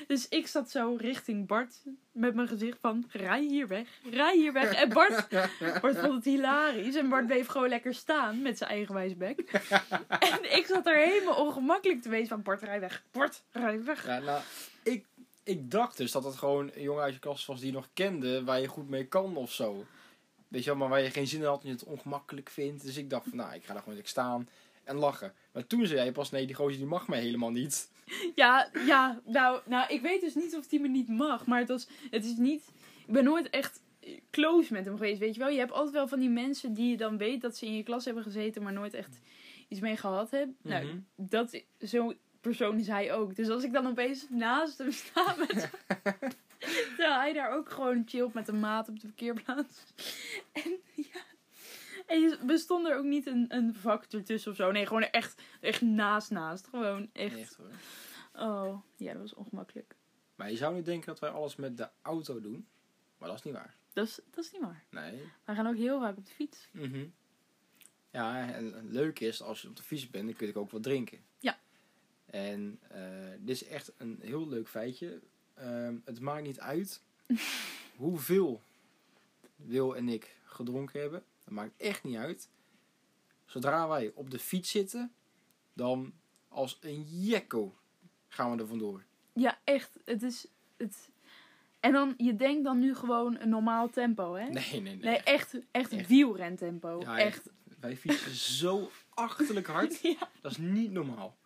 Dus 0.07 0.27
ik 0.29 0.47
zat 0.47 0.71
zo 0.71 0.95
richting 0.99 1.47
Bart 1.47 1.81
met 2.11 2.35
mijn 2.35 2.47
gezicht 2.47 2.77
van 2.79 3.05
rij 3.11 3.41
hier 3.41 3.67
weg, 3.67 3.87
rij 4.11 4.35
hier 4.35 4.53
weg. 4.53 4.73
En 4.73 4.89
Bart, 4.89 5.27
Bart 5.81 5.97
vond 5.97 6.13
het 6.13 6.25
hilarisch 6.25 6.95
en 6.95 7.09
Bart 7.09 7.25
bleef 7.25 7.47
gewoon 7.47 7.69
lekker 7.69 7.93
staan 7.93 8.41
met 8.41 8.57
zijn 8.57 8.69
eigen 8.69 8.93
wijsbek. 8.93 9.39
en 10.31 10.57
ik 10.57 10.65
zat 10.65 10.87
er 10.87 10.97
helemaal 10.97 11.45
ongemakkelijk 11.45 12.01
te 12.01 12.09
wezen 12.09 12.27
van 12.27 12.41
Bart 12.41 12.61
rij 12.61 12.79
weg, 12.79 13.03
Bart 13.11 13.43
rij 13.51 13.83
weg. 13.83 14.05
ja 14.05 14.19
nou, 14.19 14.41
ik, 14.83 15.05
ik 15.43 15.71
dacht 15.71 15.97
dus 15.97 16.11
dat 16.11 16.23
het 16.23 16.35
gewoon 16.35 16.71
een 16.73 16.81
jongen 16.81 17.03
uit 17.03 17.13
je 17.13 17.19
klas 17.19 17.45
was 17.45 17.59
die 17.59 17.67
je 17.67 17.73
nog 17.73 17.89
kende. 17.93 18.43
Waar 18.43 18.59
je 18.61 18.67
goed 18.67 18.89
mee 18.89 19.05
kan 19.07 19.35
of 19.35 19.51
zo. 19.51 19.85
Weet 20.47 20.63
je 20.63 20.69
wel, 20.69 20.79
maar 20.79 20.89
waar 20.89 21.01
je 21.01 21.09
geen 21.09 21.27
zin 21.27 21.39
in 21.39 21.45
had 21.45 21.61
en 21.61 21.67
je 21.67 21.73
het 21.73 21.83
ongemakkelijk 21.83 22.49
vindt. 22.49 22.83
Dus 22.85 22.97
ik 22.97 23.09
dacht 23.09 23.27
van, 23.29 23.37
nou, 23.37 23.53
ik 23.53 23.63
ga 23.63 23.67
daar 23.73 23.77
gewoon 23.81 23.93
lekker 23.93 24.11
staan 24.11 24.49
en 24.83 24.95
lachen. 24.95 25.33
Maar 25.51 25.67
toen 25.67 25.85
zei 25.85 25.99
jij 25.99 26.11
pas, 26.11 26.31
nee, 26.31 26.45
die 26.45 26.55
gozer 26.55 26.77
die 26.77 26.85
mag 26.87 27.07
mij 27.07 27.21
helemaal 27.21 27.51
niet. 27.51 27.91
Ja, 28.35 28.69
ja 28.85 29.21
nou, 29.25 29.59
nou, 29.65 29.93
ik 29.93 30.01
weet 30.01 30.21
dus 30.21 30.35
niet 30.35 30.55
of 30.55 30.67
die 30.67 30.79
me 30.79 30.87
niet 30.87 31.07
mag. 31.07 31.45
Maar 31.45 31.59
het, 31.59 31.67
was, 31.67 31.87
het 32.11 32.25
is 32.25 32.35
niet... 32.37 32.63
Ik 33.07 33.13
ben 33.13 33.23
nooit 33.23 33.49
echt 33.49 33.81
close 34.31 34.73
met 34.73 34.85
hem 34.85 34.93
geweest, 34.97 35.19
weet 35.19 35.33
je 35.33 35.39
wel. 35.39 35.49
Je 35.49 35.57
hebt 35.59 35.71
altijd 35.71 35.93
wel 35.93 36.07
van 36.07 36.19
die 36.19 36.29
mensen 36.29 36.73
die 36.73 36.89
je 36.89 36.97
dan 36.97 37.17
weet 37.17 37.41
dat 37.41 37.57
ze 37.57 37.65
in 37.65 37.75
je 37.75 37.83
klas 37.83 38.05
hebben 38.05 38.23
gezeten... 38.23 38.63
maar 38.63 38.73
nooit 38.73 38.93
echt 38.93 39.19
iets 39.67 39.79
mee 39.79 39.97
gehad 39.97 40.31
hebben. 40.31 40.57
Nou, 40.61 40.85
Mhm. 40.85 40.97
dat, 41.15 41.61
zo'n 41.79 42.17
persoon 42.43 42.79
is 42.79 42.87
hij 42.87 43.13
ook. 43.13 43.35
Dus 43.35 43.49
als 43.49 43.63
ik 43.63 43.73
dan 43.73 43.87
opeens 43.87 44.27
naast 44.29 44.77
hem 44.77 44.91
sta 44.91 45.35
met... 45.37 45.69
terwijl 46.95 47.19
hij 47.19 47.33
daar 47.33 47.51
ook 47.51 47.69
gewoon 47.69 48.03
chillt 48.05 48.33
met 48.33 48.47
een 48.47 48.59
maat 48.59 48.89
op 48.89 48.99
de 48.99 49.07
parkeerplaats. 49.07 49.83
En 50.51 50.79
ja... 50.95 51.21
En 52.05 52.39
bestond 52.45 52.87
er 52.87 52.97
ook 52.97 53.03
niet 53.03 53.27
een, 53.27 53.45
een 53.47 53.75
vak 53.75 54.03
ertussen 54.03 54.51
of 54.51 54.57
zo. 54.57 54.71
Nee, 54.71 54.85
gewoon 54.85 55.03
echt, 55.03 55.41
echt 55.59 55.81
naast 55.81 56.31
naast. 56.31 56.67
Gewoon 56.67 57.09
echt. 57.13 57.37
Echt 57.37 57.55
hoor. 57.55 57.71
Oh, 58.33 58.79
ja, 58.95 59.11
dat 59.11 59.21
was 59.21 59.33
ongemakkelijk. 59.33 59.95
Maar 60.35 60.49
je 60.49 60.57
zou 60.57 60.73
nu 60.73 60.81
denken 60.81 61.07
dat 61.07 61.19
wij 61.19 61.29
alles 61.29 61.55
met 61.55 61.77
de 61.77 61.89
auto 62.01 62.41
doen. 62.41 62.67
Maar 63.17 63.27
dat 63.27 63.37
is 63.37 63.43
niet 63.43 63.53
waar. 63.53 63.75
Dat 63.93 64.07
is, 64.07 64.19
dat 64.31 64.43
is 64.43 64.51
niet 64.51 64.61
waar. 64.61 64.83
Nee. 64.89 65.21
Wij 65.45 65.55
gaan 65.55 65.67
ook 65.67 65.75
heel 65.75 65.99
vaak 65.99 66.17
op 66.17 66.25
de 66.25 66.31
fiets. 66.31 66.69
Mhm. 66.71 67.05
Ja, 68.11 68.53
en 68.53 68.75
en 68.75 68.91
leuk 68.91 69.19
is, 69.19 69.41
als 69.41 69.61
je 69.61 69.67
op 69.67 69.75
de 69.75 69.83
fiets 69.83 70.09
bent, 70.09 70.25
dan 70.25 70.35
kun 70.35 70.47
je 70.47 70.55
ook 70.55 70.71
wat 70.71 70.83
drinken. 70.83 71.25
En 72.33 72.79
eh, 72.89 73.01
dit 73.39 73.55
is 73.55 73.65
echt 73.67 73.91
een 73.97 74.19
heel 74.21 74.47
leuk 74.47 74.67
feitje. 74.67 75.19
Ehm, 75.53 75.95
het 76.05 76.19
maakt 76.19 76.43
niet 76.43 76.59
uit 76.59 77.01
hoeveel 77.95 78.61
Wil 79.55 79.95
en 79.95 80.09
ik 80.09 80.35
gedronken 80.43 81.01
hebben. 81.01 81.23
Dat 81.43 81.53
maakt 81.53 81.71
echt 81.77 82.03
niet 82.03 82.15
uit. 82.15 82.49
Zodra 83.45 83.87
wij 83.87 84.11
op 84.15 84.29
de 84.29 84.39
fiets 84.39 84.71
zitten, 84.71 85.13
dan 85.73 86.13
als 86.47 86.77
een 86.81 87.03
jekko 87.07 87.75
gaan 88.27 88.51
we 88.55 88.61
er 88.61 88.67
vandoor. 88.67 89.03
Ja, 89.33 89.57
echt. 89.63 89.97
Het 90.05 90.23
is. 90.23 90.47
Het... 90.77 91.09
En 91.79 91.91
dan, 91.91 92.13
je 92.17 92.35
denkt 92.35 92.63
dan 92.63 92.79
nu 92.79 92.95
gewoon 92.95 93.39
een 93.39 93.49
normaal 93.49 93.89
tempo, 93.89 94.33
hè? 94.33 94.49
Nee, 94.49 94.69
nee, 94.71 94.81
nee. 94.81 94.95
Nee, 94.95 95.17
echt, 95.17 95.57
echt, 95.71 95.91
Echt. 95.91 96.07
wielrentempo. 96.07 96.99
Ja, 96.99 97.17
echt. 97.17 97.49
Wij 97.79 97.97
fietsen 97.97 98.35
zo 98.35 98.91
achterlijk 99.09 99.67
hard. 99.67 99.99
Ja, 100.19 100.29
Dat 100.41 100.51
is 100.51 100.57
niet 100.57 100.91
normaal. 100.91 101.37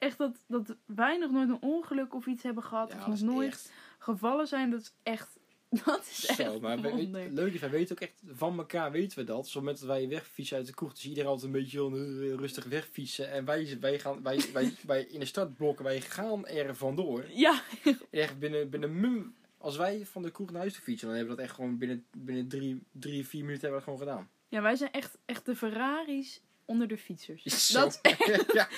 Echt 0.00 0.18
dat, 0.18 0.36
dat 0.46 0.76
wij 0.86 1.16
nog 1.16 1.30
nooit 1.30 1.48
een 1.48 1.62
ongeluk 1.62 2.14
of 2.14 2.26
iets 2.26 2.42
hebben 2.42 2.62
gehad. 2.62 2.92
Ja, 2.92 2.98
of 2.98 3.06
nog 3.06 3.20
nooit 3.20 3.48
echt 3.48 3.72
gevallen 3.98 4.46
zijn. 4.46 4.70
Dat 4.70 4.80
is 4.80 4.92
echt. 5.02 5.38
Dat 5.84 6.06
is 6.10 6.26
echt. 6.26 6.60
Maar 6.60 6.80
we, 6.80 7.28
leuk 7.30 7.52
is, 7.54 7.60
wij 7.60 7.70
weten 7.70 7.96
ook 7.96 8.02
echt 8.02 8.22
van 8.26 8.58
elkaar 8.58 8.90
weten 8.90 9.18
we 9.18 9.24
dat. 9.24 9.38
Op 9.38 9.44
het 9.44 9.54
moment 9.54 9.78
dat 9.78 9.88
wij 9.88 10.08
wegfietsen 10.08 10.56
uit 10.56 10.66
de 10.66 10.74
kroeg, 10.74 10.92
dus 10.92 11.06
iedereen 11.06 11.28
altijd 11.28 11.46
een 11.46 11.60
beetje 11.60 11.80
eh, 11.80 12.34
rustig 12.34 12.64
wegfietsen. 12.64 13.30
En 13.30 13.44
wij, 13.44 13.76
wij 13.80 13.98
gaan, 13.98 14.22
wij, 14.22 14.44
wij, 14.52 14.74
wij 14.86 15.02
in 15.02 15.20
de 15.20 15.26
startblokken, 15.26 15.84
wij 15.84 16.00
gaan 16.00 16.46
er 16.46 16.76
vandoor. 16.76 17.24
Ja, 17.32 17.62
Echt 18.10 18.38
binnen, 18.38 18.70
binnen 18.70 19.00
mum, 19.00 19.34
als 19.58 19.76
wij 19.76 20.06
van 20.06 20.22
de 20.22 20.30
kroeg 20.30 20.50
naar 20.50 20.60
huis 20.60 20.74
toe 20.74 20.82
fietsen, 20.82 21.08
dan 21.08 21.16
hebben 21.16 21.34
we 21.34 21.40
dat 21.40 21.50
echt 21.50 21.58
gewoon 21.58 21.78
binnen, 21.78 22.04
binnen 22.16 22.48
drie, 22.48 22.82
drie, 22.92 23.26
vier 23.26 23.44
minuten 23.44 23.68
hebben 23.68 23.80
we 23.80 23.86
dat 23.86 23.98
gewoon 23.98 24.14
gedaan. 24.14 24.30
ja, 24.48 24.62
wij 24.62 24.76
zijn 24.76 24.92
echt, 24.92 25.18
echt 25.24 25.46
de 25.46 25.56
Ferraris 25.56 26.42
onder 26.70 26.88
de 26.88 26.98
fietsers. 26.98 27.42
Zo. 27.72 27.80
Dat 27.80 27.98
is 28.02 28.12
echt. 28.18 28.52
ja. 28.52 28.68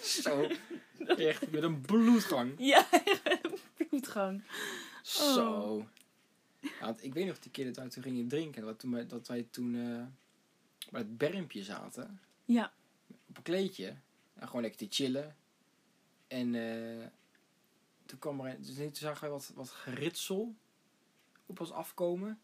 Zo. 0.00 0.50
Echt, 1.06 1.50
met 1.50 1.62
een 1.62 1.80
bloedgang. 1.80 2.54
Ja, 2.58 2.86
bloedgang. 3.88 4.42
Zo. 5.02 5.86
Ja, 6.60 6.70
want 6.80 7.04
ik 7.04 7.14
weet 7.14 7.26
nog 7.26 7.38
die 7.38 7.50
keer 7.50 7.64
dat 7.64 7.76
wij 7.76 7.88
toen 7.88 8.02
gingen 8.02 8.28
drinken. 8.28 8.64
Dat, 8.64 8.78
toen, 8.78 9.06
dat 9.08 9.28
wij 9.28 9.46
toen 9.50 9.74
eh, 9.74 10.04
bij 10.90 11.00
het 11.00 11.18
bermpje 11.18 11.62
zaten. 11.62 12.20
Ja, 12.44 12.72
Op 13.28 13.36
een 13.36 13.42
kleedje. 13.42 13.96
En 14.34 14.46
gewoon 14.46 14.62
lekker 14.62 14.88
te 14.88 14.94
chillen. 14.94 15.36
En 16.26 16.54
eh, 16.54 17.06
toen 18.06 18.18
kwam 18.18 18.40
er 18.40 18.54
een, 18.54 18.62
dus 18.62 18.74
toen 18.74 18.94
zagen 18.94 19.20
wij 19.20 19.30
wat, 19.30 19.52
wat 19.54 19.70
geritsel 19.70 20.54
op 21.46 21.60
ons 21.60 21.70
afkomen. 21.72 22.40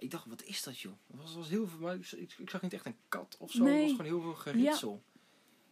Ik 0.00 0.10
dacht, 0.10 0.26
wat 0.26 0.42
is 0.42 0.62
dat 0.62 0.78
joh? 0.78 0.92
Het 1.06 1.20
was, 1.20 1.34
was 1.34 1.48
heel 1.48 1.66
veel, 1.66 1.78
maar 1.78 1.94
ik, 1.94 2.32
ik, 2.38 2.50
zag 2.50 2.62
niet 2.62 2.72
echt 2.72 2.86
een 2.86 2.96
kat 3.08 3.36
of 3.38 3.50
zo. 3.50 3.64
Nee. 3.64 3.72
Het 3.72 3.82
was 3.82 3.90
gewoon 3.90 4.06
heel 4.06 4.20
veel 4.20 4.34
geritsel. 4.34 5.02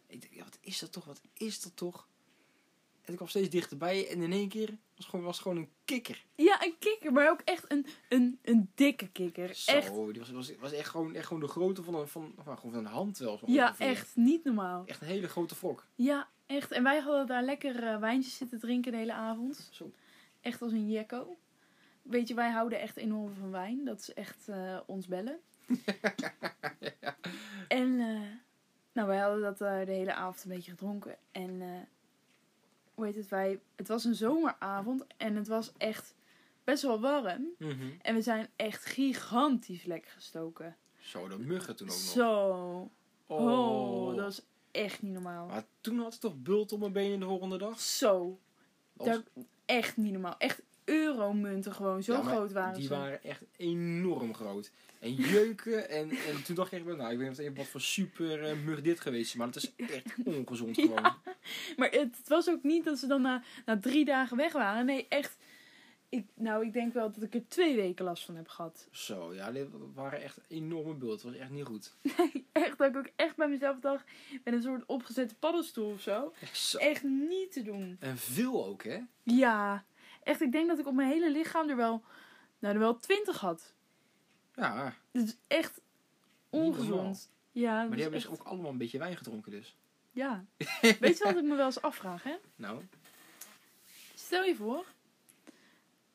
Ik 0.07 0.21
dacht, 0.21 0.33
ja, 0.33 0.43
wat 0.43 0.57
is 0.61 0.79
dat 0.79 0.91
toch? 0.91 1.05
Wat 1.05 1.21
is 1.33 1.61
dat 1.61 1.75
toch? 1.75 2.07
En 3.01 3.15
ik 3.15 3.15
kwam 3.15 3.27
steeds 3.27 3.49
dichterbij 3.49 4.09
en 4.09 4.21
in 4.21 4.31
één 4.31 4.49
keer 4.49 4.67
was 4.67 4.77
het 4.95 5.05
gewoon, 5.05 5.25
was 5.25 5.39
gewoon 5.39 5.57
een 5.57 5.69
kikker. 5.85 6.25
ja, 6.35 6.63
een 6.65 6.75
kikker, 6.79 7.13
maar 7.13 7.29
ook 7.29 7.41
echt 7.43 7.71
een, 7.71 7.85
een, 8.09 8.39
een 8.41 8.71
dikke 8.75 9.07
kikker. 9.07 9.55
Zo, 9.55 9.71
Echt. 9.71 9.93
die 9.93 10.19
was, 10.19 10.29
was, 10.29 10.55
was 10.59 10.71
echt, 10.71 10.89
gewoon, 10.89 11.15
echt 11.15 11.27
gewoon 11.27 11.41
de 11.41 11.47
grootte 11.47 11.83
van 11.83 11.95
een, 11.95 12.07
van, 12.07 12.33
van, 12.35 12.57
gewoon 12.57 12.71
van 12.71 12.85
een 12.85 12.91
hand 12.91 13.17
wel. 13.17 13.37
zo 13.37 13.45
Ja, 13.47 13.67
ongeveer. 13.67 13.87
echt 13.87 14.15
niet 14.15 14.43
normaal. 14.43 14.83
Echt 14.85 15.01
een 15.01 15.07
hele 15.07 15.27
grote 15.27 15.55
vlok. 15.55 15.85
Ja, 15.95 16.29
echt. 16.45 16.71
En 16.71 16.83
wij 16.83 16.99
hadden 16.99 17.27
daar 17.27 17.43
lekker 17.43 17.83
eh, 17.83 17.99
wijntjes 17.99 18.37
zitten 18.37 18.59
drinken 18.59 18.91
de 18.91 18.97
hele 18.97 19.13
avond. 19.13 19.69
Zo. 19.71 19.91
Echt 20.41 20.61
als 20.61 20.71
een 20.71 20.89
jekko. 20.89 21.37
Weet 22.09 22.27
je, 22.27 22.33
wij 22.33 22.49
houden 22.51 22.79
echt 22.79 22.97
enorm 22.97 23.33
van 23.33 23.51
wijn. 23.51 23.85
Dat 23.85 23.99
is 23.99 24.13
echt 24.13 24.47
eh, 24.47 24.79
ons 24.85 25.07
bellen. 25.07 25.39
En, 27.67 27.99
eh, 27.99 28.21
nou, 28.91 29.07
wij 29.07 29.17
hadden 29.17 29.41
dat 29.41 29.61
eh, 29.61 29.85
de 29.85 29.91
hele 29.91 30.13
avond 30.13 30.43
een 30.43 30.49
beetje 30.49 30.71
gedronken. 30.71 31.17
En, 31.31 31.61
hoe 32.93 33.05
heet 33.05 33.15
het, 33.15 33.27
wij... 33.29 33.59
Het 33.75 33.87
was 33.87 34.03
een 34.03 34.15
zomeravond 34.15 35.05
en 35.17 35.35
het 35.35 35.47
was 35.47 35.71
echt 35.77 36.15
best 36.63 36.83
wel 36.83 36.99
warm. 36.99 37.47
Mhm. 37.57 37.87
En 38.01 38.15
we 38.15 38.21
zijn 38.21 38.47
echt 38.55 38.85
gigantisch 38.85 39.83
lekker 39.83 40.11
gestoken. 40.11 40.77
Zo, 40.99 41.27
de 41.27 41.39
muggen 41.39 41.75
toen 41.75 41.87
ook 41.87 41.93
nog. 41.93 42.03
Zo. 42.03 42.89
Oh, 43.27 44.07
dat 44.15 44.23
was 44.25 44.41
echt 44.71 45.01
niet 45.01 45.13
normaal. 45.13 45.47
Maar 45.47 45.65
toen 45.81 45.99
had 45.99 46.13
ik 46.13 46.19
toch 46.19 46.35
bult 46.37 46.71
op 46.71 46.79
mijn 46.79 46.91
benen 46.93 47.19
de 47.19 47.25
volgende 47.25 47.57
dag. 47.57 47.79
Zo. 47.79 48.39
Dat 48.93 49.07
was- 49.07 49.15
Dat, 49.15 49.45
echt 49.65 49.97
niet 49.97 50.11
normaal. 50.11 50.35
Echt 50.37 50.61
euromunten 50.89 51.73
gewoon. 51.73 52.03
Zo 52.03 52.13
Ja, 52.13 52.21
groot 52.21 52.51
waren 52.51 52.73
Die 52.73 52.83
ze. 52.83 52.89
waren 52.89 53.23
echt 53.23 53.41
enorm 53.57 54.33
groot. 54.33 54.71
En 54.99 55.13
jeuken. 55.13 55.89
en, 55.89 56.09
en 56.09 56.43
toen 56.43 56.55
dacht 56.55 56.71
ik 56.71 56.85
nou, 56.85 57.11
ik 57.11 57.17
weet 57.17 57.37
niet 57.39 57.57
wat 57.57 57.67
voor 57.67 57.81
super 57.81 58.43
eh, 58.43 58.55
mug 58.65 58.81
dit 58.81 58.99
geweest 58.99 59.29
is. 59.29 59.35
Maar 59.35 59.47
het 59.47 59.55
is 59.55 59.71
echt 59.75 60.15
ongezond 60.25 60.75
Ja. 60.75 60.83
gewoon. 60.83 61.13
Maar 61.77 61.89
het, 61.91 62.17
het 62.17 62.27
was 62.27 62.49
ook 62.49 62.63
niet 62.63 62.83
dat 62.85 62.97
ze 62.99 63.07
dan 63.07 63.21
na, 63.21 63.43
na 63.65 63.79
drie 63.79 64.05
dagen 64.05 64.37
weg 64.37 64.53
waren. 64.53 64.85
Nee, 64.85 65.05
echt. 65.09 65.37
Ik, 66.09 66.25
nou, 66.35 66.65
ik 66.65 66.73
denk 66.73 66.93
wel 66.93 67.11
dat 67.11 67.23
ik 67.23 67.33
er 67.33 67.47
twee 67.47 67.75
weken 67.75 68.05
last 68.05 68.25
van 68.25 68.35
heb 68.35 68.47
gehad. 68.47 68.87
Zo, 68.91 69.33
ja, 69.33 69.51
dit 69.51 69.67
waren 69.93 70.21
echt 70.21 70.39
enorme 70.47 70.93
bult. 70.93 71.11
Het 71.11 71.23
was 71.23 71.35
echt 71.35 71.49
niet 71.49 71.65
goed. 71.65 71.95
Echt, 72.51 72.77
dat 72.77 72.89
ik 72.89 72.97
ook 72.97 73.09
echt 73.15 73.35
bij 73.35 73.47
mezelf 73.47 73.79
dacht. 73.79 74.03
Met 74.43 74.53
een 74.53 74.61
soort 74.61 74.85
opgezette 74.85 75.35
paddenstoel 75.35 75.91
of 75.91 76.01
zo. 76.01 76.33
Zo. 76.53 76.77
Echt 76.77 77.03
niet 77.03 77.51
te 77.51 77.61
doen. 77.61 77.97
En 77.99 78.17
veel 78.17 78.65
ook, 78.65 78.83
hè? 78.83 78.99
Ja. 79.23 79.85
Echt, 80.23 80.41
ik 80.41 80.51
denk 80.51 80.67
dat 80.67 80.79
ik 80.79 80.87
op 80.87 80.93
mijn 80.93 81.09
hele 81.09 81.31
lichaam 81.31 81.69
er 81.69 81.75
wel, 81.75 82.03
nou, 82.59 82.73
er 82.73 82.79
wel 82.79 82.99
twintig 82.99 83.39
had. 83.39 83.73
Ja, 84.55 84.95
Het 85.11 85.27
is 85.27 85.37
echt 85.47 85.81
ongezond. 86.49 87.31
Ja, 87.51 87.71
maar 87.81 87.91
die 87.91 88.01
hebben 88.01 88.19
echt- 88.19 88.29
dus 88.29 88.39
ook 88.39 88.45
allemaal 88.47 88.71
een 88.71 88.77
beetje 88.77 88.97
wijn 88.97 89.17
gedronken 89.17 89.51
dus. 89.51 89.77
Ja. 90.11 90.45
Weet 90.99 91.17
je 91.17 91.23
wat 91.23 91.37
ik 91.37 91.43
me 91.43 91.55
wel 91.55 91.65
eens 91.65 91.81
afvraag, 91.81 92.23
hè? 92.23 92.35
Nou, 92.55 92.83
Stel 94.15 94.43
je 94.43 94.55
voor, 94.55 94.85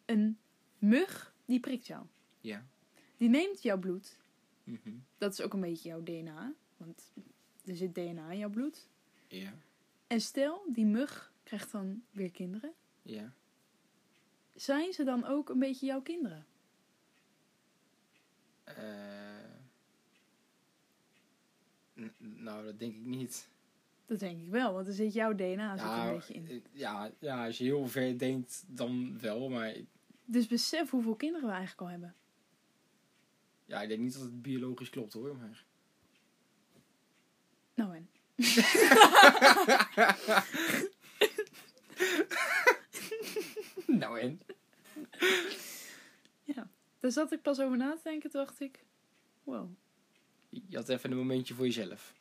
een 0.05 0.39
mug 0.79 1.35
die 1.45 1.61
prikt 1.61 1.87
jou. 1.87 2.07
ja. 2.41 2.65
Die 3.17 3.29
neemt 3.29 3.63
jouw 3.63 3.79
bloed. 3.79 4.17
Mhm. 4.65 4.91
Dat 5.19 5.33
is 5.33 5.41
ook 5.41 5.53
een 5.53 5.61
beetje 5.61 5.89
jouw 5.89 6.03
DNA. 6.03 6.53
Want 6.77 7.13
er 7.65 7.77
zit 7.77 7.95
DNA 7.95 8.31
in 8.31 8.39
jouw 8.39 8.51
bloed. 8.51 8.89
Ja, 9.29 9.53
En 10.07 10.21
stel, 10.21 10.65
die 10.69 10.85
mug 10.87 11.33
krijgt 11.43 11.73
dan 11.73 12.03
weer 12.11 12.31
kinderen. 12.31 12.73
ja. 13.03 13.33
Zijn 14.55 14.93
ze 14.93 15.05
dan 15.05 15.25
ook 15.27 15.49
een 15.49 15.59
beetje 15.59 15.87
jouw 15.87 16.03
kinderen? 16.03 16.47
N- 22.01 22.13
nou, 22.19 22.65
dat 22.65 22.79
denk 22.79 22.95
ik 22.95 23.05
niet. 23.05 23.49
Dat 24.07 24.19
denk 24.19 24.43
ik 24.43 24.51
wel, 24.51 24.73
want 24.73 24.87
er 24.87 24.93
zit 24.93 25.13
jouw 25.13 25.35
DNA 25.35 25.77
zit 25.77 25.87
Ja, 25.87 26.07
een 26.09 26.15
beetje 26.15 26.35
in. 26.35 26.65
ja, 26.73 27.11
ja, 27.19 27.47
als 27.47 27.59
je 27.59 27.65
heel 27.65 27.87
ver 27.89 28.19
denkt, 28.19 28.65
dan 28.67 29.21
wel. 29.21 29.49
Maar 29.49 29.75
Dus 30.25 30.47
besef 30.47 30.91
hoeveel 30.91 31.15
kinderen 31.15 31.47
we 31.49 31.53
eigenlijk 31.55 31.81
al 31.83 31.89
hebben. 31.89 32.15
ja, 33.67 33.83
ik 33.83 33.89
denk 33.89 34.01
niet 34.01 34.13
dat 34.13 34.23
het 34.23 34.43
biologisch 34.43 34.91
klopt 34.91 35.13
hoor. 35.13 35.37
Maar... 35.37 35.65
Nou 37.75 37.97
en? 37.97 38.09
nou 43.99 44.18
en? 44.20 44.40
Daar 46.99 47.12
zat 47.12 47.32
ik 47.32 47.42
pas 47.42 47.61
over 47.61 47.76
na 47.76 47.95
te 47.95 48.01
denken, 48.03 48.30
toen 48.30 48.45
dacht 48.45 48.61
ik... 48.61 48.84
Wow. 49.42 49.70
Je 50.49 50.76
had 50.76 50.88
even 50.88 51.11
een 51.11 51.16
momentje 51.16 51.55
voor 51.55 51.64
jezelf. 51.64 52.14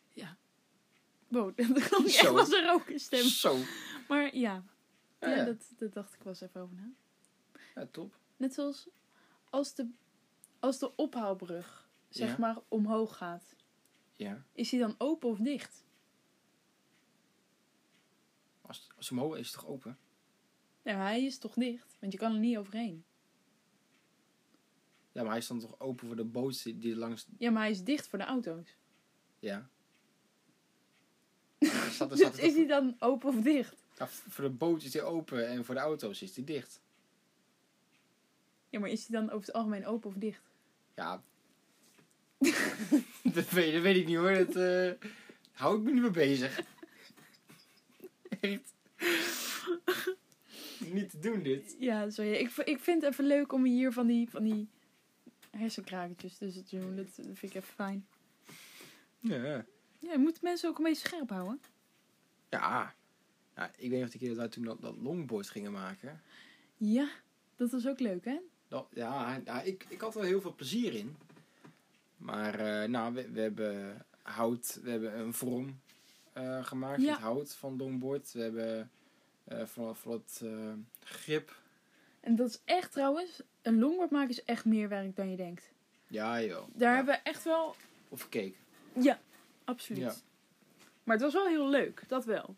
Wow, 1.27 1.57
dat 1.73 1.87
klonk 1.87 2.05
echt 2.07 2.27
als 2.27 2.51
een 2.51 2.65
rokerstem. 2.65 3.23
Zo. 3.23 3.57
Maar 4.07 4.35
ja, 4.35 4.63
Ja, 5.19 5.29
ja, 5.29 5.35
ja. 5.35 5.43
Dat, 5.45 5.73
dat 5.77 5.93
dacht 5.93 6.13
ik 6.13 6.19
wel 6.23 6.33
eens 6.33 6.41
even 6.41 6.61
over 6.61 6.75
na. 6.75 6.91
Ja, 7.75 7.87
top. 7.91 8.17
Net 8.37 8.53
zoals 8.53 8.89
als 9.49 9.75
de, 9.75 9.89
als 10.59 10.79
de 10.79 10.95
ophaalbrug, 10.95 11.89
zeg 12.09 12.29
Ja. 12.29 12.37
maar, 12.39 12.57
omhoog 12.67 13.17
gaat. 13.17 13.55
Ja. 14.15 14.43
is 14.53 14.69
die 14.69 14.79
dan 14.79 14.95
open 14.97 15.29
of 15.29 15.37
dicht? 15.37 15.85
Als, 18.61 18.87
als 18.97 19.11
omhoog 19.11 19.33
is, 19.33 19.39
is 19.39 19.51
het 19.51 19.55
toch 19.61 19.69
open? 19.69 19.97
Nou, 20.83 20.97
hij 20.97 21.23
is 21.23 21.37
toch 21.37 21.53
dicht, 21.53 21.97
want 21.99 22.11
je 22.11 22.17
kan 22.17 22.33
er 22.33 22.39
niet 22.39 22.57
overheen. 22.57 23.03
Ja, 25.11 25.21
maar 25.21 25.31
hij 25.31 25.39
is 25.39 25.47
dan 25.47 25.59
toch 25.59 25.79
open 25.79 26.07
voor 26.07 26.15
de 26.15 26.23
boot 26.23 26.63
die 26.63 26.77
die 26.77 26.95
langs... 26.95 27.27
Ja, 27.37 27.51
maar 27.51 27.61
hij 27.61 27.71
is 27.71 27.83
dicht 27.83 28.07
voor 28.07 28.19
de 28.19 28.25
auto's. 28.25 28.75
Ja. 29.39 29.69
Dus 32.09 32.19
is 32.19 32.55
hij 32.55 32.67
dan 32.67 32.95
open 32.99 33.29
of 33.29 33.35
dicht? 33.35 33.85
Ja, 33.97 34.07
voor 34.07 34.43
de 34.43 34.49
boot 34.49 34.83
is 34.83 34.93
hij 34.93 35.03
open 35.03 35.47
en 35.47 35.65
voor 35.65 35.75
de 35.75 35.81
auto's 35.81 36.21
is 36.21 36.35
hij 36.35 36.45
dicht. 36.45 36.81
Ja, 38.69 38.79
maar 38.79 38.89
is 38.89 39.07
hij 39.07 39.19
dan 39.19 39.29
over 39.29 39.45
het 39.45 39.55
algemeen 39.55 39.85
open 39.85 40.09
of 40.09 40.15
dicht? 40.15 40.41
Ja. 40.95 41.23
dat, 43.33 43.49
weet, 43.49 43.73
dat 43.73 43.81
weet 43.81 43.95
ik 43.95 44.05
niet 44.05 44.17
hoor. 44.17 44.33
Dat 44.33 44.55
eh, 44.55 45.07
hou 45.51 45.77
ik 45.77 45.83
me 45.83 45.91
niet 45.91 46.01
mee 46.01 46.11
bezig. 46.11 46.59
Echt. 48.39 48.73
Niet 50.93 51.09
te 51.09 51.19
doen 51.19 51.43
dit. 51.43 51.75
Ja, 51.79 52.09
sorry. 52.09 52.31
Ik, 52.33 52.51
ik 52.57 52.79
vind 52.79 53.01
het 53.01 53.11
even 53.11 53.25
leuk 53.25 53.53
om 53.53 53.63
hier 53.63 53.91
van 53.91 54.07
die, 54.07 54.29
van 54.29 54.43
die 54.43 54.67
hersenkrakertjes 55.51 56.37
tussen 56.37 56.65
te 56.65 56.79
doen. 56.79 56.95
Dat, 56.95 57.07
vind 57.13 57.43
ik 57.43 57.53
even 57.53 57.73
fijn. 57.73 58.05
Ja. 59.19 59.65
Ja, 59.99 60.11
je 60.11 60.17
moet 60.17 60.41
mensen 60.41 60.69
ook 60.69 60.77
een 60.77 60.83
beetje 60.83 61.07
scherp 61.07 61.29
houden. 61.29 61.61
Ja. 62.49 62.93
ja 63.55 63.71
ik 63.77 63.89
weet 63.89 64.01
nog 64.01 64.09
de 64.09 64.17
keer 64.17 64.27
dat 64.27 64.37
wij 64.37 64.47
toen 64.47 64.63
dat, 64.63 64.81
dat 64.81 64.95
longboard 64.97 65.49
gingen 65.49 65.71
maken. 65.71 66.21
Ja, 66.77 67.09
dat 67.55 67.71
was 67.71 67.87
ook 67.87 67.99
leuk, 67.99 68.25
hè? 68.25 68.37
Dat, 68.67 68.87
ja, 68.93 69.41
ja 69.45 69.61
ik, 69.61 69.85
ik 69.89 70.01
had 70.01 70.15
er 70.15 70.23
heel 70.23 70.41
veel 70.41 70.55
plezier 70.55 70.93
in. 70.93 71.15
Maar 72.17 72.59
eh, 72.59 72.89
nou, 72.89 73.13
we, 73.13 73.31
we 73.31 73.39
hebben 73.39 74.05
hout, 74.21 74.79
we 74.83 74.89
hebben 74.89 75.19
een 75.19 75.33
vorm 75.33 75.79
eh, 76.33 76.65
gemaakt 76.65 77.01
Ja. 77.01 77.11
met 77.11 77.19
hout 77.19 77.55
van 77.55 77.77
longboard. 77.77 78.31
We 78.31 78.41
hebben 78.41 78.91
eh, 79.43 79.65
van, 79.65 79.95
van 79.95 80.11
het 80.11 80.41
eh, 80.43 80.73
grip. 80.99 81.61
En 82.19 82.35
dat 82.35 82.49
is 82.49 82.61
echt 82.65 82.91
trouwens, 82.91 83.41
een 83.61 83.79
longboard 83.79 84.11
maken 84.11 84.29
is 84.29 84.43
echt 84.43 84.65
meer 84.65 84.89
werk 84.89 85.15
dan 85.15 85.29
je 85.29 85.37
denkt. 85.37 85.71
Ja, 86.07 86.41
joh. 86.41 86.67
Daar 86.73 86.89
ja. 86.89 86.95
hebben 86.95 87.13
we 87.15 87.19
echt 87.23 87.43
wel, 87.43 87.75
Of 88.09 88.21
gekeken. 88.21 88.59
ja, 88.93 89.19
absoluut. 89.63 90.01
Ja. 90.01 90.13
Maar 91.03 91.15
het 91.15 91.23
was 91.23 91.33
wel 91.33 91.47
heel 91.47 91.69
leuk, 91.69 92.03
dat 92.07 92.25
wel. 92.25 92.55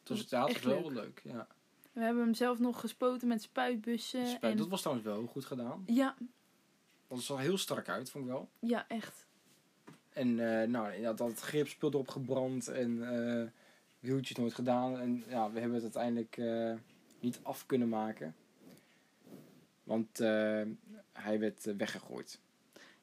Het 0.00 0.08
was, 0.08 0.18
Dat 0.18 0.30
ja, 0.30 0.46
is 0.46 0.54
het 0.54 0.64
was 0.64 0.72
echt 0.74 0.82
wel 0.82 0.92
leuk. 0.92 1.20
Ja. 1.24 1.46
We 1.92 2.00
hebben 2.04 2.22
hem 2.22 2.34
zelf 2.34 2.58
nog 2.58 2.80
gespoten 2.80 3.28
met 3.28 3.42
spuitbussen. 3.42 4.40
En... 4.40 4.56
Dat 4.56 4.68
was 4.68 4.80
trouwens 4.80 5.08
wel 5.08 5.26
goed 5.26 5.44
gedaan. 5.44 5.82
Ja, 5.86 6.16
Dat 7.08 7.20
zag 7.20 7.38
heel 7.38 7.58
strak 7.58 7.88
uit, 7.88 8.10
vond 8.10 8.24
ik 8.24 8.30
wel. 8.30 8.48
ja, 8.58 8.84
echt. 8.88 9.26
En 10.12 10.60
eh, 10.60 10.68
nou, 10.68 10.92
inderdaad, 10.92 11.18
dat 11.18 11.40
grip 11.40 11.68
speelde 11.68 11.98
opgebrand 11.98 12.68
en 12.68 13.02
eh 13.42 13.46
wieltjes 14.00 14.36
nooit 14.36 14.54
gedaan. 14.54 14.98
En 14.98 15.24
ja, 15.28 15.50
we 15.50 15.60
hebben 15.60 15.82
het 15.82 15.94
uiteindelijk 15.94 16.36
eh, 16.36 16.74
niet 17.20 17.40
af 17.42 17.66
kunnen 17.66 17.88
maken. 17.88 18.34
Want 19.84 20.20
eh, 20.20 20.62
hij 21.12 21.38
werd 21.38 21.66
eh, 21.66 21.74
weggegooid. 21.76 22.40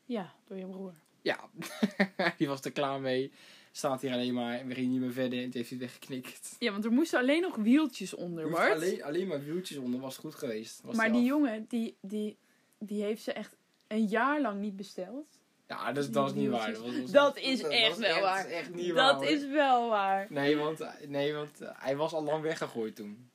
Ja, 0.05 0.33
door 0.47 0.57
je 0.57 0.65
broer. 0.65 0.93
Ja, 1.21 1.49
die 2.37 2.47
was 2.47 2.61
er 2.61 2.71
klaar 2.71 3.01
mee. 3.01 3.31
Staat 3.71 4.01
hier 4.01 4.11
alleen 4.11 4.33
maar 4.33 4.59
en 4.59 4.67
we 4.67 4.73
gingen 4.73 4.91
niet 4.91 4.99
meer 4.99 5.11
verder 5.11 5.39
en 5.39 5.45
het 5.45 5.53
heeft 5.53 5.69
hij 5.69 5.79
weggeknikt. 5.79 6.55
Ja, 6.59 6.71
want 6.71 6.85
er 6.85 6.91
moesten 6.91 7.19
alleen 7.19 7.41
nog 7.41 7.55
wieltjes 7.55 8.13
onder, 8.13 8.43
Er 8.43 8.49
Bart. 8.51 8.73
alleen, 8.73 9.03
alleen 9.03 9.27
maar 9.27 9.43
wieltjes 9.43 9.77
onder, 9.77 9.99
was 9.99 10.17
goed 10.17 10.35
geweest. 10.35 10.81
Was 10.81 10.95
maar 10.95 11.11
die 11.11 11.21
die 11.21 11.31
af. 11.31 11.37
jongen, 11.37 11.65
die, 11.67 11.97
die, 12.01 12.37
die 12.79 13.03
heeft 13.03 13.23
ze 13.23 13.33
echt 13.33 13.55
een 13.87 14.05
jaar 14.05 14.41
lang 14.41 14.59
niet 14.59 14.75
besteld. 14.75 15.39
Ja, 15.67 15.91
dat, 15.91 16.13
dat 16.13 16.27
is 16.27 16.33
niet 16.33 16.49
waar. 16.49 16.71
was- 16.81 17.11
Dat 17.11 17.37
is 17.37 17.63
echt 17.63 17.97
wel 17.97 18.21
waar. 18.21 18.37
Dat 18.43 18.51
is 18.51 18.57
echt 18.57 18.73
niet 18.73 18.91
waar. 18.91 19.11
dat 19.13 19.15
hoor. 19.23 19.31
is 19.31 19.47
wel 19.47 19.89
waar. 19.89 20.27
Nee, 20.29 20.57
want, 20.57 20.79
nee, 21.07 21.33
want 21.33 21.61
eh, 21.61 21.69
hij 21.73 21.95
was 21.95 22.13
al 22.13 22.23
lang 22.23 22.41
weggegooid 22.41 22.95
toen. 22.95 23.29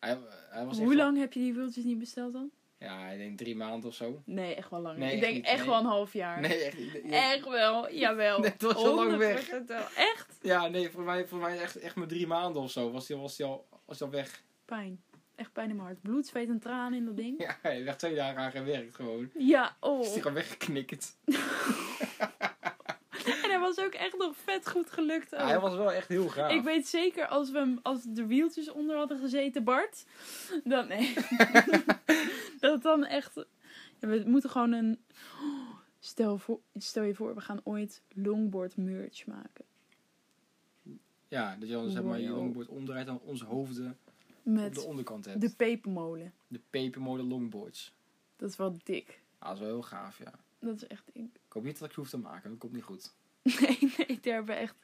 Hij, 0.00 0.18
hij 0.50 0.64
was 0.64 0.74
echt 0.76 0.82
Hoe 0.86 0.90
al- 0.90 1.04
lang 1.04 1.18
heb 1.18 1.32
je 1.32 1.40
die 1.40 1.54
wieltjes 1.54 1.84
niet 1.84 1.98
besteld 1.98 2.32
dan? 2.32 2.50
Ja, 2.78 3.08
ik 3.08 3.18
denk 3.18 3.38
drie 3.38 3.56
maanden 3.56 3.88
of 3.88 3.94
zo. 3.94 4.22
Nee, 4.24 4.54
echt 4.54 4.70
wel 4.70 4.80
lang. 4.80 4.98
Nee, 4.98 5.14
ik 5.14 5.20
denk 5.20 5.34
niet, 5.34 5.44
echt 5.46 5.58
nee. 5.58 5.66
wel 5.68 5.78
een 5.78 5.84
half 5.84 6.12
jaar. 6.12 6.40
Nee, 6.40 6.64
echt 6.64 6.78
niet. 6.78 7.00
Echt 7.10 7.48
wel, 7.48 7.92
jawel. 7.92 8.38
Nee, 8.40 8.50
het 8.50 8.62
was 8.62 8.74
al 8.74 8.94
lang 8.94 9.16
weg. 9.16 9.46
100% 9.46 9.66
wel. 9.66 9.84
Echt? 9.96 10.38
Ja, 10.42 10.68
nee, 10.68 10.90
voor 10.90 11.02
mij, 11.02 11.26
voor 11.26 11.38
mij 11.38 11.58
echt, 11.60 11.76
echt 11.76 11.94
maar 11.94 12.06
drie 12.06 12.26
maanden 12.26 12.62
of 12.62 12.70
zo 12.70 12.90
was 12.90 13.08
hij 13.08 13.16
was 13.16 13.36
die 13.36 13.46
al, 13.46 13.66
was 13.84 13.98
die 13.98 14.06
al 14.06 14.12
weg. 14.12 14.42
Pijn. 14.64 15.02
Echt 15.36 15.52
pijn 15.52 15.70
in 15.70 15.76
mijn 15.76 15.88
hart. 15.88 16.02
Bloed, 16.02 16.26
zweet 16.26 16.48
en 16.48 16.58
tranen 16.58 16.98
in 16.98 17.04
dat 17.04 17.16
ding. 17.16 17.40
Ja, 17.42 17.58
hij 17.62 17.86
echt 17.86 17.98
twee 17.98 18.14
dagen 18.14 18.38
aan 18.38 18.50
gewerkt 18.50 18.94
gewoon. 18.94 19.30
Ja, 19.38 19.68
Is 19.68 19.74
oh. 19.80 20.00
hij 20.00 20.10
gewoon 20.10 20.34
weggeknikkerd. 20.34 21.14
En 23.26 23.50
hij 23.50 23.58
was 23.60 23.78
ook 23.78 23.92
echt 23.92 24.16
nog 24.18 24.36
vet 24.36 24.68
goed 24.68 24.90
gelukt. 24.90 25.30
Ja, 25.30 25.46
hij 25.46 25.60
was 25.60 25.74
wel 25.74 25.92
echt 25.92 26.08
heel 26.08 26.28
gaaf. 26.28 26.52
Ik 26.52 26.62
weet 26.62 26.88
zeker 26.88 27.26
als 27.26 27.50
we 27.50 27.58
hem, 27.58 27.78
als 27.82 28.02
de 28.02 28.26
wieltjes 28.26 28.70
onder 28.70 28.96
hadden 28.96 29.18
gezeten, 29.18 29.64
Bart. 29.64 30.04
Dan 30.64 30.88
nee. 30.88 31.14
dat 32.60 32.72
het 32.72 32.82
dan 32.82 33.04
echt. 33.04 33.34
Ja, 34.00 34.08
we 34.08 34.22
moeten 34.26 34.50
gewoon 34.50 34.72
een. 34.72 34.98
Stel, 35.98 36.38
voor, 36.38 36.60
stel 36.74 37.02
je 37.02 37.14
voor, 37.14 37.34
we 37.34 37.40
gaan 37.40 37.60
ooit 37.64 38.02
longboard 38.14 38.76
merch 38.76 39.26
maken. 39.26 39.64
Ja, 41.28 41.56
dat 41.58 41.68
je 41.68 41.74
dan 41.74 41.90
zeg 41.90 42.02
maar 42.02 42.20
je 42.20 42.28
longboard 42.28 42.68
omdraait 42.68 43.08
en 43.08 43.20
onze 43.20 43.44
hoofden 43.44 43.98
op 44.46 44.54
de 44.54 44.60
Met 44.60 44.84
onderkant 44.84 45.24
hebt. 45.24 45.40
de 45.40 45.46
De, 45.48 45.54
pepermolen. 45.54 46.32
pepermolen 46.70 47.26
longboards. 47.26 47.94
Dat 48.36 48.50
is 48.50 48.56
wel 48.56 48.76
dik. 48.84 49.20
Ja, 49.40 49.46
dat 49.46 49.54
is 49.54 49.60
wel 49.60 49.68
heel 49.68 49.82
gaaf, 49.82 50.18
ja. 50.18 50.32
Dat 50.58 50.76
is 50.76 50.86
echt 50.86 51.02
dik. 51.12 51.22
Ik 51.24 51.52
hoop 51.52 51.62
niet 51.64 51.78
dat 51.78 51.88
ik 51.88 51.94
ze 51.94 52.00
hoef 52.00 52.10
te 52.10 52.18
maken, 52.18 52.50
dat 52.50 52.58
komt 52.58 52.72
niet 52.72 52.82
goed. 52.82 53.12
Nee, 53.60 53.78
nee, 53.98 54.20
daar 54.20 54.34
hebben 54.34 54.56
echt 54.56 54.74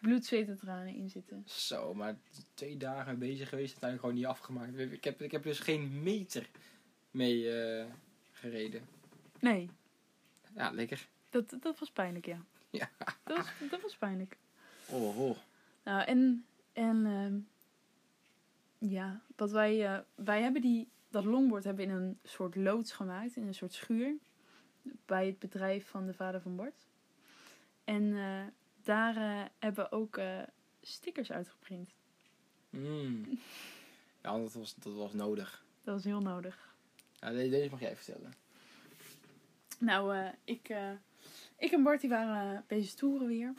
bloed, 0.00 0.24
zweet 0.26 0.48
en 0.48 0.56
tranen 0.58 0.94
in 0.94 1.10
zitten. 1.10 1.42
Zo, 1.46 1.94
maar 1.94 2.18
twee 2.54 2.76
dagen 2.76 3.18
bezig 3.18 3.48
geweest, 3.48 3.70
uiteindelijk 3.70 4.00
gewoon 4.00 4.14
niet 4.14 4.26
afgemaakt. 4.26 4.78
Ik 4.92 5.04
heb, 5.04 5.22
ik 5.22 5.30
heb 5.32 5.42
dus 5.42 5.58
geen 5.58 6.02
meter 6.02 6.48
mee 7.10 7.50
eh, 7.50 7.86
gereden. 8.32 8.82
Nee, 9.40 9.70
Ja, 10.54 10.70
lekker. 10.70 11.08
dat, 11.30 11.56
dat 11.60 11.78
was 11.78 11.90
pijnlijk, 11.90 12.26
ja. 12.26 12.44
Ja. 12.70 12.90
Dat 13.24 13.36
was, 13.36 13.46
dat 13.70 13.80
was 13.82 13.96
pijnlijk. 13.96 14.36
Oh, 14.88 15.18
oh. 15.18 15.36
Nou, 15.84 16.02
en, 16.04 16.44
en 16.72 17.06
ehm, 17.06 17.38
ja, 18.90 19.20
wat 19.36 19.50
wij, 19.50 19.86
eh, 19.86 19.98
wij 20.14 20.42
hebben 20.42 20.62
die, 20.62 20.88
dat 21.08 21.24
longboard 21.24 21.64
hebben 21.64 21.84
in 21.84 21.90
een 21.90 22.18
soort 22.22 22.54
loods 22.56 22.92
gemaakt, 22.92 23.36
in 23.36 23.46
een 23.46 23.54
soort 23.54 23.72
schuur, 23.72 24.16
bij 25.06 25.26
het 25.26 25.38
bedrijf 25.38 25.88
van 25.88 26.06
de 26.06 26.14
vader 26.14 26.40
van 26.40 26.56
Bart. 26.56 26.86
En 27.84 28.16
eh, 28.16 28.42
daar 28.82 29.16
eh, 29.16 29.44
hebben 29.58 29.84
we 29.84 29.92
ook 29.96 30.20
stickers 30.80 31.32
uitgeprint. 31.32 31.90
Mm. 32.70 33.38
Ja, 34.22 34.38
dat 34.38 34.52
was, 34.52 34.74
dat 34.74 34.94
was 34.94 35.12
nodig. 35.12 35.64
Dat 35.82 35.94
was 35.94 36.04
heel 36.04 36.20
nodig. 36.20 36.74
Ja, 37.14 37.30
de- 37.30 37.48
deze 37.48 37.70
mag 37.70 37.80
jij 37.80 37.96
vertellen. 37.96 38.32
Nou, 39.78 40.30
ik, 40.44 40.74
ik 41.56 41.72
en 41.72 41.82
Bart 41.82 42.00
die 42.00 42.10
waren 42.10 42.64
bezig 42.66 42.94
toeren 42.94 43.26
weer. 43.26 43.54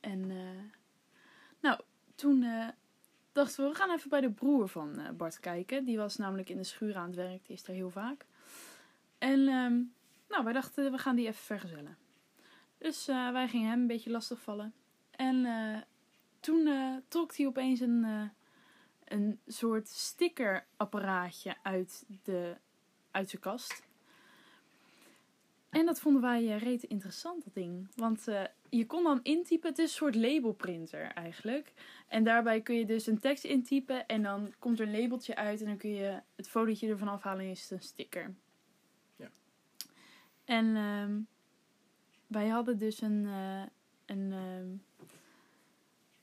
En 0.00 0.26
nou, 1.60 1.80
toen 2.14 2.44
dachten 3.32 3.64
we, 3.64 3.70
we 3.70 3.76
gaan 3.76 3.90
even 3.90 4.10
bij 4.10 4.20
de 4.20 4.30
broer 4.30 4.68
van 4.68 4.98
eh, 4.98 5.10
Bart 5.10 5.40
kijken. 5.40 5.84
Die 5.84 5.96
was 5.96 6.16
namelijk 6.16 6.48
in 6.48 6.56
de 6.56 6.64
schuur 6.64 6.96
aan 6.96 7.06
het 7.06 7.14
werk, 7.14 7.46
die 7.46 7.56
is 7.56 7.66
er 7.66 7.74
heel 7.74 7.90
vaak. 7.90 8.26
En 9.18 9.48
ehm, 9.48 9.82
nou, 10.28 10.44
wij 10.44 10.52
dachten, 10.52 10.90
we 10.90 10.98
gaan 10.98 11.16
die 11.16 11.26
even 11.26 11.44
vergezellen. 11.44 11.96
Dus 12.78 13.08
eh, 13.08 13.30
wij 13.30 13.48
gingen 13.48 13.70
hem 13.70 13.80
een 13.80 13.86
beetje 13.86 14.10
lastigvallen. 14.10 14.74
En 15.10 15.44
eh, 15.44 15.80
toen 16.40 16.68
trok 17.08 17.36
hij 17.36 17.46
opeens 17.46 17.80
een, 17.80 18.30
een 19.04 19.40
soort 19.46 19.88
stickerapparaatje 19.88 21.56
uit, 21.62 22.04
de, 22.22 22.56
uit 23.10 23.30
zijn 23.30 23.42
kast. 23.42 23.82
En 25.70 25.86
dat 25.86 26.00
vonden 26.00 26.22
wij 26.22 26.56
rete 26.56 26.86
interessant, 26.86 27.44
dat 27.44 27.54
ding. 27.54 27.88
Want 27.94 28.26
je 28.76 28.86
kon 28.86 29.02
dan 29.02 29.20
intypen, 29.22 29.68
het 29.68 29.78
is 29.78 29.84
een 29.84 29.96
soort 29.96 30.14
labelprinter 30.14 31.12
eigenlijk. 31.12 31.72
En 32.08 32.24
daarbij 32.24 32.60
kun 32.60 32.74
je 32.74 32.86
dus 32.86 33.06
een 33.06 33.18
tekst 33.18 33.44
intypen 33.44 34.06
en 34.06 34.22
dan 34.22 34.54
komt 34.58 34.80
er 34.80 34.86
een 34.86 35.00
labeltje 35.00 35.36
uit 35.36 35.60
en 35.60 35.66
dan 35.66 35.76
kun 35.76 35.90
je 35.90 36.20
het 36.36 36.48
fotootje 36.48 36.88
ervan 36.88 37.08
afhalen 37.08 37.44
en 37.44 37.50
is 37.50 37.62
het 37.62 37.70
een 37.70 37.82
sticker. 37.82 38.34
Ja. 39.16 39.30
En 40.44 40.76
ehm, 40.76 41.20
wij 42.26 42.48
hadden 42.48 42.78
dus 42.78 43.00
een, 43.00 43.26
eh, 43.26 43.62
een, 44.06 44.32
ehm, 44.32 44.68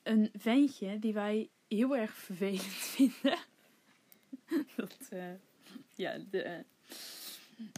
een 0.04 0.30
ventje 0.34 1.00
die 1.00 1.14
wij 1.14 1.50
heel 1.68 1.96
erg 1.96 2.14
vervelend 2.14 2.62
vinden. 2.96 3.38
dat, 4.76 5.08
eh, 5.10 5.34
ja, 5.96 6.18
de, 6.30 6.66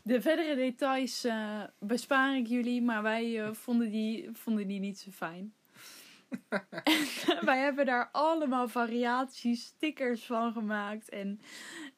de 0.03 0.21
verdere 0.21 0.55
details 0.55 1.23
eh, 1.23 1.63
bespaar 1.79 2.38
ik 2.38 2.47
jullie, 2.47 2.82
maar 2.82 3.01
wij 3.01 3.43
eh, 3.43 3.53
vonden, 3.53 3.91
die, 3.91 4.29
vonden 4.34 4.67
die 4.67 4.79
niet 4.79 4.99
zo 4.99 5.11
fijn. 5.11 5.53
en 6.49 7.45
wij 7.51 7.59
hebben 7.59 7.86
daar 7.86 8.09
allemaal 8.11 8.67
variaties, 8.67 9.65
stickers 9.65 10.25
van 10.25 10.53
gemaakt. 10.53 11.09
En, 11.09 11.41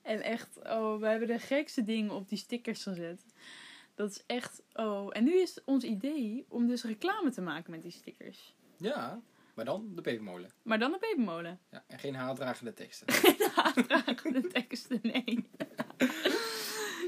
en 0.02 0.22
echt, 0.22 0.60
oh, 0.64 1.00
we 1.00 1.08
hebben 1.08 1.28
de 1.28 1.40
gekste 1.40 1.84
dingen 1.84 2.12
op 2.12 2.30
die 2.30 2.38
stickers 2.38 2.84
gezet. 2.84 3.26
Dat 3.96 4.10
is 4.10 4.24
echt... 4.26 4.64
Oh, 4.74 5.10
en 5.12 5.24
nu 5.24 5.42
is 5.42 5.64
ons 5.66 5.84
idee 5.84 6.46
om 6.50 6.68
dus 6.68 6.84
reclame 6.84 7.32
te 7.32 7.42
maken 7.42 7.72
met 7.72 7.82
die 7.82 7.92
stickers. 7.92 8.56
Ja, 8.78 9.22
maar 9.54 9.66
dan 9.66 9.92
de 9.96 10.02
pepermolen. 10.02 10.50
Maar 10.62 10.80
dan 10.80 10.94
een 10.94 11.00
pepermolen. 11.00 11.60
Ja, 11.72 11.84
en 11.88 12.00
geen 12.00 12.16
haatdragende 12.16 12.74
teksten. 12.74 13.08
de 14.34 14.50
teksten, 14.52 15.00
nee. 15.02 15.46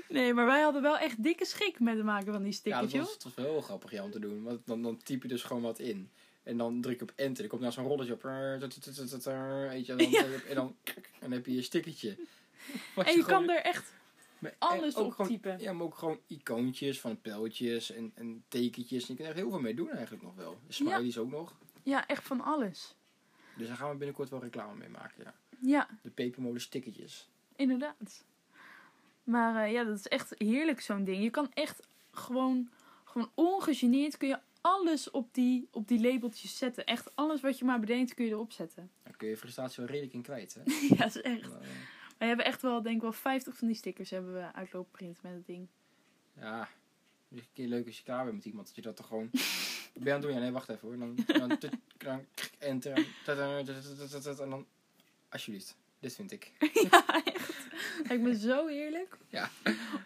Nee, 0.09 0.33
maar 0.33 0.45
wij 0.45 0.61
hadden 0.61 0.81
wel 0.81 0.97
echt 0.97 1.23
dikke 1.23 1.45
schik 1.45 1.79
met 1.79 1.95
het 1.95 2.05
maken 2.05 2.33
van 2.33 2.43
die 2.43 2.51
Ja, 2.51 2.57
stickers, 2.57 2.91
dat 3.13 3.23
was, 3.23 3.33
wel 3.35 3.45
heel 3.45 3.61
grappig 3.61 3.91
ja, 3.91 4.03
om 4.03 4.11
te 4.11 4.19
doen. 4.19 4.43
Want 4.43 4.59
dan, 4.65 4.81
dan 4.81 4.97
typ 4.97 5.21
je 5.21 5.27
dus 5.27 5.43
gewoon 5.43 5.61
wat 5.61 5.79
in. 5.79 6.09
En 6.43 6.57
dan 6.57 6.81
druk 6.81 6.95
je 6.97 7.01
op 7.01 7.11
enter. 7.15 7.43
Er 7.43 7.49
komt 7.49 7.61
nou 7.61 7.73
zo'n 7.73 7.85
rolletje 7.87 8.13
op. 8.13 8.21
Weet 8.21 9.85
je, 9.85 9.95
dan, 9.95 10.09
Ja. 10.09 10.23
En 10.49 10.55
dan, 10.55 10.75
en 10.83 11.03
dan 11.19 11.31
heb 11.31 11.45
je 11.45 11.53
je 11.55 11.61
stickertje. 11.61 12.17
En 12.95 13.15
je 13.15 13.25
kan 13.25 13.49
er 13.49 13.61
echt 13.61 13.93
en 14.39 14.53
alles 14.59 14.95
op 14.95 15.11
gewoon- 15.11 15.27
typen. 15.31 15.59
Ja, 15.59 15.73
maar 15.73 15.85
ook 15.85 15.95
gewoon 15.97 16.19
icoontjes 16.27 16.99
van 16.99 17.21
pijltjes 17.21 17.91
en, 17.91 18.11
en 18.15 18.43
tekentjes. 18.47 19.07
Je 19.07 19.15
kunt 19.15 19.27
er 19.27 19.35
heel 19.35 19.49
veel 19.49 19.59
mee 19.59 19.75
doen 19.75 19.89
eigenlijk 19.89 20.23
nog 20.23 20.35
wel. 20.35 20.59
Smileys 20.67 21.17
ook 21.17 21.31
nog. 21.31 21.53
Ja, 21.83 22.07
echt 22.07 22.23
van 22.23 22.41
alles. 22.41 22.95
Dus 23.57 23.67
daar 23.67 23.77
gaan 23.77 23.89
we 23.89 23.95
binnenkort 23.95 24.29
wel 24.29 24.41
reclame 24.41 24.75
mee 24.75 24.89
maken. 24.89 25.23
Ja. 25.23 25.33
Ja, 25.61 25.89
De 26.01 26.09
pepermolen 26.09 26.61
stickertjes. 26.61 27.29
inderdaad. 27.55 28.23
Maar 29.25 29.65
eh, 29.65 29.71
ja, 29.71 29.83
dat 29.83 29.97
is 29.97 30.07
echt 30.07 30.33
heerlijk 30.37 30.81
zo'n 30.81 31.03
ding. 31.03 31.23
Je 31.23 31.29
kan 31.29 31.51
echt 31.53 31.87
gewoon, 32.11 32.69
gewoon 33.03 33.31
ongegeneerd 33.33 34.17
kun 34.17 34.27
je 34.27 34.39
alles 34.61 35.11
op 35.11 35.33
die, 35.33 35.67
op 35.71 35.87
die 35.87 36.01
labeltjes 36.01 36.57
zetten. 36.57 36.85
Echt 36.85 37.15
alles 37.15 37.41
wat 37.41 37.59
je 37.59 37.65
maar 37.65 37.79
bedenkt 37.79 38.13
kun 38.13 38.25
je 38.25 38.31
erop 38.31 38.51
zetten. 38.51 38.91
Daar 39.03 39.17
kun 39.17 39.27
je 39.27 39.37
frustratie 39.37 39.77
wel 39.77 39.87
redelijk 39.87 40.13
in 40.13 40.21
kwijt. 40.21 40.53
Hè? 40.53 40.61
ja, 40.89 40.95
dat 40.95 41.15
is 41.15 41.21
echt. 41.21 41.41
Dan, 41.41 41.61
eh, 41.61 41.67
We 42.17 42.25
hebben 42.25 42.45
echt 42.45 42.61
wel, 42.61 42.81
denk 42.81 42.95
ik 42.95 43.01
wel 43.01 43.11
50 43.11 43.57
van 43.57 43.67
die 43.67 43.75
stickers 43.75 44.09
hebben 44.09 44.33
we 44.33 44.53
uitlopen 44.53 44.91
print 44.91 45.21
met 45.21 45.33
het 45.33 45.45
ding. 45.45 45.67
Ja, 46.39 46.59
het 47.27 47.37
is 47.37 47.39
een 47.39 47.53
keer 47.53 47.67
leuk 47.67 47.85
als 47.85 47.97
je 47.97 48.03
klaar 48.03 48.23
bent 48.23 48.35
met 48.35 48.45
iemand. 48.45 48.67
Dat 48.67 48.75
je 48.75 48.81
dat 48.81 48.95
toch 48.95 49.07
gewoon... 49.07 49.29
Ben 49.93 50.03
je 50.03 50.09
aan 50.09 50.15
het 50.15 50.25
doen? 50.25 50.33
Ja, 50.33 50.39
nee, 50.39 50.51
wacht 50.51 50.69
even 50.69 50.87
hoor. 50.87 50.97
Dan, 50.97 51.15
dan, 51.25 51.57
dan 51.97 52.25
enter. 52.59 53.07
En 53.25 54.49
dan... 54.49 54.65
Alsjeblieft. 55.29 55.77
Dit 55.99 56.15
vind 56.15 56.31
ik. 56.31 56.51
ja, 56.91 57.23
echt. 57.23 57.64
Lijkt 58.07 58.23
me 58.23 58.37
zo 58.37 58.67
heerlijk. 58.67 59.17
Ja. 59.29 59.49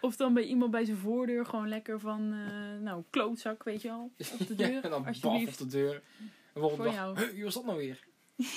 Of 0.00 0.16
dan 0.16 0.34
bij 0.34 0.44
iemand 0.44 0.70
bij 0.70 0.84
zijn 0.84 0.96
voordeur 0.96 1.46
gewoon 1.46 1.68
lekker 1.68 2.00
van, 2.00 2.32
eh, 2.32 2.80
nou, 2.82 3.02
klootzak, 3.10 3.62
weet 3.62 3.82
je 3.82 3.88
wel. 3.88 4.12
Op 4.40 4.46
de 4.46 4.54
deur, 4.64 4.70
Ja, 4.70 4.82
en 4.82 4.90
dan 4.90 5.02
baf 5.20 5.46
op 5.48 5.56
de 5.58 5.66
deur. 5.66 5.94
En 5.94 6.02
de 6.52 6.60
volgende 6.60 6.82
Voor 6.84 6.92
dag, 6.92 6.94
jou. 6.94 7.18
"Huh, 7.18 7.28
wie 7.30 7.44
was 7.44 7.54
dat 7.54 7.64
nou 7.64 7.78
weer? 7.78 8.06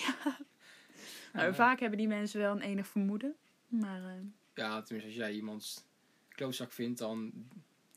Nou, 1.33 1.47
Ja. 1.47 1.53
vaak 1.53 1.79
hebben 1.79 1.97
die 1.97 2.07
mensen 2.07 2.39
wel 2.39 2.51
een 2.51 2.61
enig 2.61 2.87
vermoeden. 2.87 3.35
Maar 3.67 4.03
eh, 4.03 4.11
Ja, 4.53 4.81
tenminste, 4.81 5.09
als 5.09 5.15
jij 5.27 5.33
iemands 5.33 5.83
klootzak 6.29 6.71
vindt, 6.71 6.99
dan 6.99 7.31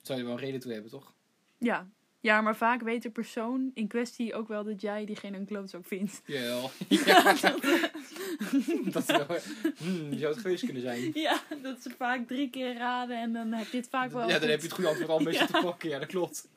zou 0.03 0.19
je 0.19 0.25
wel 0.25 0.33
een 0.35 0.39
reden 0.41 0.61
toe 0.61 0.73
hebben, 0.73 0.91
toch? 0.91 1.15
ja. 1.59 1.89
Ja, 2.27 2.41
maar 2.41 2.57
vaak 2.57 2.83
weet 2.83 3.03
de 3.03 3.11
persoon 3.11 3.71
in 3.75 3.87
kwestie 3.87 4.35
ook 4.35 4.49
wel 4.49 4.65
dat 4.65 4.81
jij 4.81 5.05
diegene 5.05 5.37
een 5.37 5.47
klootzak 5.47 5.87
vindt. 5.87 6.23
Jawel. 6.25 6.71
Ja, 7.07 7.23
dat 8.85 9.07
wel. 9.27 9.27
Hmm, 9.77 10.19
zou 10.19 10.33
het 10.33 10.41
geweest 10.41 10.65
kunnen 10.65 10.83
zijn. 10.83 11.11
Ja, 11.15 11.41
dat 11.63 11.83
ze 11.83 11.91
vaak 11.99 12.27
drie 12.27 12.51
keer 12.51 12.75
raden 12.77 13.21
en 13.21 13.33
dan 13.33 13.53
heb 13.53 13.67
je 13.71 13.77
het 13.77 13.89
vaak 13.91 14.11
wel 14.13 14.21
Ja, 14.21 14.27
dan 14.27 14.41
goed. 14.41 14.49
heb 14.49 14.59
je 14.59 14.65
het 14.67 14.75
goede 14.75 14.89
antwoord 14.89 15.11
al 15.11 15.19
een 15.19 15.25
beetje 15.25 15.41
Ja. 15.53 15.61
te 15.61 15.61
pakken. 15.67 15.89
Ja, 15.89 15.99
dat 15.99 16.09
klopt. 16.09 16.49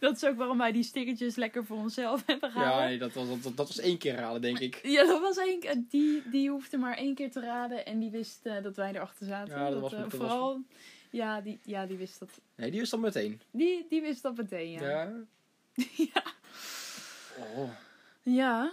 Dat 0.00 0.16
is 0.16 0.24
ook 0.24 0.36
waarom 0.36 0.58
wij 0.58 0.72
die 0.72 0.82
stickertjes 0.82 1.36
lekker 1.36 1.64
voor 1.64 1.76
onszelf 1.76 2.22
hebben 2.26 2.48
Ja, 2.54 2.60
gehaald. 2.60 2.84
nee, 2.88 2.98
dat 2.98 3.12
was, 3.12 3.28
dat, 3.28 3.56
dat 3.56 3.66
was 3.68 3.78
één 3.78 3.98
keer 3.98 4.14
raden, 4.14 4.40
denk 4.40 4.58
ik. 4.58 4.80
Ja, 4.82 5.04
dat 5.04 5.20
was 5.20 5.36
één 5.36 5.60
keer. 5.60 5.82
Die, 5.88 6.22
die 6.30 6.50
hoefde 6.50 6.76
maar 6.78 6.96
één 6.96 7.14
keer 7.14 7.30
te 7.30 7.40
raden 7.40 7.86
en 7.86 7.98
die 7.98 8.10
wist 8.10 8.40
eh, 8.42 8.62
dat 8.62 8.76
wij 8.76 8.92
erachter 8.94 9.26
zaten. 9.26 9.58
Ja, 9.58 9.70
dat 9.70 9.80
was- 9.80 9.92
eh, 9.92 9.98
dat 10.00 10.12
was- 10.12 10.20
vooral. 10.20 10.60
Ja, 11.12 11.40
die, 11.40 11.60
ja, 11.64 11.86
die 11.86 11.96
wist 11.96 12.18
dat. 12.18 12.40
Nee, 12.54 12.70
die 12.70 12.80
is 12.80 12.90
dan 12.90 13.00
meteen. 13.00 13.40
Die, 13.50 13.86
die 13.88 14.00
wist 14.00 14.22
dat 14.22 14.36
meteen, 14.36 14.70
ja. 14.70 14.82
Ja. 14.82 15.24
Ja. 16.14 16.24
Oh. 17.38 17.70
Ja. 18.22 18.72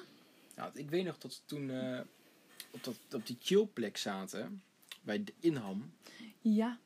Ja, 0.55 0.71
ik 0.73 0.89
weet 0.89 1.05
nog 1.05 1.17
dat 1.17 1.35
we 1.35 1.41
toen 1.45 1.69
eh, 1.69 1.99
op, 2.71 2.83
dat, 2.83 2.95
op 3.11 3.25
die 3.27 3.37
chillplek 3.39 3.97
zaten. 3.97 4.61
Bij 5.01 5.23
de 5.23 5.33
Inham. 5.39 5.93
Ja. 6.41 6.79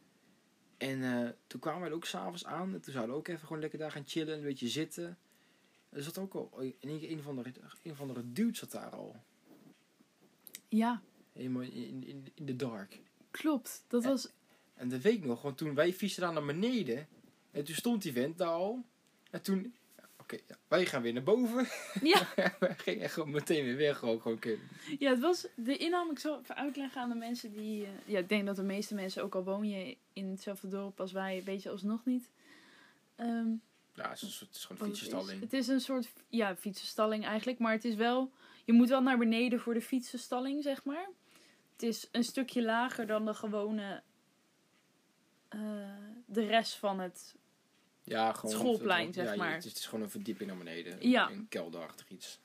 En 0.78 1.04
eh, 1.04 1.30
toen 1.48 1.60
kwamen 1.60 1.80
wij 1.82 1.90
er 1.90 1.96
ook 1.96 2.06
s'avonds 2.06 2.46
aan. 2.46 2.74
En 2.74 2.82
toen 2.82 2.94
zouden 2.94 3.14
we 3.16 3.20
ook 3.22 3.28
even 3.28 3.48
gewoon 3.48 3.62
lekker 3.62 3.80
daar 3.80 3.92
gaan 3.92 4.04
chillen. 4.08 4.38
Een 4.38 4.44
beetje 4.44 4.68
zitten. 4.68 5.06
En 5.90 5.98
er 5.98 6.04
zat 6.04 6.18
ook 6.18 6.34
al 6.34 6.60
in 6.60 6.76
één 6.80 7.00
keer 7.00 7.12
een 7.12 7.22
van 7.22 7.36
de, 7.36 7.52
een 7.84 7.96
van 7.96 8.08
de 8.14 8.32
dude 8.34 8.58
zat 8.58 8.72
daar 8.72 8.90
al. 8.96 9.16
Ja, 10.68 11.02
Helemaal 11.34 11.62
in, 11.62 12.04
in, 12.08 12.28
in 12.36 12.46
de 12.46 12.56
dark. 12.56 13.00
klopt. 13.32 13.84
Dat 13.88 14.04
En- 14.04 14.10
was... 14.10 14.30
En 14.76 14.90
dat 14.90 15.02
weet 15.02 15.14
ik 15.14 15.26
nog, 15.26 15.42
want 15.42 15.58
toen 15.58 15.76
wij 15.76 15.94
fietsen 15.94 16.22
daar 16.22 16.34
naar 16.34 16.46
beneden. 16.46 17.08
En 17.52 17.64
toen 17.64 17.76
stond 17.76 18.02
die 18.02 18.12
vent 18.12 18.38
daar 18.38 18.48
al. 18.48 18.84
En 19.30 19.42
toen, 19.42 19.76
oké, 20.20 20.38
ja, 20.48 20.56
wij 20.68 20.86
gaan 20.86 21.02
weer 21.02 21.14
naar 21.14 21.24
boven. 21.24 21.68
Ja, 22.14 22.28
wij 22.60 22.76
gingen 22.78 23.10
gewoon 23.10 23.32
meteen 23.32 23.64
weer 23.64 23.78
weg. 23.78 23.98
Gewoon, 23.98 24.22
gewoon, 24.22 24.38
oké. 24.38 24.58
ja, 25.00 25.10
het 25.10 25.20
was 25.20 25.48
de 25.56 25.78
inham. 25.78 26.12
Ik 26.12 26.20
zal 26.20 26.40
even 26.42 26.56
uitleggen 26.56 27.02
aan 27.02 27.10
de 27.10 27.16
mensen 27.16 27.52
die... 27.52 27.84
eh, 27.86 27.90
ja, 28.06 28.20
ik 28.20 28.30
denk 28.30 28.46
dat 28.46 28.56
de 28.56 28.64
meeste 28.64 28.96
mensen, 28.96 29.24
ook 29.24 29.36
al 29.36 29.44
woon 29.44 29.70
je 29.70 29.98
in 30.14 30.30
hetzelfde 30.30 30.68
dorp 30.68 31.00
als 31.00 31.12
wij, 31.12 31.42
weet 31.46 31.64
je 31.64 31.70
alsnog 31.70 32.06
niet. 32.06 32.30
Ehm, 33.16 33.48
Ja, 33.96 34.10
het 34.10 34.22
is, 34.22 34.40
het 34.40 34.56
is 34.56 34.66
gewoon 34.66 34.82
een 34.82 34.88
het 34.88 34.96
is. 34.96 35.02
fietsenstalling. 35.02 35.42
Het 35.42 35.54
is 35.54 35.68
een 35.68 35.80
soort 35.82 36.10
ja, 36.30 36.56
fietsenstalling 36.56 37.26
eigenlijk. 37.26 37.60
Maar 37.60 37.72
het 37.72 37.86
is 37.86 37.96
wel... 37.96 38.32
Je 38.66 38.74
moet 38.74 38.90
wel 38.90 39.02
naar 39.02 39.18
beneden 39.18 39.60
voor 39.60 39.74
de 39.74 39.82
fietsenstalling, 39.82 40.64
zeg 40.64 40.84
maar. 40.84 41.10
Het 41.74 41.84
is 41.84 42.08
een 42.12 42.24
stukje 42.24 42.64
lager 42.64 43.08
dan 43.08 43.26
de 43.26 43.34
gewone... 43.34 44.04
eh, 45.54 45.60
de 46.26 46.46
rest 46.46 46.76
van 46.76 47.00
het... 47.00 47.36
Ja, 48.04 48.34
gewoon 48.34 48.56
schoolplein, 48.56 49.06
het- 49.06 49.16
zeg 49.16 49.30
ja, 49.30 49.36
maar. 49.36 49.54
Het 49.54 49.64
is, 49.64 49.70
het 49.70 49.80
is 49.80 49.86
gewoon 49.86 50.04
een 50.04 50.10
verdieping 50.12 50.50
naar 50.50 50.58
beneden. 50.58 51.10
Ja. 51.10 51.30
Een 51.30 51.46
kelderachtig 51.50 52.10
iets. 52.10 52.40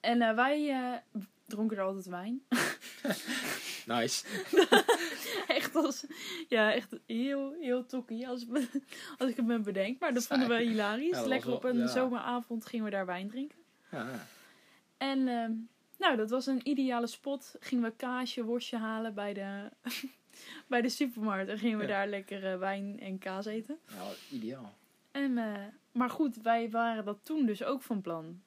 En 0.00 0.22
eh, 0.22 0.34
wij 0.34 0.70
eh, 0.70 1.22
dronken 1.46 1.76
er 1.76 1.82
altijd 1.82 2.06
wijn. 2.06 2.42
Nice. 3.86 4.24
echt 5.46 5.74
als... 5.74 6.04
Ja, 6.48 6.72
echt 6.72 6.96
heel, 7.06 7.52
heel 7.60 7.86
tokkie 7.86 8.28
als, 8.28 8.46
als 9.18 9.30
ik 9.30 9.36
het 9.36 9.46
me 9.46 9.58
bedenk. 9.58 10.00
Maar 10.00 10.14
dat 10.14 10.26
vonden 10.26 10.48
we 10.48 10.62
hilarisch. 10.62 11.10
Ja, 11.10 11.26
Lekker 11.26 11.52
op 11.52 11.64
een 11.64 11.78
ja. 11.78 11.86
zomeravond 11.86 12.66
gingen 12.66 12.84
we 12.84 12.90
daar 12.90 13.06
wijn 13.06 13.28
drinken. 13.28 13.58
Ja. 13.90 14.26
En 14.96 15.28
ehm, 15.28 15.52
nou, 15.98 16.16
dat 16.16 16.30
was 16.30 16.46
een 16.46 16.68
ideale 16.68 17.06
spot. 17.06 17.54
Gingen 17.60 17.84
we 17.84 17.96
kaasje, 17.96 18.44
worstje 18.44 18.76
halen 18.76 19.14
bij 19.14 19.34
de, 19.34 19.70
bij 20.68 20.80
de 20.82 20.88
supermarkt. 20.88 21.50
En 21.50 21.58
gingen 21.58 21.78
we 21.78 21.84
Ja. 21.84 21.90
daar 21.90 22.06
lekker 22.08 22.52
eh, 22.52 22.58
wijn 22.58 23.00
en 23.00 23.18
kaas 23.18 23.46
eten. 23.46 23.78
Nou, 23.96 24.14
ideaal. 24.30 24.74
En, 25.10 25.38
eh, 25.38 25.64
maar 25.92 26.10
goed, 26.10 26.36
wij 26.42 26.70
waren 26.70 27.04
dat 27.04 27.18
toen 27.22 27.46
dus 27.46 27.62
ook 27.64 27.82
van 27.82 28.00
plan. 28.00 28.40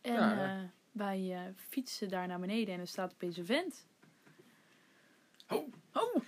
En 0.00 0.12
Ja, 0.12 0.54
eh, 0.56 0.68
wij 0.92 1.52
fietsen 1.56 2.08
daar 2.08 2.26
naar 2.26 2.40
beneden 2.40 2.74
en 2.74 2.80
er 2.80 2.86
staat 2.86 3.12
opeens 3.12 3.36
een 3.36 3.46
vent. 3.46 3.86
Oh. 5.48 5.72
Oh! 5.92 6.22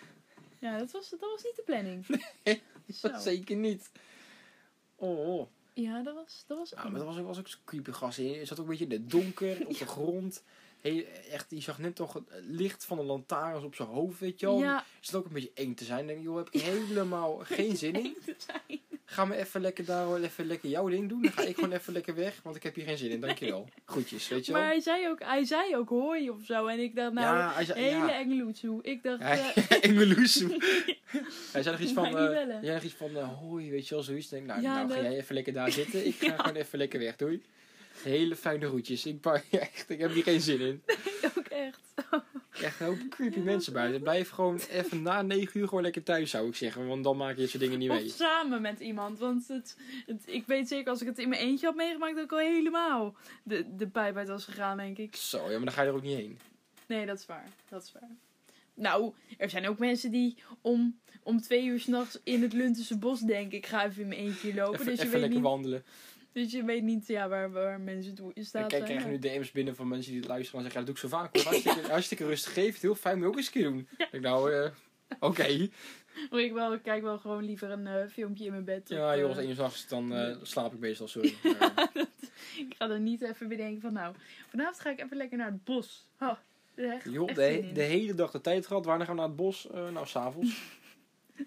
Ja, 0.59 0.79
dat 0.79 0.91
was, 0.91 1.11
dat 1.11 1.21
was 1.21 1.43
niet 1.45 1.57
de 1.57 1.63
planning. 1.63 2.07
Dat 3.01 3.23
zeker 3.33 3.57
niet. 3.57 3.91
Oh, 4.95 5.29
oh. 5.39 5.47
Ja, 5.75 6.03
dat 6.03 6.15
was, 6.15 6.45
dat 6.47 6.59
was 6.59 6.71
Ja, 6.71 6.83
maar 6.83 6.93
dat 6.93 7.05
was, 7.05 7.19
ook- 7.19 7.27
was 7.27 7.39
ook 7.39 7.49
zo'n 7.49 7.61
creepy 7.65 7.91
gast. 7.91 8.19
Je 8.19 8.45
zat 8.45 8.59
ook 8.59 8.65
een 8.65 8.71
beetje 8.71 8.85
in 8.85 8.91
het 8.91 9.11
donker, 9.11 9.67
op 9.67 9.79
de 9.79 9.87
grond. 9.87 10.45
Echt, 11.31 11.47
je 11.49 11.61
zag 11.61 11.79
net 11.79 11.95
toch 11.97 12.13
het 12.13 12.23
licht 12.47 12.85
van 12.85 12.97
de 12.97 13.03
lantaarns 13.05 13.65
op 13.65 13.75
zijn 13.75 13.89
hoofd, 13.89 14.19
weet 14.21 14.41
je 14.41 14.47
wel. 14.47 14.59
Ja, 14.59 14.77
Het 14.77 14.85
zat 15.07 15.15
ook 15.21 15.27
een 15.27 15.33
beetje 15.33 15.51
eng 15.55 15.75
te 15.75 15.85
zijn. 15.85 16.07
Denk 16.07 16.19
ik, 16.19 16.25
joh, 16.25 16.37
heb 16.37 16.49
ik 16.51 16.61
helemaal 16.61 17.37
geen 17.45 17.77
zin 17.77 17.95
in. 17.95 18.17
Ga 19.05 19.25
me 19.25 19.37
even 19.37 19.61
lekker 19.61 19.85
daar 19.85 20.09
wel 20.09 20.23
even 20.23 20.47
lekker 20.47 20.69
jouw 20.69 20.89
ding 20.89 21.09
doen. 21.09 21.23
Dan 21.23 21.33
ga 21.33 21.43
ik 21.43 21.55
gewoon 21.55 21.73
even 21.79 21.93
lekker 21.93 22.15
weg, 22.15 22.41
want 22.43 22.57
ik 22.57 22.63
heb 22.63 22.75
hier 22.75 22.85
geen 22.85 22.99
zin 22.99 23.11
in. 23.11 23.21
Dankjewel. 23.21 23.69
Groetjes, 23.87 24.29
weet 24.29 24.47
je 24.47 24.53
wel. 24.53 24.61
maar 24.61 24.71
hij 24.71 24.81
zei, 24.81 25.09
ook, 25.09 25.23
hij 25.23 25.45
zei 25.45 25.77
ook 25.77 25.89
hoi 25.89 26.31
of 26.31 26.45
zo. 26.45 26.67
En 26.67 26.79
ik 26.79 26.97
dacht, 26.97 27.13
nou, 27.13 27.37
ja, 27.37 27.65
zei, 27.65 27.81
hele 27.81 27.97
ja. 28.07 28.19
engeloetsoe. 28.19 28.83
Ik 28.83 29.03
dacht, 29.03 29.21
Ja, 29.21 29.55
eh, 29.55 29.77
Engeloes. 29.91 30.35
hij 31.53 31.63
zei 31.63 31.71
nog 31.71 31.79
iets 31.81 31.93
van, 31.93 32.11
bellen. 32.13 32.63
jij 32.65 32.75
nog 32.75 32.83
iets 32.83 32.95
van, 32.95 33.17
eh, 33.17 33.39
hoi, 33.39 33.71
weet 33.71 33.89
je 33.89 33.95
wel, 33.95 34.05
zoiets. 34.05 34.29
Denk, 34.29 34.47
nou, 34.47 34.61
Ja, 34.63 34.75
nou 34.75 34.91
ga 34.93 35.03
jij 35.03 35.17
even 35.17 35.35
lekker 35.35 35.53
daar 35.53 35.71
zitten. 35.73 36.07
Ik 36.07 36.15
ga 36.15 36.27
Ja. 36.27 36.37
gewoon 36.37 36.57
even 36.57 36.79
lekker 36.79 36.99
weg, 36.99 37.17
doei. 37.17 37.43
Hele 38.03 38.37
fijne 38.37 38.67
roetjes. 38.67 39.07
Ik, 39.07 39.21
pak, 39.21 39.45
echt, 39.51 39.91
ik 39.91 40.01
heb 40.01 40.13
hier 40.13 40.23
geen 40.23 40.41
zin 40.41 40.61
in. 40.61 40.83
ook 41.39 41.47
echt. 41.47 41.81
Echt 42.63 42.81
een 42.81 42.87
hoop 42.87 42.99
creepy 43.11 43.39
Ja, 43.39 43.45
mensen 43.45 43.73
buiten. 43.73 44.03
Blijf 44.03 44.31
gewoon 44.31 44.61
even 44.71 45.03
na 45.03 45.23
negen 45.23 45.61
uur 45.61 45.69
gewoon 45.69 45.83
lekker 45.83 46.03
thuis, 46.03 46.31
zou 46.31 46.49
ik 46.49 46.55
zeggen. 46.57 46.87
Want 46.87 47.05
dan 47.05 47.17
maak 47.17 47.35
je 47.35 47.41
dit 47.41 47.51
soort 47.51 47.63
dingen 47.63 47.79
niet 47.79 47.91
Of 47.91 47.97
mee. 47.97 48.09
samen 48.09 48.63
met 48.63 48.81
iemand. 48.81 49.19
Want 49.19 49.49
het, 49.49 49.77
het, 50.07 50.23
ik 50.27 50.47
weet 50.47 50.69
zeker, 50.69 50.91
als 50.91 51.01
ik 51.01 51.07
het 51.07 51.19
in 51.19 51.29
mijn 51.29 51.41
eentje 51.41 51.67
had 51.67 51.75
meegemaakt, 51.75 52.15
dat 52.15 52.25
ik 52.25 52.33
al 52.33 52.39
helemaal 52.39 53.17
de, 53.43 53.77
de 53.77 53.87
pijp 53.89 54.17
uit 54.17 54.29
was 54.29 54.45
gegaan, 54.45 54.77
denk 54.77 54.99
ik. 54.99 55.17
Zo, 55.17 55.39
ja, 55.39 55.57
maar 55.57 55.65
dan 55.65 55.73
ga 55.73 55.83
je 55.83 55.89
er 55.89 55.95
ook 55.95 56.03
niet 56.03 56.17
heen. 56.17 56.39
Nee, 56.87 57.07
dat 57.07 57.19
is 57.19 57.27
waar. 57.27 57.49
Dat 57.69 57.83
is 57.83 57.93
waar. 57.93 58.11
Nou, 58.75 59.13
er 59.39 59.51
zijn 59.51 59.69
ook 59.69 59.79
mensen 59.79 60.11
die 60.11 60.37
om, 60.61 60.99
om 61.23 61.41
twee 61.41 61.65
uur 61.65 61.81
s'nachts 61.81 62.21
in 62.25 62.43
het 62.43 62.53
Luntense 62.53 62.99
bos 62.99 63.21
denken, 63.21 63.59
ik 63.59 63.67
ga 63.67 63.87
even 63.87 64.03
in 64.03 64.09
mijn 64.09 64.21
eentje 64.21 64.55
lopen. 64.55 64.75
Even, 64.75 64.87
dus, 64.87 64.95
je 64.95 65.01
even 65.01 65.11
weet 65.11 65.21
lekker 65.21 65.39
niet, 65.39 65.49
wandelen. 65.49 65.85
Dus 66.33 66.53
je 66.53 66.65
weet 66.65 66.83
niet 66.83 67.07
ja, 67.07 67.29
waar, 67.29 67.53
waar 67.53 67.81
mensen 67.81 68.15
toe 68.15 68.31
in 68.35 68.45
staat 68.45 68.69
kijk, 68.69 68.87
zijn. 68.87 68.99
krijg 68.99 69.23
je 69.23 69.29
nu 69.29 69.39
DM's 69.39 69.51
binnen 69.51 69.77
van 69.77 69.89
mensen 69.89 70.11
die 70.11 70.21
het 70.21 70.29
luisteren 70.29 70.65
en 70.65 70.71
zeggen, 70.71 70.81
ja, 70.81 70.87
dat 70.87 70.97
doe 70.97 71.05
ik 71.05 71.11
zo 71.11 71.19
vaak. 71.19 71.37
hoor. 71.37 71.45
Hartstikke, 71.53 71.91
hartstikke 71.91 72.25
rustig 72.25 72.53
geven. 72.53 72.81
Heel 72.81 72.95
fijn, 72.95 73.15
moet 73.15 73.25
je 73.25 73.31
ook 73.31 73.37
eens 73.37 73.47
een 73.47 73.53
keer 73.53 73.63
doen. 73.63 73.89
Ik 74.11 74.21
nou, 74.21 74.53
eh, 74.53 74.71
Oké. 75.21 75.69
Maar 76.31 76.41
ik, 76.41 76.53
wel, 76.53 76.73
ik 76.73 76.83
kijk 76.83 77.03
wel 77.03 77.19
gewoon 77.19 77.45
liever 77.45 77.71
een 77.71 77.87
eh, 77.87 78.09
filmpje 78.09 78.45
in 78.45 78.51
mijn 78.51 78.65
bed. 78.65 78.89
Ja, 78.89 79.13
of, 79.13 79.19
joh, 79.19 79.29
als 79.29 79.39
eh, 79.39 79.45
één 79.45 79.55
s'nachts, 79.55 79.89
dan 79.89 80.15
eh, 80.15 80.37
slaap 80.43 80.73
ik 80.73 80.79
meestal, 80.79 81.09
sorry. 81.09 81.35
Maar, 81.59 81.91
ik 82.57 82.75
ga 82.79 82.87
dan 82.87 83.03
niet 83.03 83.23
even 83.23 83.49
bedenken 83.49 83.81
van 83.81 83.93
nou, 83.93 84.15
vanavond 84.49 84.81
ga 84.81 84.91
ik 84.91 85.01
even 85.01 85.17
lekker 85.17 85.39
naar 85.39 85.51
het 85.51 85.65
bos. 85.65 86.09
Oh, 86.21 86.37
echt, 86.75 87.11
joh, 87.11 87.29
echt 87.29 87.37
de, 87.75 87.83
hele 87.83 88.15
dag 88.15 88.31
de 88.31 88.41
tijd 88.41 88.67
gehad. 88.67 88.85
Wanneer 88.85 89.07
gaan 89.07 89.15
we 89.15 89.21
naar 89.21 89.31
het 89.31 89.39
bos? 89.39 89.71
Eh, 89.71 89.89
nou, 89.89 90.07
s'avonds. 90.07 90.61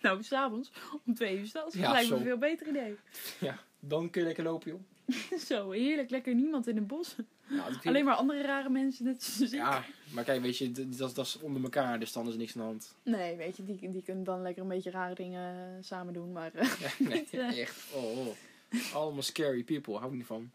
Nou, 0.02 0.24
s'avonds 0.24 0.72
om 1.06 1.14
twee 1.14 1.38
uur 1.38 1.46
s'nachts. 1.46 1.76
Ja, 1.76 1.82
dat 1.82 1.92
lijkt 1.92 2.10
me 2.10 2.16
een 2.16 2.24
veel 2.24 2.38
beter 2.38 2.68
idee. 2.68 2.98
ja, 3.40 3.60
dan 3.88 4.10
kun 4.10 4.22
je 4.22 4.28
lekker 4.28 4.44
lopen, 4.44 4.72
joh. 4.72 4.80
Zo, 5.48 5.72
heerlijk. 5.72 6.10
Lekker 6.10 6.36
niemand 6.36 6.68
in 6.68 6.76
het 6.76 6.88
bos. 6.88 7.16
Vind- 7.48 7.86
Alleen 7.86 8.06
maar 8.06 8.16
andere 8.16 8.42
rare 8.42 8.70
mensen 8.70 9.06
net 9.06 9.24
zoals. 9.24 9.52
Ja, 9.52 9.84
maar 10.14 10.24
kijk, 10.24 10.42
weet 10.42 10.58
je, 10.58 10.72
dat, 10.72 11.16
dat 11.16 11.26
is 11.26 11.40
onder 11.40 11.64
elkaar, 11.64 12.00
dus 12.00 12.12
dan 12.12 12.26
is 12.28 12.34
er 12.34 12.40
niks 12.40 12.56
aan 12.56 12.62
de 12.62 12.68
hand. 12.68 12.96
Nee, 13.04 13.36
weet 13.36 13.58
je, 13.58 13.64
die, 13.66 13.92
die 13.92 14.02
kunnen 14.04 14.24
dan 14.24 14.42
lekker 14.42 14.62
een 14.64 14.70
beetje 14.70 14.92
rare 14.92 15.16
dingen 15.16 15.56
eh, 15.56 15.84
samen 15.84 16.14
doen. 16.14 16.32
Maar 16.32 16.54
eh, 16.54 16.70
Ja, 16.82 16.90
nee, 17.10 17.28
Ja. 17.32 17.56
echt. 17.56 17.86
Oh, 17.94 18.18
oh. 18.18 18.28
Allemaal 18.94 19.22
scary 19.22 19.64
people, 19.64 19.94
hou 19.98 20.12
ik 20.12 20.18
niet 20.18 20.26
van. 20.26 20.50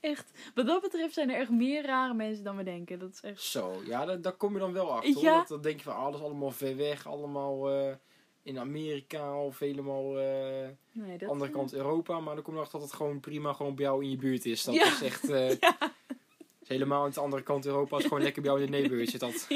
echt, 0.00 0.30
wat 0.54 0.66
dat 0.66 0.80
betreft 0.82 1.14
zijn 1.14 1.30
er 1.30 1.36
echt 1.40 1.50
meer 1.50 1.84
rare 1.86 2.14
mensen 2.14 2.44
dan 2.44 2.56
we 2.56 2.62
denken. 2.62 2.98
Dat 2.98 3.10
is 3.12 3.20
echt... 3.20 3.42
Zo, 3.42 3.82
ja, 3.86 4.04
daar, 4.04 4.20
daar 4.20 4.32
kom 4.32 4.52
je 4.52 4.58
dan 4.58 4.72
wel 4.72 4.92
achter. 4.92 5.08
Ja. 5.10 5.14
Hoor. 5.30 5.38
Dat, 5.38 5.48
dan 5.48 5.60
denk 5.62 5.76
je 5.76 5.82
van 5.82 5.96
alles 5.96 6.20
allemaal 6.20 6.50
ver 6.50 6.76
weg, 6.76 7.06
allemaal 7.06 7.70
eh, 7.70 7.94
in 8.42 8.58
Amerika 8.58 9.42
of 9.44 9.58
helemaal 9.58 10.18
eh 10.18 10.68
Nee, 10.92 11.18
dat, 11.18 11.28
andere 11.28 11.50
eh, 11.50 11.56
kant 11.56 11.72
Europa. 11.74 12.20
Maar 12.20 12.34
dan 12.34 12.44
kom 12.44 12.52
je 12.52 12.58
erachter 12.58 12.78
dat 12.80 12.88
het 12.88 12.96
gewoon 12.98 13.20
prima 13.20 13.52
gewoon 13.52 13.74
bij 13.74 13.84
jou 13.84 14.02
in 14.04 14.10
je 14.10 14.16
buurt 14.16 14.44
is. 14.46 14.64
Dat 14.64 14.74
Ja. 14.74 14.86
is 14.86 15.02
echt 15.02 15.28
eh, 15.30 15.50
is 16.62 16.68
helemaal 16.68 17.04
aan 17.04 17.10
de 17.10 17.20
andere 17.20 17.42
kant 17.42 17.66
Europa. 17.66 17.96
is 17.98 18.02
gewoon 18.04 18.22
lekker 18.22 18.42
bij 18.42 18.50
jou 18.50 18.64
in 18.64 18.70
de 18.70 18.76
neighborhood 18.78 19.08
zit 19.08 19.20
dat. 19.20 19.48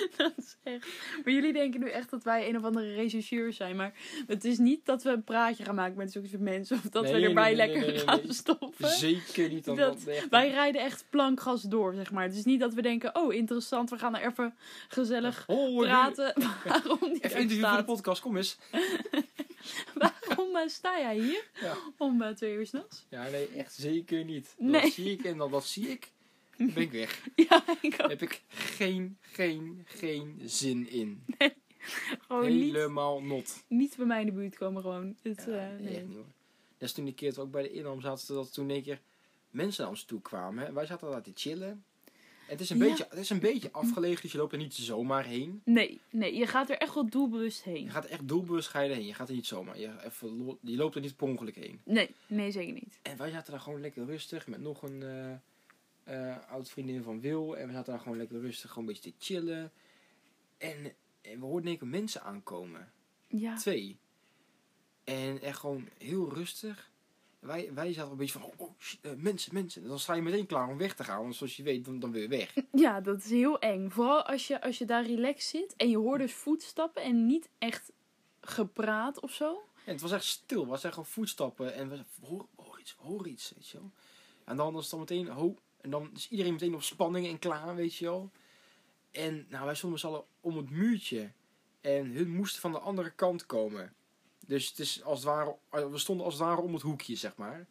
dat 0.16 0.32
is 0.36 0.56
echt. 0.62 0.86
Maar 1.24 1.32
jullie 1.34 1.52
denken 1.52 1.80
nu 1.80 1.88
echt 1.90 2.10
dat 2.10 2.24
wij 2.24 2.48
een 2.48 2.56
of 2.56 2.64
andere 2.64 2.94
rechercheurs 2.94 3.56
zijn. 3.56 3.76
Maar 3.76 3.92
het 4.26 4.44
is 4.44 4.58
niet 4.58 4.86
dat 4.86 5.02
we 5.02 5.10
een 5.10 5.24
praatje 5.24 5.64
gaan 5.64 5.74
maken 5.74 5.96
met 5.96 6.12
zulke 6.12 6.28
soort 6.28 6.40
mensen. 6.40 6.76
Of 6.76 6.82
dat 6.90 7.02
Nee, 7.02 7.12
we 7.12 7.20
erbij 7.28 7.54
nee, 7.54 7.66
nee, 7.66 7.80
lekker 7.80 7.98
gaan 8.08 8.32
stoppen. 8.34 8.88
Zeker 8.88 9.48
niet. 9.48 9.64
Dan, 9.64 9.76
Dat- 9.76 10.02
Wij 10.30 10.50
rijden 10.50 10.80
echt 10.80 11.04
plankgas 11.10 11.62
door, 11.62 11.94
zeg 11.94 12.10
maar. 12.12 12.24
Het 12.24 12.34
is 12.36 12.44
niet 12.44 12.60
dat 12.60 12.74
we 12.74 12.82
denken, 12.82 13.16
oh 13.16 13.34
interessant, 13.34 13.90
we 13.90 13.98
gaan 13.98 14.16
er 14.16 14.26
even 14.30 14.54
gezellig 14.88 15.44
Oh, 15.46 15.78
praten. 15.80 16.34
Waarom 16.64 16.98
die 17.00 17.24
Even 17.24 17.40
interview 17.40 17.66
voor 17.68 17.76
de 17.76 17.84
podcast, 17.84 18.20
kom 18.20 18.36
eens. 18.36 18.58
Waarom 19.94 20.56
eh, 20.56 20.68
sta 20.68 20.98
jij 20.98 21.18
hier 21.18 21.44
Ja. 21.60 21.74
om 21.98 22.22
eh, 22.22 22.28
twee 22.34 22.54
uur 22.54 22.66
s'nachts? 22.66 23.04
Ja, 23.08 23.28
nee, 23.28 23.48
echt 23.56 23.74
zeker 23.74 24.24
niet. 24.24 24.54
Dat 24.58 24.84
zie 24.92 25.10
ik 25.12 25.24
en 25.24 25.36
dan 25.36 25.50
dat 25.50 25.64
zie 25.66 25.88
ik. 25.88 26.11
Dan 26.56 26.72
ben 26.74 26.82
ik 26.82 26.90
weg. 26.90 27.26
Ja, 27.48 27.64
ik 27.80 27.96
ook. 28.02 28.08
Heb 28.08 28.22
ik 28.22 28.42
geen, 28.48 29.16
geen, 29.20 29.82
geen 29.84 30.40
zin 30.44 30.88
in. 30.90 31.24
Gewoon 32.18 32.48
niet, 32.48 32.72
Helemaal 32.74 33.22
not. 33.22 33.64
niet 33.68 33.96
bij 33.96 34.06
mij 34.06 34.20
in 34.20 34.26
de 34.26 34.32
buurt 34.32 34.56
komen 34.56 34.82
gewoon. 34.82 35.16
Het, 35.22 35.44
Ja, 35.46 35.52
eh, 35.52 35.68
nee, 35.70 35.80
nee. 35.82 35.96
echt 35.96 36.06
niet 36.06 36.16
hoor. 36.16 36.26
Dat 36.78 36.88
is 36.88 36.92
toen 36.92 37.04
die 37.04 37.14
keer 37.14 37.28
dat 37.28 37.36
we 37.36 37.42
ook 37.42 37.50
bij 37.50 37.62
de 37.62 37.70
inham 37.72 38.00
zaten, 38.00 38.34
dat 38.34 38.52
toen 38.52 38.64
in 38.68 38.74
één 38.74 38.82
keer 38.82 39.00
mensen 39.50 39.82
naar 39.82 39.90
ons 39.90 40.04
toe 40.04 40.20
kwamen. 40.20 40.74
Wij 40.74 40.86
zaten 40.86 41.10
daar 41.10 41.22
te 41.22 41.30
chillen. 41.34 41.84
Het 42.46 42.60
is, 42.60 42.70
een 42.70 42.78
Ja. 42.78 42.84
beetje, 42.88 43.06
het 43.10 43.18
is 43.18 43.30
een 43.30 43.40
beetje 43.40 43.72
afgelegen, 43.72 44.22
dus 44.22 44.32
je 44.32 44.38
loopt 44.38 44.52
er 44.52 44.58
niet 44.58 44.74
zomaar 44.74 45.24
heen. 45.24 45.60
nee, 45.64 46.00
nee, 46.10 46.34
je 46.34 46.46
gaat 46.46 46.70
er 46.70 46.76
echt 46.78 46.94
wel 46.94 47.08
doelbewust 47.10 47.64
Je 47.64 47.70
heen. 47.70 47.90
gaat 47.90 48.04
echt 48.06 48.28
doelbewust 48.28 48.68
ga 48.68 48.80
je 48.80 48.90
erheen. 48.90 49.06
Je 49.06 49.14
gaat 49.14 49.28
er 49.28 49.34
niet 49.34 49.46
zomaar. 49.46 49.78
Je, 49.78 49.90
even, 50.04 50.58
je 50.60 50.76
loopt 50.76 50.94
er 50.94 51.00
niet 51.00 51.16
per 51.16 51.26
ongeluk 51.26 51.54
heen. 51.54 51.80
Nee, 51.84 52.10
nee, 52.26 52.50
zeker 52.50 52.72
niet. 52.72 52.98
En 53.02 53.16
wij 53.16 53.30
zaten 53.30 53.52
daar 53.52 53.60
gewoon 53.60 53.80
lekker 53.80 54.04
rustig 54.04 54.46
met 54.46 54.60
nog 54.60 54.82
een 54.82 55.02
eh 55.02 55.32
eh, 56.04 56.36
oud 56.48 56.70
vriendin 56.70 57.02
van 57.02 57.20
Wil. 57.20 57.56
En 57.56 57.66
we 57.66 57.72
zaten 57.72 57.92
daar 57.92 58.02
gewoon 58.02 58.18
lekker 58.18 58.40
rustig, 58.40 58.70
gewoon 58.70 58.88
een 58.88 58.92
beetje 58.94 59.10
te 59.10 59.24
chillen. 59.24 59.72
En, 60.58 60.94
en 61.20 61.40
we 61.40 61.46
hoorden 61.46 61.78
keer 61.78 61.86
mensen 61.86 62.22
aankomen. 62.22 62.92
Ja, 63.28 63.56
Twee. 63.56 63.98
En 65.04 65.40
echt 65.40 65.58
gewoon 65.58 65.88
heel 65.98 66.34
rustig. 66.34 66.90
Wij, 67.38 67.74
wij 67.74 67.92
zaten 67.92 68.10
een 68.10 68.16
beetje 68.16 68.38
van, 68.38 68.50
oh, 68.56 68.70
shit, 68.78 68.98
eh, 69.02 69.12
mensen, 69.16 69.54
mensen. 69.54 69.82
En 69.82 69.88
dan 69.88 69.98
sta 69.98 70.14
je 70.14 70.22
meteen 70.22 70.46
klaar 70.46 70.68
om 70.68 70.78
weg 70.78 70.94
te 70.94 71.04
gaan. 71.04 71.22
Want 71.22 71.34
zoals 71.34 71.56
je 71.56 71.62
weet, 71.62 71.84
dan, 71.84 71.98
dan 71.98 72.12
weer 72.12 72.28
weg. 72.28 72.54
ja, 72.72 73.00
dat 73.00 73.18
is 73.18 73.30
heel 73.30 73.58
eng. 73.58 73.90
Vooral 73.90 74.22
als 74.22 74.46
je, 74.46 74.62
als 74.62 74.78
je 74.78 74.84
daar 74.84 75.06
relaxed 75.06 75.50
zit 75.50 75.76
en 75.76 75.88
je 75.88 75.96
hoort 75.96 76.20
dus 76.20 76.34
voetstappen 76.34 77.02
en 77.02 77.26
niet 77.26 77.48
echt 77.58 77.92
gepraat 78.40 79.20
of 79.20 79.32
zo. 79.32 79.62
En 79.84 79.92
het 79.92 80.00
was 80.00 80.12
echt 80.12 80.24
stil. 80.24 80.60
Het 80.60 80.68
was 80.68 80.84
echt 80.84 80.94
gewoon 80.94 81.08
voetstappen. 81.08 81.74
En 81.74 81.88
we 81.88 82.04
hoor, 82.26 82.46
hoor 82.56 82.80
iets, 82.80 82.96
hoor 82.98 83.28
iets, 83.28 83.52
weet 83.54 83.68
je 83.68 83.78
wel. 83.78 83.90
En 84.44 84.56
dan 84.56 84.72
was 84.72 84.82
het 84.82 84.90
dan 84.90 85.00
meteen, 85.00 85.28
ho. 85.28 85.56
En 85.82 85.90
dan 85.90 86.10
is 86.14 86.28
iedereen 86.28 86.52
meteen 86.52 86.74
op 86.74 86.82
spanning 86.82 87.26
en 87.26 87.38
klaar, 87.38 87.74
weet 87.74 87.94
je 87.94 88.04
wel. 88.04 88.30
En 89.10 89.46
nou, 89.48 89.64
wij 89.64 89.74
stonden 89.74 89.90
met 89.90 90.00
z'n 90.00 90.06
allen 90.06 90.24
om 90.40 90.56
het 90.56 90.70
muurtje. 90.70 91.32
En 91.80 92.10
hun 92.10 92.30
moesten 92.30 92.60
van 92.60 92.72
de 92.72 92.78
andere 92.78 93.10
kant 93.10 93.46
komen. 93.46 93.94
Dus 94.46 94.68
het 94.68 94.78
is 94.78 95.02
als 95.02 95.18
het 95.18 95.28
ware, 95.28 95.56
we 95.90 95.98
stonden 95.98 96.24
als 96.24 96.34
het 96.34 96.42
ware 96.42 96.60
om 96.60 96.72
het 96.72 96.82
hoekje, 96.82 97.16
zeg 97.16 97.36
maar. 97.36 97.66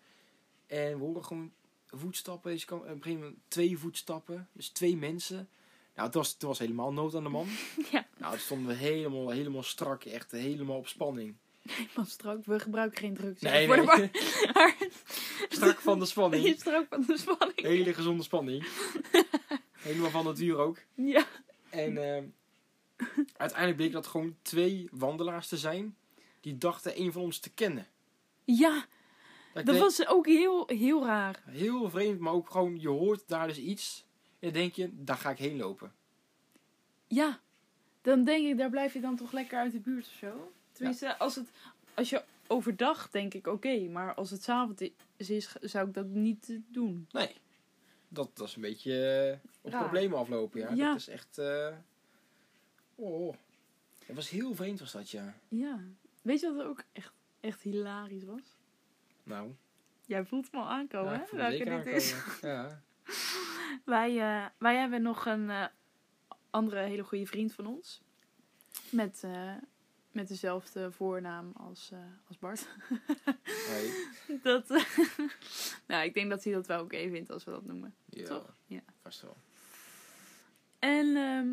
En 0.67 0.97
we 0.97 1.03
horen 1.03 1.25
gewoon 1.25 1.51
voetstappen. 1.87 2.51
Deze 2.51 2.65
kant, 2.65 2.81
op 2.81 2.87
een 2.87 2.95
gegeven 2.95 3.19
moment 3.19 3.39
twee 3.47 3.77
voetstappen. 3.77 4.49
Dus 4.51 4.69
twee 4.69 4.97
mensen. 4.97 5.49
Nou, 5.95 6.07
het 6.07 6.15
was, 6.15 6.33
het 6.33 6.41
was 6.41 6.59
helemaal 6.59 6.93
nood 6.93 7.15
aan 7.15 7.23
de 7.23 7.29
man. 7.29 7.47
Ja. 7.91 8.07
Nou, 8.17 8.31
toen 8.31 8.41
stonden 8.41 8.67
we 8.67 8.73
helemaal, 8.73 9.29
helemaal 9.29 9.63
strak. 9.63 10.03
Echt 10.03 10.31
helemaal 10.31 10.77
op 10.77 10.87
spanning. 10.87 11.35
Helemaal 11.61 12.05
strak, 12.05 12.45
we 12.45 12.59
gebruiken 12.59 12.97
geen 12.97 13.13
drugs. 13.13 13.41
Nee, 13.41 13.67
Voor 13.67 13.75
de 13.75 13.81
nee. 13.81 14.11
maar 14.53 14.75
Strak 15.49 15.79
van 15.79 15.99
de 15.99 16.05
je 16.05 16.09
spanning. 16.11 16.59
strak 16.59 16.85
van 16.89 17.03
de 17.07 17.17
spanning. 17.17 17.59
Hele 17.59 17.93
gezonde 17.93 18.23
spanning. 18.23 18.67
Helemaal 19.71 20.09
van 20.09 20.25
natuur 20.25 20.57
ook. 20.57 20.77
Ja, 20.95 21.25
En 21.69 21.97
ehm, 22.15 22.25
uiteindelijk 23.37 23.77
bleek 23.77 23.91
dat 23.91 24.07
gewoon 24.07 24.35
twee 24.41 24.87
wandelaars 24.91 25.47
te 25.47 25.57
zijn. 25.57 25.95
Die 26.39 26.57
dachten 26.57 26.99
een 27.01 27.11
van 27.11 27.21
ons 27.21 27.39
te 27.39 27.49
kennen. 27.53 27.87
ja 28.43 28.85
Dat, 29.53 29.77
was 29.77 30.07
ook 30.07 30.25
heel, 30.25 30.63
heel 30.67 31.05
raar. 31.05 31.43
heel 31.45 31.89
vreemd, 31.89 32.19
maar 32.19 32.33
ook 32.33 32.49
gewoon, 32.49 32.79
je 32.79 32.87
hoort 32.89 33.23
daar 33.27 33.47
dus 33.47 33.57
iets. 33.57 34.05
En 34.39 34.51
dan 34.51 34.51
denk 34.61 34.73
je, 34.73 34.89
daar 34.93 35.17
ga 35.17 35.29
ik 35.29 35.37
heen 35.37 35.57
lopen. 35.57 35.93
Ja, 37.07 37.39
dan 38.01 38.23
denk 38.23 38.47
ik, 38.47 38.57
daar 38.57 38.69
blijf 38.69 38.93
je 38.93 38.99
dan 38.99 39.15
toch 39.15 39.31
lekker 39.31 39.57
uit 39.57 39.71
de 39.71 39.79
buurt 39.79 40.05
of 40.07 40.13
zo. 40.19 40.51
Tenminste, 40.81 41.17
als, 41.17 41.35
het, 41.35 41.49
als 41.93 42.09
je 42.09 42.23
overdag 42.47 43.09
denk 43.09 43.33
ik 43.33 43.47
oké, 43.47 43.87
maar 43.89 44.13
als 44.13 44.29
het 44.31 44.43
s'avonds 44.43 44.81
is, 45.17 45.29
is, 45.29 45.55
zou 45.61 45.87
ik 45.87 45.93
dat 45.93 46.05
niet 46.07 46.59
doen. 46.67 47.07
Nee. 47.11 47.35
Dat, 48.07 48.29
dat 48.37 48.47
is 48.47 48.55
een 48.55 48.61
beetje 48.61 49.05
eh, 49.43 49.49
op 49.61 49.71
problemen 49.71 50.17
aflopen, 50.17 50.59
ja. 50.59 50.69
Ja. 50.73 50.87
Dat 50.91 50.97
is 50.97 51.07
echt... 51.07 51.37
eh, 51.37 51.75
Oh. 52.95 53.33
Het 54.05 54.15
was 54.15 54.29
heel 54.29 54.55
vreemd 54.55 54.79
was 54.79 54.91
dat, 54.91 55.09
ja. 55.09 55.33
Ja. 55.47 55.79
Weet 56.21 56.39
je 56.39 56.53
wat 56.53 56.65
ook 56.65 56.83
echt, 56.91 57.11
echt 57.39 57.61
hilarisch 57.61 58.23
was? 58.23 58.57
Nou, 59.23 59.51
Jij 60.05 60.25
voelt 60.25 60.51
me 60.51 60.59
al 60.59 60.69
aankomen, 60.69 61.13
ja, 61.13 61.25
hè? 61.29 61.37
Welke 61.37 61.63
dit 61.83 61.85
is. 61.95 62.15
Ja. 62.41 62.81
Wij, 63.85 64.19
eh, 64.19 64.45
wij 64.57 64.75
hebben 64.75 65.01
nog 65.01 65.25
een 65.25 65.49
eh, 65.49 65.65
andere 66.49 66.81
hele 66.81 67.03
goede 67.03 67.25
vriend 67.25 67.53
van 67.53 67.65
ons. 67.67 68.01
Met, 68.89 69.21
eh, 69.23 69.53
met 70.11 70.27
dezelfde 70.27 70.91
voornaam 70.91 71.51
als, 71.55 71.89
eh, 71.93 71.99
als 72.27 72.37
Bart. 72.39 72.67
Hoi. 73.45 73.91
dat, 74.43 74.69
eh, 74.69 74.83
nou, 75.87 76.05
ik 76.05 76.13
denk 76.13 76.29
dat 76.29 76.43
hij 76.43 76.53
dat 76.53 76.67
wel 76.67 76.83
oké 76.83 77.09
vindt 77.09 77.29
als 77.31 77.43
we 77.43 77.51
dat 77.51 77.65
noemen. 77.65 77.93
Ja, 78.05 78.25
Toch? 78.25 78.55
Ja. 78.65 78.81
vast 79.01 79.21
wel. 79.21 79.37
En 80.79 81.15
ehm, 81.15 81.49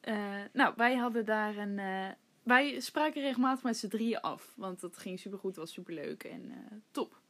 eh, 0.00 0.44
nou, 0.52 0.74
wij 0.76 0.96
hadden 0.96 1.24
daar 1.24 1.56
een. 1.56 1.78
eh, 1.78 2.08
wij 2.42 2.80
spraken 2.80 3.22
regelmatig 3.22 3.64
met 3.64 3.76
z'n 3.76 3.88
drieën 3.88 4.20
af. 4.20 4.52
Want 4.56 4.80
dat 4.80 4.98
ging 4.98 5.18
supergoed, 5.18 5.56
was 5.56 5.72
superleuk 5.72 6.24
en 6.24 6.50
eh, 6.50 6.56
top. 6.90 7.20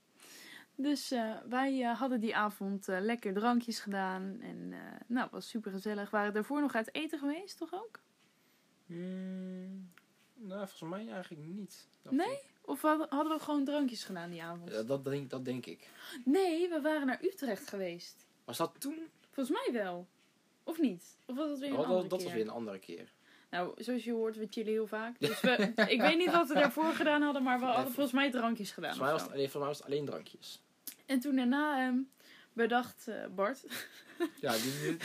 Dus 0.74 1.11
eh, 1.11 1.37
wij 1.49 1.81
hadden 1.81 2.20
die 2.20 2.37
avond 2.37 2.87
lekker 2.87 3.33
drankjes 3.33 3.81
gedaan. 3.81 4.41
En 4.41 4.72
eh 4.72 4.79
nou, 5.07 5.22
het 5.22 5.31
was 5.33 5.49
super 5.49 5.70
gezellig. 5.72 6.11
Waren 6.11 6.33
daarvoor 6.33 6.61
nog 6.61 6.74
uit 6.74 6.95
eten 6.95 7.18
geweest, 7.18 7.59
toch 7.59 7.72
ook? 7.74 8.01
Hmm, 8.87 9.91
nou, 10.39 10.68
volgens 10.68 10.91
mij 10.91 11.12
eigenlijk 11.12 11.47
niet. 11.47 11.86
Nee? 12.09 12.30
ik. 12.30 12.45
Of 12.61 12.82
hadden, 12.82 13.28
we 13.28 13.39
gewoon 13.39 13.64
drankjes 13.64 14.05
gedaan 14.05 14.30
die 14.30 14.43
avond? 14.43 14.70
Ja, 14.70 14.82
dat, 14.82 15.05
denk, 15.05 15.30
dat 15.30 15.45
denk 15.45 15.66
ik. 15.66 15.89
Nee, 16.24 16.68
we 16.68 16.80
waren 16.80 17.07
naar 17.07 17.22
Utrecht 17.22 17.68
geweest. 17.68 18.26
Was 18.45 18.57
dat 18.57 18.74
toen? 18.78 19.09
Volgens 19.30 19.59
mij 19.59 19.82
wel. 19.82 20.07
Of 20.64 20.80
niet? 20.80 21.16
Of 21.26 21.36
was 21.36 21.49
dat 21.49 21.59
weer 21.59 21.68
een 21.70 21.76
Oh, 21.76 21.84
andere 21.84 22.01
dat, 22.01 22.11
dat 22.11 22.18
keer? 22.18 22.28
was 22.28 22.36
weer 22.36 22.47
een 22.47 22.53
andere 22.53 22.78
keer. 22.78 23.12
Nou, 23.51 23.82
zoals 23.82 24.05
je 24.05 24.12
hoort, 24.12 24.36
we 24.36 24.47
chillen 24.51 24.72
heel 24.72 24.86
vaak. 24.86 25.16
Dus 25.20 25.41
we, 25.41 25.72
ik 25.89 26.01
weet 26.01 26.18
niet 26.18 26.30
wat 26.30 26.49
we 26.49 26.55
daarvoor 26.55 26.93
gedaan 26.93 27.22
hadden, 27.22 27.43
maar 27.43 27.59
we 27.59 27.64
hadden 27.64 27.93
volgens 27.93 28.14
mij 28.14 28.30
drankjes 28.30 28.70
gedaan. 28.70 28.97
Volgens 28.97 29.11
mij, 29.11 29.18
was 29.18 29.28
het, 29.28 29.39
nee, 29.41 29.51
volgens 29.51 29.62
mij 29.62 29.68
was 29.68 29.78
het 29.78 29.86
alleen 29.86 30.05
drankjes. 30.05 30.62
En 31.07 31.20
toen 31.20 31.36
daarna 31.36 31.86
ehm, 31.86 31.99
bedacht 32.53 33.09
eh, 33.09 33.26
Bart. 33.34 33.64
Ja, 34.41 34.55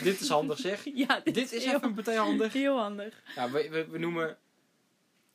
dit, 0.02 0.20
is 0.20 0.28
handig 0.28 0.58
zeg. 0.58 0.84
ja, 1.06 1.20
dit, 1.20 1.34
Dit 1.34 1.52
is 1.52 1.64
heel, 1.64 1.74
even 1.74 1.88
een 1.88 1.94
partij 1.94 2.16
handig. 2.16 2.52
heel 2.52 2.78
handig. 2.78 3.22
Ja, 3.34 3.50
we, 3.50 3.68
we, 3.70 3.86
we 3.88 3.98
noemen... 3.98 4.38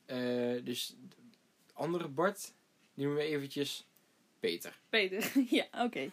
eh, 0.09 0.65
dus 0.65 0.87
de 0.87 1.73
andere 1.73 2.07
Bart, 2.07 2.53
noemen 2.93 3.17
we 3.17 3.23
eventjes 3.23 3.85
Peter. 4.39 4.79
Peter, 4.89 5.31
ja, 5.59 5.65
oké. 5.85 6.09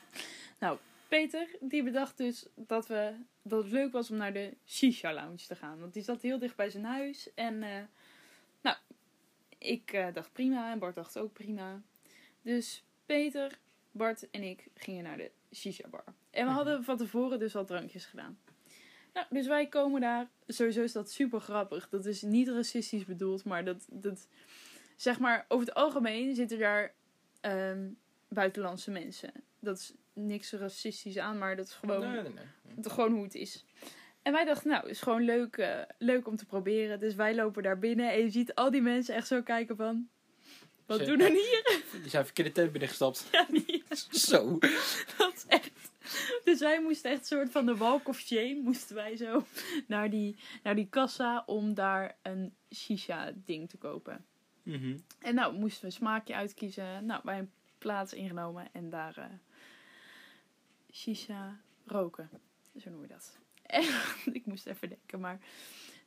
Nou, 0.58 0.78
Peter, 1.08 1.48
die 1.60 1.82
bedacht 1.82 2.16
dus 2.16 2.46
dat, 2.54 2.86
we, 2.86 3.12
dat 3.42 3.62
het 3.62 3.72
leuk 3.72 3.92
was 3.92 4.10
om 4.10 4.16
naar 4.16 4.32
de 4.32 4.52
Shisha 4.66 5.12
Lounge 5.12 5.46
te 5.46 5.56
gaan. 5.56 5.80
Want 5.80 5.94
die 5.94 6.02
zat 6.02 6.22
heel 6.22 6.38
dicht 6.38 6.56
bij 6.56 6.70
zijn 6.70 6.84
huis. 6.84 7.34
En 7.34 7.62
eh, 7.62 7.82
ik 9.58 9.92
eh, 9.92 10.06
dacht 10.14 10.32
prima 10.32 10.72
en 10.72 10.78
Bart 10.78 10.94
dacht 10.94 11.18
ook 11.18 11.32
prima. 11.32 11.82
Dus 12.42 12.84
Peter, 13.06 13.58
Bart 13.90 14.30
en 14.30 14.42
ik 14.42 14.66
gingen 14.74 15.04
naar 15.04 15.16
de 15.16 15.30
shisha 15.54 15.88
bar. 15.88 16.04
En 16.06 16.14
we 16.30 16.48
Mhm. 16.50 16.54
hadden 16.54 16.84
van 16.84 16.96
tevoren 16.96 17.38
dus 17.38 17.56
al 17.56 17.64
drankjes 17.64 18.04
gedaan. 18.06 18.38
Nou, 19.16 19.26
dus 19.30 19.46
wij 19.46 19.66
komen 19.66 20.00
daar. 20.00 20.28
Sowieso 20.46 20.82
is 20.82 20.92
dat 20.92 21.10
super 21.10 21.40
grappig. 21.40 21.88
Dat 21.88 22.06
is 22.06 22.22
niet 22.22 22.48
racistisch 22.48 23.04
bedoeld, 23.04 23.44
maar 23.44 23.64
dat, 23.64 23.86
dat 23.90 24.28
zeg 24.96 25.18
maar 25.18 25.44
over 25.48 25.66
het 25.66 25.74
algemeen 25.74 26.34
zitten 26.34 26.58
daar 26.58 26.92
ehm, 27.40 27.88
buitenlandse 28.28 28.90
mensen. 28.90 29.30
Dat 29.60 29.78
is 29.78 29.92
niks 30.12 30.52
racistisch 30.52 31.18
aan, 31.18 31.38
maar 31.38 31.56
dat 31.56 31.66
is 31.66 31.72
gewoon 31.74 32.00
Nee, 32.00 32.22
nee, 32.22 32.32
nee. 32.32 32.44
het- 32.76 32.92
gewoon 32.92 33.12
hoe 33.12 33.24
het 33.24 33.34
is. 33.34 33.64
En 34.22 34.32
wij 34.32 34.44
dachten, 34.44 34.70
nou, 34.70 34.88
is 34.88 35.00
gewoon 35.00 35.22
leuk, 35.22 35.56
eh, 35.56 35.80
leuk 35.98 36.26
om 36.28 36.36
te 36.36 36.46
proberen. 36.46 36.98
Dus 37.00 37.14
wij 37.14 37.34
lopen 37.34 37.62
daar 37.62 37.78
binnen 37.78 38.10
en 38.12 38.18
je 38.22 38.30
ziet 38.30 38.54
al 38.54 38.70
die 38.70 38.82
mensen 38.82 39.14
echt 39.14 39.26
zo 39.26 39.42
kijken 39.42 39.76
van... 39.76 40.08
Wat 40.86 41.06
doen 41.06 41.20
er 41.20 41.30
hier? 41.30 41.82
Die 42.02 42.10
zijn 42.10 42.24
verkeerde 42.24 42.52
tent 42.52 42.72
binnengestapt. 42.72 43.28
Ja, 43.32 43.46
die- 43.50 43.82
Zo. 44.10 44.58
dat 45.18 45.32
is 45.36 45.44
echt... 45.48 45.70
Dus 46.44 46.60
wij 46.60 46.82
moesten 46.82 47.10
echt 47.10 47.26
soort 47.26 47.50
van 47.50 47.66
de 47.66 47.76
walk 47.76 48.08
of 48.08 48.18
shame, 48.18 48.60
moesten 48.62 48.94
wij 48.94 49.16
zo 49.16 49.44
naar 49.86 50.10
die, 50.10 50.36
naar 50.62 50.74
die 50.74 50.88
kassa 50.88 51.42
om 51.46 51.74
daar 51.74 52.16
een 52.22 52.54
shisha 52.74 53.32
ding 53.44 53.68
te 53.68 53.76
kopen. 53.76 54.24
Mhm. 54.62 54.98
En 55.18 55.34
nou, 55.34 55.54
moesten 55.54 55.80
we 55.80 55.86
een 55.86 55.92
smaakje 55.92 56.34
uitkiezen. 56.34 57.06
Nou, 57.06 57.20
bij 57.24 57.38
een 57.38 57.50
plaats 57.78 58.12
ingenomen 58.12 58.68
en 58.72 58.90
daar 58.90 59.16
eh, 59.16 59.24
shisha 60.92 61.60
roken. 61.86 62.30
Zo 62.76 62.90
noem 62.90 63.02
je 63.02 63.08
dat. 63.08 63.38
En 63.66 63.84
ik 64.32 64.46
moest 64.46 64.66
even 64.66 64.88
denken, 64.88 65.20
maar... 65.20 65.38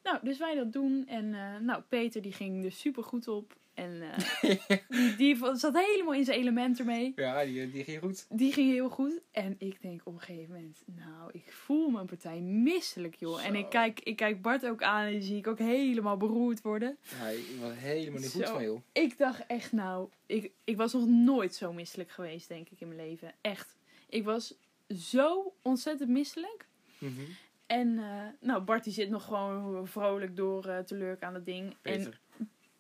Nou, 0.04 0.18
dus 0.24 0.38
wij 0.38 0.56
dat 0.56 0.74
doen. 0.74 1.08
En 1.08 1.34
eh, 1.34 1.58
nou, 1.58 1.82
Peter 1.82 2.22
die 2.22 2.34
ging 2.34 2.66
er 2.66 2.72
super 2.72 3.04
goed 3.04 3.28
op. 3.28 3.56
En 3.80 4.02
eh, 4.02 4.78
die, 4.98 5.16
die 5.16 5.38
zat 5.54 5.86
helemaal 5.86 6.14
in 6.14 6.26
zijn 6.26 6.40
element 6.40 6.80
ermee. 6.80 7.14
Ja, 7.16 7.46
die, 7.46 7.72
die 7.72 7.84
ging 7.84 8.00
goed. 8.02 8.26
Die 8.30 8.54
ging 8.54 8.72
heel 8.72 8.90
goed. 8.90 9.22
En 9.32 9.56
ik 9.58 9.82
denk 9.82 10.02
op 10.04 10.14
een 10.14 10.20
gegeven 10.20 10.56
moment, 10.56 10.84
nou, 10.86 11.30
ik 11.32 11.52
voel 11.52 12.00
een 12.00 12.06
partij 12.06 12.40
misselijk, 12.40 13.16
joh. 13.16 13.46
En 13.46 13.56
ik 13.56 13.70
kijk, 13.70 14.00
ik 14.00 14.16
kijk 14.16 14.42
Bart 14.42 14.66
ook 14.66 14.84
aan 14.84 15.06
en 15.06 15.12
die 15.12 15.22
zie 15.22 15.38
ik 15.38 15.48
ook 15.48 15.58
helemaal 15.58 16.18
beroerd 16.18 16.62
worden. 16.62 16.98
Ja, 17.20 17.28
ik 17.28 17.46
was 17.60 17.74
helemaal 17.76 18.20
niet 18.20 18.32
goed 18.32 18.46
Zo. 18.46 18.54
van, 18.54 18.64
joh. 18.64 18.82
Ik 18.92 19.18
dacht 19.18 19.46
echt, 19.48 19.72
nou, 19.72 20.10
ik, 20.26 20.52
ik 20.64 20.78
was 20.78 20.94
nog 20.94 21.08
nooit 21.08 21.56
zo 21.56 21.74
misselijk 21.74 22.12
geweest, 22.12 22.48
denk 22.48 22.70
ik, 22.70 22.82
in 22.82 22.88
mijn 22.88 23.10
leven. 23.10 23.34
Echt. 23.42 23.76
Ik 24.10 24.24
was 24.24 24.56
zo 24.88 25.54
ontzettend 25.62 26.10
misselijk. 26.10 26.68
Mhm. 26.98 27.22
En, 27.66 28.00
eh, 28.00 28.48
nou, 28.48 28.62
Bart 28.62 28.84
die 28.84 28.94
zit 28.94 29.10
nog 29.10 29.26
gewoon 29.26 29.88
vrolijk 29.88 30.36
door 30.36 30.66
eh, 30.66 30.80
te 30.80 30.96
lurken 30.96 31.28
aan 31.28 31.34
het 31.34 31.46
ding. 31.46 31.76
En, 31.82 32.14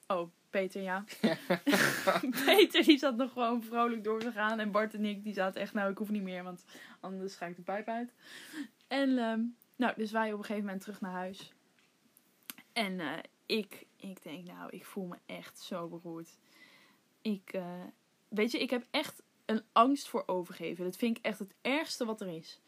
oh, 0.07 0.29
Peter, 0.49 0.81
ja. 0.81 1.03
Peter 2.45 2.83
die 2.83 2.97
zat 2.97 3.15
nog 3.15 3.31
gewoon 3.31 3.63
vrolijk 3.63 4.03
door 4.03 4.19
te 4.19 4.31
gaan. 4.31 4.59
En 4.59 4.71
Bart 4.71 4.93
en 4.93 5.05
ik 5.05 5.23
die 5.23 5.33
zaten 5.33 5.61
echt, 5.61 5.73
nou, 5.73 5.91
ik 5.91 5.97
hoef 5.97 6.09
niet 6.09 6.23
meer, 6.23 6.43
want 6.43 6.65
anders 6.99 7.35
ga 7.35 7.45
ik 7.45 7.55
de 7.55 7.61
pijp 7.61 7.87
uit. 7.87 8.13
En, 8.87 9.17
ehm, 9.17 9.41
nou, 9.75 9.93
dus 9.95 10.11
wij 10.11 10.33
op 10.33 10.39
een 10.39 10.45
gegeven 10.45 10.65
moment 10.65 10.81
terug 10.81 11.01
naar 11.01 11.11
huis. 11.11 11.53
En 12.73 12.99
eh, 12.99 13.17
ik, 13.45 13.85
ik 13.95 14.23
denk, 14.23 14.45
nou, 14.45 14.69
ik 14.69 14.85
voel 14.85 15.05
me 15.05 15.17
echt 15.25 15.59
zo 15.59 15.87
beroerd. 15.87 16.37
Ik, 17.21 17.53
eh, 17.53 17.83
weet 18.27 18.51
je, 18.51 18.59
ik 18.59 18.69
heb 18.69 18.85
echt 18.91 19.23
een 19.45 19.63
angst 19.71 20.07
voor 20.07 20.23
overgeven. 20.25 20.83
Dat 20.83 20.97
vind 20.97 21.17
ik 21.17 21.25
echt 21.25 21.39
het 21.39 21.55
ergste 21.61 22.05
wat 22.05 22.21
er 22.21 22.27
is. 22.27 22.61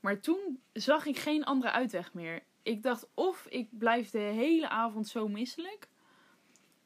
Maar 0.00 0.20
toen 0.20 0.62
zag 0.72 1.06
ik 1.06 1.18
geen 1.18 1.44
andere 1.44 1.72
uitweg 1.72 2.14
meer. 2.14 2.42
Ik 2.62 2.82
dacht, 2.82 3.08
of 3.14 3.46
ik 3.46 3.68
blijf 3.78 4.10
de 4.10 4.18
hele 4.18 4.68
avond 4.68 5.08
zo 5.08 5.28
misselijk. 5.28 5.88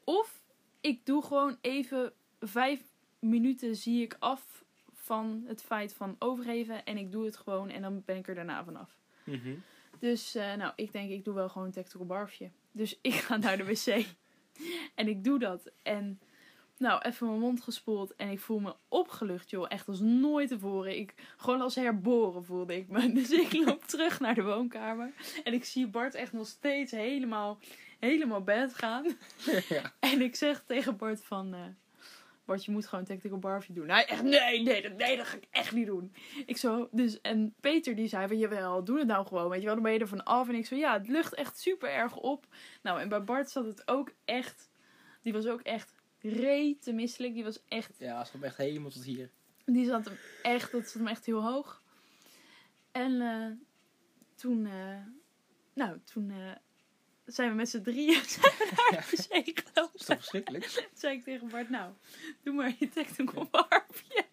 Of 0.05 0.43
ik 0.81 1.05
doe 1.05 1.23
gewoon 1.23 1.57
even 1.61 2.13
vijf 2.39 2.81
minuten 3.19 3.75
zie 3.75 4.03
ik 4.03 4.15
af 4.19 4.63
van 4.93 5.43
het 5.47 5.61
feit 5.61 5.93
van 5.93 6.15
overgeven. 6.19 6.85
En 6.85 6.97
ik 6.97 7.11
doe 7.11 7.25
het 7.25 7.37
gewoon 7.37 7.69
en 7.69 7.81
dan 7.81 8.03
ben 8.05 8.17
ik 8.17 8.27
er 8.27 8.35
daarna 8.35 8.63
vanaf. 8.63 8.97
Mhm. 9.23 9.53
Dus 9.99 10.35
eh, 10.35 10.53
nou, 10.53 10.73
ik 10.75 10.91
denk 10.91 11.09
ik 11.09 11.23
doe 11.23 11.33
wel 11.33 11.49
gewoon 11.49 11.67
een 11.67 11.73
tactical 11.73 12.05
barfje. 12.05 12.49
Dus 12.71 12.99
ik 13.01 13.13
ga 13.13 13.37
naar 13.37 13.57
de 13.57 13.65
wc. 13.65 14.05
en 14.95 15.07
ik 15.07 15.23
doe 15.23 15.39
dat. 15.39 15.71
En 15.83 16.19
nou, 16.77 17.01
even 17.01 17.27
mijn 17.27 17.39
mond 17.39 17.61
gespoeld. 17.61 18.15
En 18.15 18.29
ik 18.29 18.39
voel 18.39 18.59
me 18.59 18.75
opgelucht, 18.87 19.49
joh. 19.49 19.65
Echt 19.69 19.87
als 19.87 19.99
nooit 19.99 20.49
tevoren. 20.49 20.97
Ik, 20.97 21.13
gewoon 21.37 21.61
als 21.61 21.75
herboren 21.75 22.43
voelde 22.45 22.75
ik 22.75 22.87
me. 22.87 23.11
Dus 23.13 23.31
ik 23.31 23.53
loop 23.53 23.83
terug 23.83 24.19
naar 24.19 24.35
de 24.35 24.43
woonkamer. 24.43 25.11
En 25.43 25.53
ik 25.53 25.65
zie 25.65 25.87
Bart 25.87 26.15
echt 26.15 26.33
nog 26.33 26.47
steeds 26.47 26.91
helemaal, 26.91 27.59
helemaal 27.99 28.41
bed 28.41 28.73
gaan. 28.73 29.05
ja. 29.69 29.93
En 29.99 30.21
ik 30.21 30.35
zeg 30.35 30.63
tegen 30.65 30.97
Bart 30.97 31.23
van... 31.23 31.53
eh, 31.53 31.61
Bart, 32.45 32.65
je 32.65 32.71
moet 32.71 32.87
gewoon 32.87 33.05
tactical 33.05 33.39
barfje 33.39 33.73
doen. 33.73 33.89
Hij 33.89 34.05
echt, 34.05 34.23
nee, 34.23 34.61
nee, 34.61 34.81
dat, 34.81 34.93
nee, 34.93 35.17
dat 35.17 35.25
ga 35.25 35.37
ik 35.37 35.47
echt 35.51 35.71
niet 35.71 35.85
doen. 35.85 36.13
Ik 36.45 36.57
zo, 36.57 36.87
dus, 36.91 37.21
en 37.21 37.53
Peter 37.59 37.95
die 37.95 38.07
zei 38.07 38.27
van, 38.27 38.37
jawel, 38.37 38.83
doe 38.83 38.97
het 38.97 39.07
nou 39.07 39.27
gewoon. 39.27 39.49
Weet 39.49 39.59
je 39.59 39.65
wel, 39.65 39.73
dan 39.73 39.83
ben 39.83 39.93
je 39.93 39.99
er 39.99 40.07
van 40.07 40.23
af. 40.23 40.47
En 40.47 40.55
ik 40.55 40.65
zo, 40.65 40.75
ja, 40.75 40.93
het 40.93 41.07
lucht 41.07 41.33
echt 41.33 41.59
super 41.59 41.89
erg 41.89 42.15
op. 42.15 42.47
Nou, 42.81 42.99
en 42.99 43.09
bij 43.09 43.23
Bart 43.23 43.49
zat 43.49 43.65
het 43.65 43.87
ook 43.87 44.11
echt... 44.25 44.69
Die 45.21 45.33
was 45.33 45.47
ook 45.47 45.61
echt 45.61 45.93
rete 46.21 46.93
misselijk. 46.93 47.33
Die 47.33 47.43
was 47.43 47.59
echt 47.67 47.91
ja, 47.97 48.23
ze 48.23 48.29
kwam 48.29 48.43
echt 48.43 48.57
helemaal 48.57 48.89
tot 48.89 49.03
hier. 49.03 49.29
die 49.65 49.85
zat 49.85 50.05
hem 50.05 50.17
echt, 50.41 50.71
dat 50.71 50.83
zat 50.83 50.93
hem 50.93 51.07
echt 51.07 51.25
heel 51.25 51.43
hoog. 51.43 51.83
En 52.91 53.21
eh, 53.21 53.51
toen, 54.35 54.65
eh, 54.65 54.97
nou, 55.73 55.99
toen 56.03 56.33
zijn 57.25 57.49
we 57.49 57.55
met 57.55 57.69
z'n 57.69 57.81
drieën 57.81 58.23
zijn 58.35 58.53
we 58.57 58.75
naar 58.75 59.05
de 59.15 59.51
is 59.93 60.05
toch 60.05 60.17
verschrikkelijk? 60.17 60.63
Toen 60.65 60.83
zei 60.93 61.17
ik 61.17 61.23
tegen 61.23 61.47
Bart, 61.47 61.69
nou, 61.69 61.93
doe 62.43 62.53
maar 62.53 62.75
je 62.79 62.89
tactical 62.89 63.47
barfje. 63.51 64.25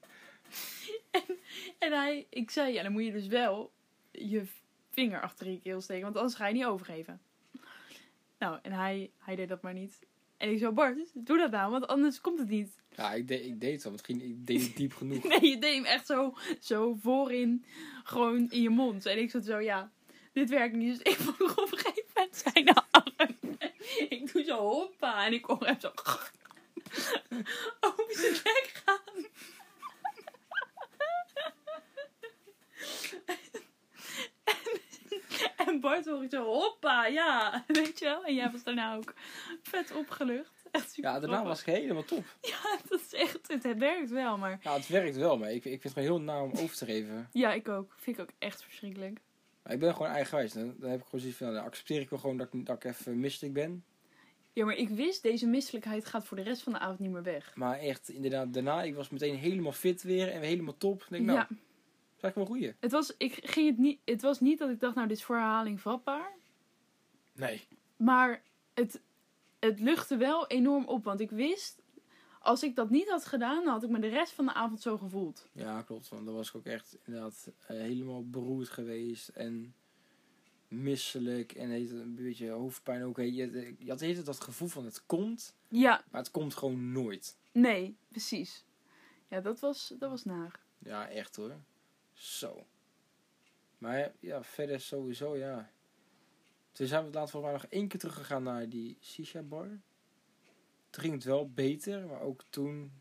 en, 1.10 1.38
en 1.78 1.92
hij, 1.92 2.26
ik 2.30 2.50
zei, 2.50 2.72
ja, 2.72 2.82
dan 2.82 2.92
moet 2.92 3.04
je 3.04 3.12
dus 3.12 3.26
wel 3.26 3.72
je 4.10 4.46
vinger 4.90 5.20
achter 5.20 5.50
je 5.50 5.60
keel 5.60 5.80
steken, 5.80 6.02
want 6.02 6.16
anders 6.16 6.34
ga 6.34 6.46
je 6.46 6.54
niet 6.54 6.64
overgeven. 6.64 7.20
Nou, 8.38 8.58
en 8.62 8.72
hij, 8.72 9.10
hij 9.18 9.36
deed 9.36 9.48
dat 9.48 9.62
maar 9.62 9.74
niet. 9.74 9.98
En 10.36 10.50
ik 10.50 10.58
zo, 10.58 10.72
Bart, 10.72 11.10
doe 11.14 11.38
dat 11.38 11.50
nou, 11.50 11.70
want 11.70 11.86
anders 11.86 12.20
komt 12.20 12.38
het 12.38 12.48
niet. 12.48 12.80
Ja, 12.96 13.12
ik, 13.12 13.28
deed 13.28 13.44
ik 13.44 13.60
deed 13.60 13.82
het 13.82 13.92
het 13.92 14.04
ging, 14.04 14.22
ik 14.22 14.46
deed 14.46 14.62
het 14.62 14.76
diep 14.76 14.92
genoeg. 14.92 15.24
Nee, 15.28 15.50
je 15.50 15.58
deed 15.58 15.74
hem 15.74 15.84
echt 15.84 16.06
zo, 16.06 16.34
zo 16.60 16.94
voorin, 16.94 17.64
gewoon 18.04 18.50
in 18.50 18.62
je 18.62 18.70
mond. 18.70 19.06
En 19.06 19.18
ik 19.18 19.30
zat 19.30 19.44
zo, 19.44 19.60
ja, 19.60 19.92
dit 20.32 20.50
werkt 20.50 20.76
niet. 20.76 20.98
Dus 20.98 21.12
ik 21.12 21.20
vroeg 21.20 21.58
op 21.58 21.72
een 21.72 21.78
gegeven 21.78 22.04
moment 22.14 22.36
zijn 22.36 22.68
arm. 22.90 23.36
Ik 24.08 24.32
doe 24.32 24.44
zo 24.44 24.90
en 25.26 25.32
ik 25.32 25.44
hoor 25.44 25.66
hem 25.66 25.80
zo 25.80 25.92
over 27.80 28.06
zijn 28.14 28.32
nek 28.32 28.82
gaan. 28.84 29.26
En, 34.44 34.56
en 35.66 35.80
Bart 35.80 36.04
hoor 36.06 36.22
ik 36.24 36.30
zo 36.30 36.44
hoppa, 36.44 37.06
ja, 37.06 37.64
weet 37.66 37.98
je 37.98 38.04
wel. 38.04 38.24
En 38.24 38.34
jij 38.34 38.50
was 38.50 38.62
daarna 38.62 38.94
ook 38.96 39.14
vet 39.62 39.92
opgelucht. 39.96 40.50
Echt 40.70 40.92
super 40.92 41.10
Ja, 41.10 41.20
daarna 41.20 41.44
was 41.44 41.60
ik 41.60 41.66
helemaal 41.66 42.04
top. 42.04 42.24
Ja, 42.40 42.78
dat 42.88 43.00
is 43.00 43.12
echt, 43.12 43.38
het, 43.48 43.78
werkt 43.78 44.10
wel, 44.10 44.38
maar... 44.38 44.58
Ja, 44.62 44.74
het 44.74 44.88
werkt 44.88 45.16
wel, 45.16 45.38
maar 45.38 45.50
ik, 45.50 45.64
ik 45.64 45.80
vind 45.80 45.82
het 45.82 45.92
gewoon 45.92 46.08
heel 46.08 46.20
na 46.20 46.42
om 46.42 46.50
over 46.52 46.76
te 46.76 46.84
geven. 46.84 47.28
Ja, 47.32 47.52
ik 47.52 47.68
ook. 47.68 47.92
Vind 47.96 48.16
ik 48.18 48.22
ook 48.22 48.30
echt 48.38 48.62
verschrikkelijk. 48.62 49.20
Maar 49.62 49.72
ik 49.72 49.78
ben 49.78 49.92
gewoon 49.94 50.10
eigenwijs. 50.10 50.52
Dan, 50.52 50.74
dan 50.78 50.90
heb 50.90 50.98
ik 50.98 51.04
gewoon 51.04 51.20
zoiets 51.20 51.38
van, 51.38 51.54
dan 51.54 51.64
accepteer 51.64 52.00
ik 52.00 52.10
wel 52.10 52.18
gewoon 52.18 52.36
dat, 52.36 52.52
ik- 52.52 52.66
dat 52.66 52.76
ik 52.76 52.84
even 52.84 53.20
misselijk 53.20 53.54
ben. 53.54 53.84
Ja, 54.52 54.64
maar 54.64 54.76
ik 54.76 54.88
wist, 54.88 55.22
deze 55.22 55.46
misselijkheid 55.46 56.06
gaat 56.06 56.24
voor 56.24 56.36
de 56.36 56.42
rest 56.42 56.62
van 56.62 56.72
de 56.72 56.78
avond 56.78 56.98
niet 56.98 57.10
meer 57.10 57.22
weg. 57.22 57.56
Maar 57.56 57.78
echt, 57.78 58.08
inderdaad, 58.08 58.52
daarna, 58.52 58.82
ik 58.82 58.94
was 58.94 59.10
meteen 59.10 59.36
helemaal 59.36 59.72
fit 59.72 60.02
weer 60.02 60.28
en 60.28 60.40
helemaal 60.40 60.76
top. 60.76 61.02
Ik 61.02 61.10
denk, 61.10 61.24
nou, 61.24 61.38
ja, 61.38 61.46
dat 61.48 61.58
is 62.16 62.22
eigenlijk 62.22 62.36
wel 62.36 62.58
goeie. 62.58 62.74
het 62.80 62.92
was, 62.92 63.14
ik 63.16 63.38
ging 63.42 63.68
het, 63.68 63.78
niet, 63.78 64.00
het 64.04 64.22
was 64.22 64.40
niet 64.40 64.58
dat 64.58 64.70
ik 64.70 64.80
dacht, 64.80 64.94
nou, 64.94 65.08
dit 65.08 65.16
is 65.16 65.24
voor 65.24 65.36
herhaling 65.36 65.80
vatbaar. 65.80 66.32
Nee. 67.32 67.66
Maar 67.96 68.42
het, 68.74 69.00
het 69.58 69.80
luchtte 69.80 70.16
wel 70.16 70.46
enorm 70.46 70.84
op. 70.84 71.04
Want 71.04 71.20
ik 71.20 71.30
wist, 71.30 71.82
als 72.40 72.62
ik 72.62 72.76
dat 72.76 72.90
niet 72.90 73.08
had 73.08 73.26
gedaan, 73.26 73.64
dan 73.64 73.72
had 73.72 73.82
ik 73.82 73.90
me 73.90 73.98
de 73.98 74.08
rest 74.08 74.32
van 74.32 74.44
de 74.44 74.52
avond 74.52 74.80
zo 74.80 74.98
gevoeld. 74.98 75.48
Ja, 75.52 75.82
klopt. 75.82 76.08
Want 76.08 76.26
dan 76.26 76.34
was 76.34 76.48
ik 76.48 76.54
ook 76.54 76.66
echt 76.66 76.98
inderdaad 77.04 77.50
eh, 77.66 77.76
helemaal 77.76 78.28
beroerd 78.28 78.68
geweest 78.68 79.28
en 79.28 79.74
misselijk 80.72 81.52
en 81.52 81.70
heet 81.70 81.90
het 81.90 82.00
een 82.00 82.14
beetje 82.14 82.50
hoofdpijn 82.50 83.02
ook. 83.02 83.16
Je, 83.16 83.34
je, 83.34 83.74
je 83.78 83.88
had 83.90 83.98
tijd 83.98 84.24
dat 84.26 84.40
gevoel 84.40 84.68
van 84.68 84.84
het 84.84 85.06
komt, 85.06 85.54
Ja, 85.68 86.04
maar 86.10 86.20
het 86.20 86.30
komt 86.30 86.54
gewoon 86.54 86.92
nooit. 86.92 87.36
nee, 87.52 87.96
precies. 88.08 88.64
Ja, 89.28 89.40
dat 89.40 89.60
was, 89.60 89.94
dat 89.98 90.10
was 90.10 90.24
naar. 90.24 90.60
Ja, 90.78 91.08
echt 91.08 91.36
hoor. 91.36 91.56
Zo. 92.12 92.66
Maar 93.78 94.12
ja, 94.20 94.42
verder 94.44 94.80
sowieso 94.80 95.36
ja. 95.36 95.70
Toen 96.72 96.86
zijn 96.86 97.04
we 97.04 97.10
later 97.12 97.28
volgens 97.30 97.52
mij 97.52 97.60
nog 97.62 97.70
één 97.70 97.88
keer 97.88 97.98
teruggegaan 98.00 98.42
naar 98.42 98.68
die 98.68 98.96
shisha 99.00 99.42
bar. 99.42 99.68
Toen 100.90 101.02
ging 101.02 101.14
het 101.14 101.24
wel 101.24 101.50
beter, 101.50 102.06
maar 102.06 102.20
ook 102.20 102.44
toen 102.50 102.92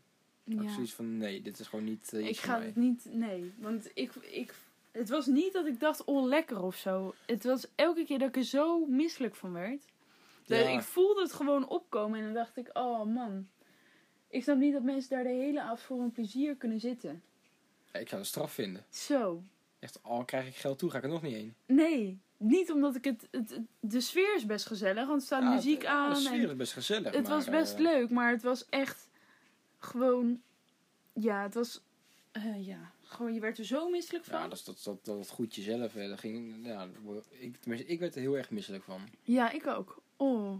had 0.44 0.54
ik 0.62 0.68
Ja. 0.68 0.74
zoiets 0.74 0.92
van 0.94 1.16
nee, 1.16 1.42
dit 1.42 1.58
is 1.58 1.66
gewoon 1.68 1.84
niet 1.84 2.12
eh, 2.12 2.26
Ik 2.28 2.36
ga 2.36 2.56
mij. 2.58 2.66
het 2.66 2.76
niet, 2.76 3.04
nee. 3.10 3.52
Want 3.58 3.90
ik, 3.94 4.14
ik, 4.14 4.54
het 4.92 5.08
was 5.08 5.26
niet 5.26 5.52
dat 5.52 5.66
ik 5.66 5.80
dacht, 5.80 6.04
oh 6.04 6.24
lekker 6.26 6.62
of 6.62 6.76
zo. 6.76 7.14
Het 7.26 7.44
was 7.44 7.66
elke 7.74 8.04
keer 8.04 8.18
dat 8.18 8.28
ik 8.28 8.36
er 8.36 8.44
zo 8.44 8.86
misselijk 8.86 9.34
van 9.34 9.52
werd. 9.52 9.84
Ja. 10.44 10.56
Ik 10.56 10.80
voelde 10.82 11.20
het 11.22 11.32
gewoon 11.32 11.68
opkomen 11.68 12.18
en 12.18 12.24
dan 12.24 12.34
dacht 12.34 12.56
ik, 12.56 12.70
oh 12.72 13.04
man. 13.04 13.48
Ik 14.28 14.42
snap 14.42 14.56
niet 14.56 14.72
dat 14.72 14.82
mensen 14.82 15.10
daar 15.10 15.22
de 15.22 15.28
hele 15.28 15.60
avond 15.62 15.80
voor 15.80 16.00
een 16.00 16.12
plezier 16.12 16.56
kunnen 16.56 16.80
zitten. 16.80 17.22
Ja, 17.92 17.98
ik 18.00 18.08
zou 18.08 18.20
het 18.20 18.30
straf 18.30 18.52
vinden. 18.52 18.84
Zo. 18.90 19.42
Echt, 19.78 19.98
al 20.02 20.24
krijg 20.24 20.46
ik 20.46 20.54
geld 20.56 20.78
toe, 20.78 20.90
ga 20.90 20.96
ik 20.98 21.02
er 21.04 21.08
nog 21.10 21.22
niet 21.22 21.34
heen. 21.34 21.54
Nee, 21.66 22.20
niet 22.36 22.70
omdat 22.72 22.94
ik 22.94 23.04
het, 23.04 23.28
het... 23.30 23.50
het- 23.50 23.60
De 23.80 24.00
sfeer 24.00 24.34
is 24.34 24.46
best 24.46 24.66
gezellig, 24.66 25.06
want 25.06 25.20
er 25.20 25.26
staat 25.26 25.42
Ja, 25.42 25.54
muziek 25.54 25.78
het- 25.82 25.86
aan. 25.90 26.08
De 26.10 26.16
en 26.16 26.22
sfeer 26.22 26.48
is 26.50 26.56
best 26.56 26.72
gezellig. 26.72 27.14
het 27.14 27.22
maar, 27.28 27.36
was 27.36 27.48
best 27.48 27.74
eh, 27.74 27.80
leuk, 27.80 28.10
maar 28.10 28.30
het 28.30 28.42
was 28.42 28.66
echt 28.68 29.08
gewoon... 29.78 30.42
Ja, 31.12 31.42
het 31.42 31.54
was... 31.54 31.82
eh, 32.32 32.66
ja, 32.66 32.92
gewoon 33.12 33.34
je 33.34 33.40
werd 33.40 33.58
er 33.58 33.64
zo 33.64 33.90
misselijk 33.90 34.24
van. 34.24 34.38
Ja, 34.40 34.48
dat, 34.48 34.58
is- 34.58 34.64
dat, 34.64 34.80
dat, 34.84 35.04
dat, 35.04 35.16
dat 35.16 35.28
goedje 35.28 35.62
zelf. 35.62 35.92
hè, 35.92 36.08
Dat 36.08 36.18
ging, 36.18 36.66
ja, 36.66 36.88
dat 37.04 37.26
ik, 37.30 37.56
tenminste, 37.56 37.88
ik 37.88 38.00
werd 38.00 38.14
er 38.14 38.20
heel 38.20 38.36
erg 38.36 38.50
misselijk 38.50 38.84
van. 38.84 39.00
Ja, 39.22 39.50
ik 39.50 39.66
ook. 39.66 40.02
Oh. 40.16 40.56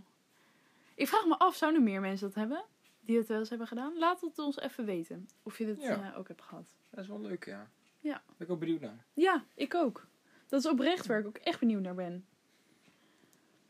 Ik 0.94 1.08
vraag 1.08 1.26
me 1.26 1.38
af, 1.38 1.56
zouden 1.56 1.80
er 1.80 1.86
meer 1.88 2.00
mensen 2.00 2.26
dat 2.26 2.34
hebben? 2.36 2.64
Die 3.00 3.16
het 3.16 3.28
wel 3.28 3.38
eens 3.38 3.48
hebben 3.48 3.66
gedaan? 3.66 3.98
Laat 3.98 4.20
het 4.20 4.38
ons 4.38 4.58
even 4.58 4.84
weten. 4.84 5.28
Of 5.42 5.58
je 5.58 5.66
dit 5.66 5.82
Ja. 5.82 6.12
eh, 6.12 6.18
ook 6.18 6.28
hebt 6.28 6.42
gehad. 6.42 6.66
Dat 6.90 7.00
is 7.00 7.08
wel 7.08 7.20
leuk, 7.20 7.44
ja. 7.44 7.70
Ja. 8.00 8.22
Ben 8.36 8.46
ik 8.46 8.52
ook 8.52 8.58
benieuwd 8.60 8.80
naar. 8.80 9.04
Ja, 9.14 9.44
ik 9.54 9.74
ook. 9.74 10.06
Dat 10.48 10.60
is 10.64 10.70
oprecht 10.70 11.06
waar 11.06 11.18
ik 11.20 11.26
ook 11.26 11.36
echt 11.38 11.60
benieuwd 11.60 11.82
naar 11.82 11.94
ben. 11.94 12.26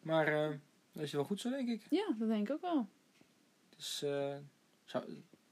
Maar 0.01 0.27
eh 0.29 0.57
dat 0.93 1.03
is 1.03 1.13
wel 1.13 1.25
goed 1.25 1.41
zo, 1.41 1.51
denk 1.51 1.69
ik. 1.69 1.87
Ja, 1.91 2.15
dat 2.19 2.29
denk 2.29 2.49
ik 2.49 2.55
ook 2.55 2.61
wel. 2.61 2.89
Dus 3.77 4.03
eh, 4.03 4.37
zou, 4.85 5.05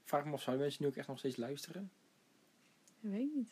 vraag 0.03 0.25
me 0.25 0.31
af, 0.31 0.41
zouden 0.41 0.65
mensen 0.65 0.83
nu 0.83 0.89
ook 0.89 0.95
echt 0.95 1.07
nog 1.07 1.17
steeds 1.17 1.35
luisteren? 1.37 1.91
Ik 3.01 3.09
weet 3.09 3.33
niet. 3.35 3.51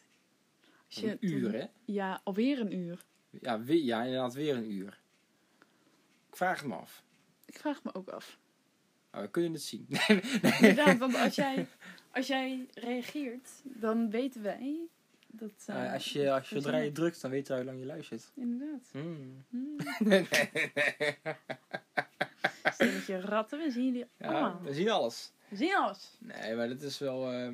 Als 0.86 1.02
Een 1.02 1.10
je- 1.10 1.18
uur, 1.20 1.54
hè? 1.54 1.66
Ja, 1.86 2.22
alweer 2.24 2.60
een 2.60 2.74
uur. 2.74 3.06
Ja, 3.30 3.62
weer, 3.62 3.84
ja, 3.84 4.04
inderdaad 4.04 4.34
weer 4.34 4.56
een 4.56 4.72
uur. 4.72 5.02
Ik 6.30 6.36
vraag 6.36 6.60
het 6.60 6.68
me 6.68 6.76
af. 6.76 7.04
Ik 7.46 7.60
vraag 7.60 7.84
me 7.84 7.94
ook 7.94 8.10
af. 8.10 8.40
Maar 9.12 9.22
we 9.22 9.30
kunnen 9.30 9.52
het 9.54 9.62
zien. 9.62 9.88
Inderdaad, 10.60 10.98
want 10.98 11.16
als 11.16 11.36
jij, 11.36 11.68
als 12.12 12.28
jij 12.28 12.68
reageert, 12.74 13.50
dan 13.64 14.10
weten 14.10 14.42
wij 14.42 14.88
dat... 15.28 15.52
eh, 15.66 15.86
Eh, 15.86 15.94
als 15.94 16.14
je, 16.14 16.32
als 16.32 16.50
je 16.50 16.56
zodra 16.62 16.78
je 16.78 16.92
drukt, 16.92 17.22
dan 17.22 17.32
weet 17.32 17.48
je 17.48 17.54
hoe 17.56 17.64
lang 17.64 17.80
je 17.80 17.86
luistert. 17.86 18.32
Inderdaad. 18.36 18.90
Hmm. 18.92 19.46
Hmm. 19.50 19.76
nee, 20.08 20.28
nee, 20.32 20.50
nee. 20.76 21.18
Stelletje 22.74 23.20
ratten, 23.22 23.60
we 23.60 23.72
zien 23.72 23.86
jullie 23.86 24.06
Ja, 24.18 24.28
allemaal. 24.28 24.62
we 24.62 24.74
zien 24.74 24.90
alles. 24.90 25.32
We 25.48 25.56
zien 25.56 25.76
alles. 25.76 26.18
Nee, 26.20 26.56
maar 26.56 26.68
dat 26.68 26.82
is 26.82 26.98
wel... 27.00 27.32
eh, 27.32 27.54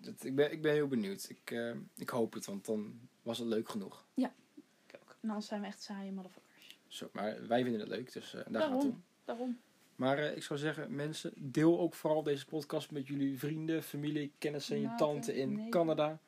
het- 0.00 0.24
ik, 0.24 0.34
ben, 0.34 0.52
ik 0.52 0.62
ben 0.62 0.72
heel 0.72 0.86
benieuwd. 0.88 1.26
Ik, 1.28 1.50
eh, 1.50 1.70
ik 1.96 2.08
hoop 2.08 2.32
het, 2.32 2.46
want 2.46 2.64
dan 2.66 3.00
was 3.22 3.38
het 3.38 3.48
leuk 3.48 3.68
genoeg. 3.68 4.04
Ik 4.14 4.98
ook. 5.02 5.16
En 5.20 5.28
anders 5.28 5.46
zijn 5.46 5.60
we 5.60 5.66
echt 5.66 5.82
saaie 5.82 6.12
motherfuckers. 6.12 6.78
Zo, 6.88 7.08
maar 7.12 7.46
wij 7.48 7.62
vinden 7.62 7.80
het 7.80 7.88
leuk, 7.88 8.12
dus 8.12 8.26
eh, 8.26 8.32
daar 8.32 8.42
gaat 8.42 8.52
het 8.52 8.52
Daarom. 8.62 8.80
om. 8.90 9.02
Daarom. 9.24 9.58
Maar 9.96 10.18
eh, 10.18 10.36
ik 10.36 10.42
zou 10.42 10.58
zeggen, 10.58 10.94
mensen, 10.94 11.32
deel 11.36 11.80
ook 11.80 11.94
vooral 11.94 12.22
deze 12.22 12.46
podcast 12.46 12.90
met 12.90 13.06
jullie 13.06 13.38
vrienden, 13.38 13.82
familie, 13.82 14.32
kennissen, 14.38 14.76
je 14.80 14.86
Maten, 14.86 15.06
tante 15.06 15.34
in. 15.34 15.70
Canada. 15.70 16.18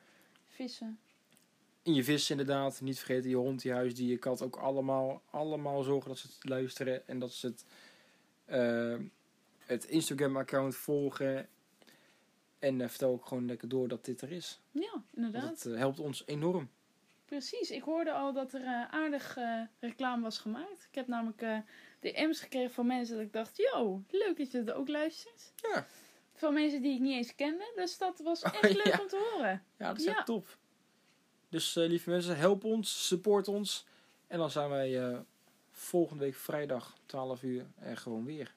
Vissen. 0.47 0.99
In 1.81 1.93
je 1.93 2.03
vis 2.03 2.29
inderdaad. 2.29 2.81
Niet 2.81 2.97
vergeten 2.97 3.29
je 3.29 3.35
hond, 3.35 3.61
je 3.61 3.71
huisdier, 3.71 4.09
je 4.09 4.17
kat 4.17 4.41
ook 4.41 4.55
allemaal, 4.55 5.21
allemaal 5.29 5.83
zorgen 5.83 6.09
dat 6.09 6.17
ze 6.19 6.27
het 6.27 6.49
luisteren. 6.49 7.07
En 7.07 7.19
dat 7.19 7.31
ze 7.33 7.47
het, 7.47 7.65
het 9.59 9.85
Instagram 9.85 10.37
account 10.37 10.75
volgen. 10.75 11.47
En 12.65 12.81
eh, 12.81 12.87
vertel 12.89 13.11
ook 13.11 13.25
gewoon 13.25 13.45
lekker 13.45 13.67
door 13.69 13.87
dat 13.87 14.05
dit 14.05 14.21
er 14.21 14.31
is. 14.31 14.61
Ja, 14.71 15.03
inderdaad. 15.13 15.49
het 15.49 15.65
eh, 15.65 15.77
helpt 15.77 15.99
ons 15.99 16.23
enorm. 16.25 16.69
Precies. 17.25 17.71
Ik 17.71 17.81
hoorde 17.83 18.11
al 18.11 18.33
dat 18.33 18.53
er 18.53 18.61
eh, 18.63 18.93
aardig 18.93 19.37
reclame 19.79 20.21
was 20.21 20.37
gemaakt. 20.37 20.87
Ik 20.89 20.95
heb 20.95 21.07
namelijk 21.07 21.41
eh 21.41 21.57
DM's 21.99 22.39
gekregen 22.39 22.71
van 22.71 22.87
mensen 22.87 23.15
dat 23.15 23.25
ik 23.25 23.33
dacht... 23.33 23.57
Yo, 23.57 24.03
leuk 24.09 24.37
dat 24.37 24.51
je 24.51 24.57
het 24.57 24.71
ook 24.71 24.87
luistert. 24.87 25.53
Ja. 25.55 25.87
Van 26.33 26.53
mensen 26.53 26.81
die 26.81 26.93
ik 26.93 26.99
niet 26.99 27.13
eens 27.13 27.35
kende. 27.35 27.71
Dus 27.75 27.97
dat 27.97 28.19
was 28.19 28.43
Oh, 28.43 28.53
echt 28.61 28.73
leuk 28.73 28.85
ja. 28.95 28.99
om 29.01 29.07
te 29.07 29.31
horen. 29.33 29.63
Ja, 29.77 29.87
dat 29.87 29.97
is 29.97 30.03
Ja. 30.03 30.15
echt 30.15 30.25
top. 30.25 30.57
Dus 31.49 31.73
lieve 31.73 32.09
mensen, 32.09 32.37
help 32.37 32.63
ons, 32.63 33.07
support 33.07 33.47
ons. 33.47 33.85
En 34.27 34.37
dan 34.37 34.51
zijn 34.51 34.69
wij 34.69 35.23
volgende 35.71 36.23
week 36.23 36.35
vrijdag 36.35 36.97
12 37.05 37.43
uur 37.43 37.65
er 37.79 37.97
gewoon 37.97 38.25
weer. 38.25 38.55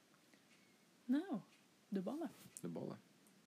Nou, 1.05 1.41
de 1.89 2.01
ballen. 2.01 2.31
De 2.61 2.69
ballen. 2.69 3.01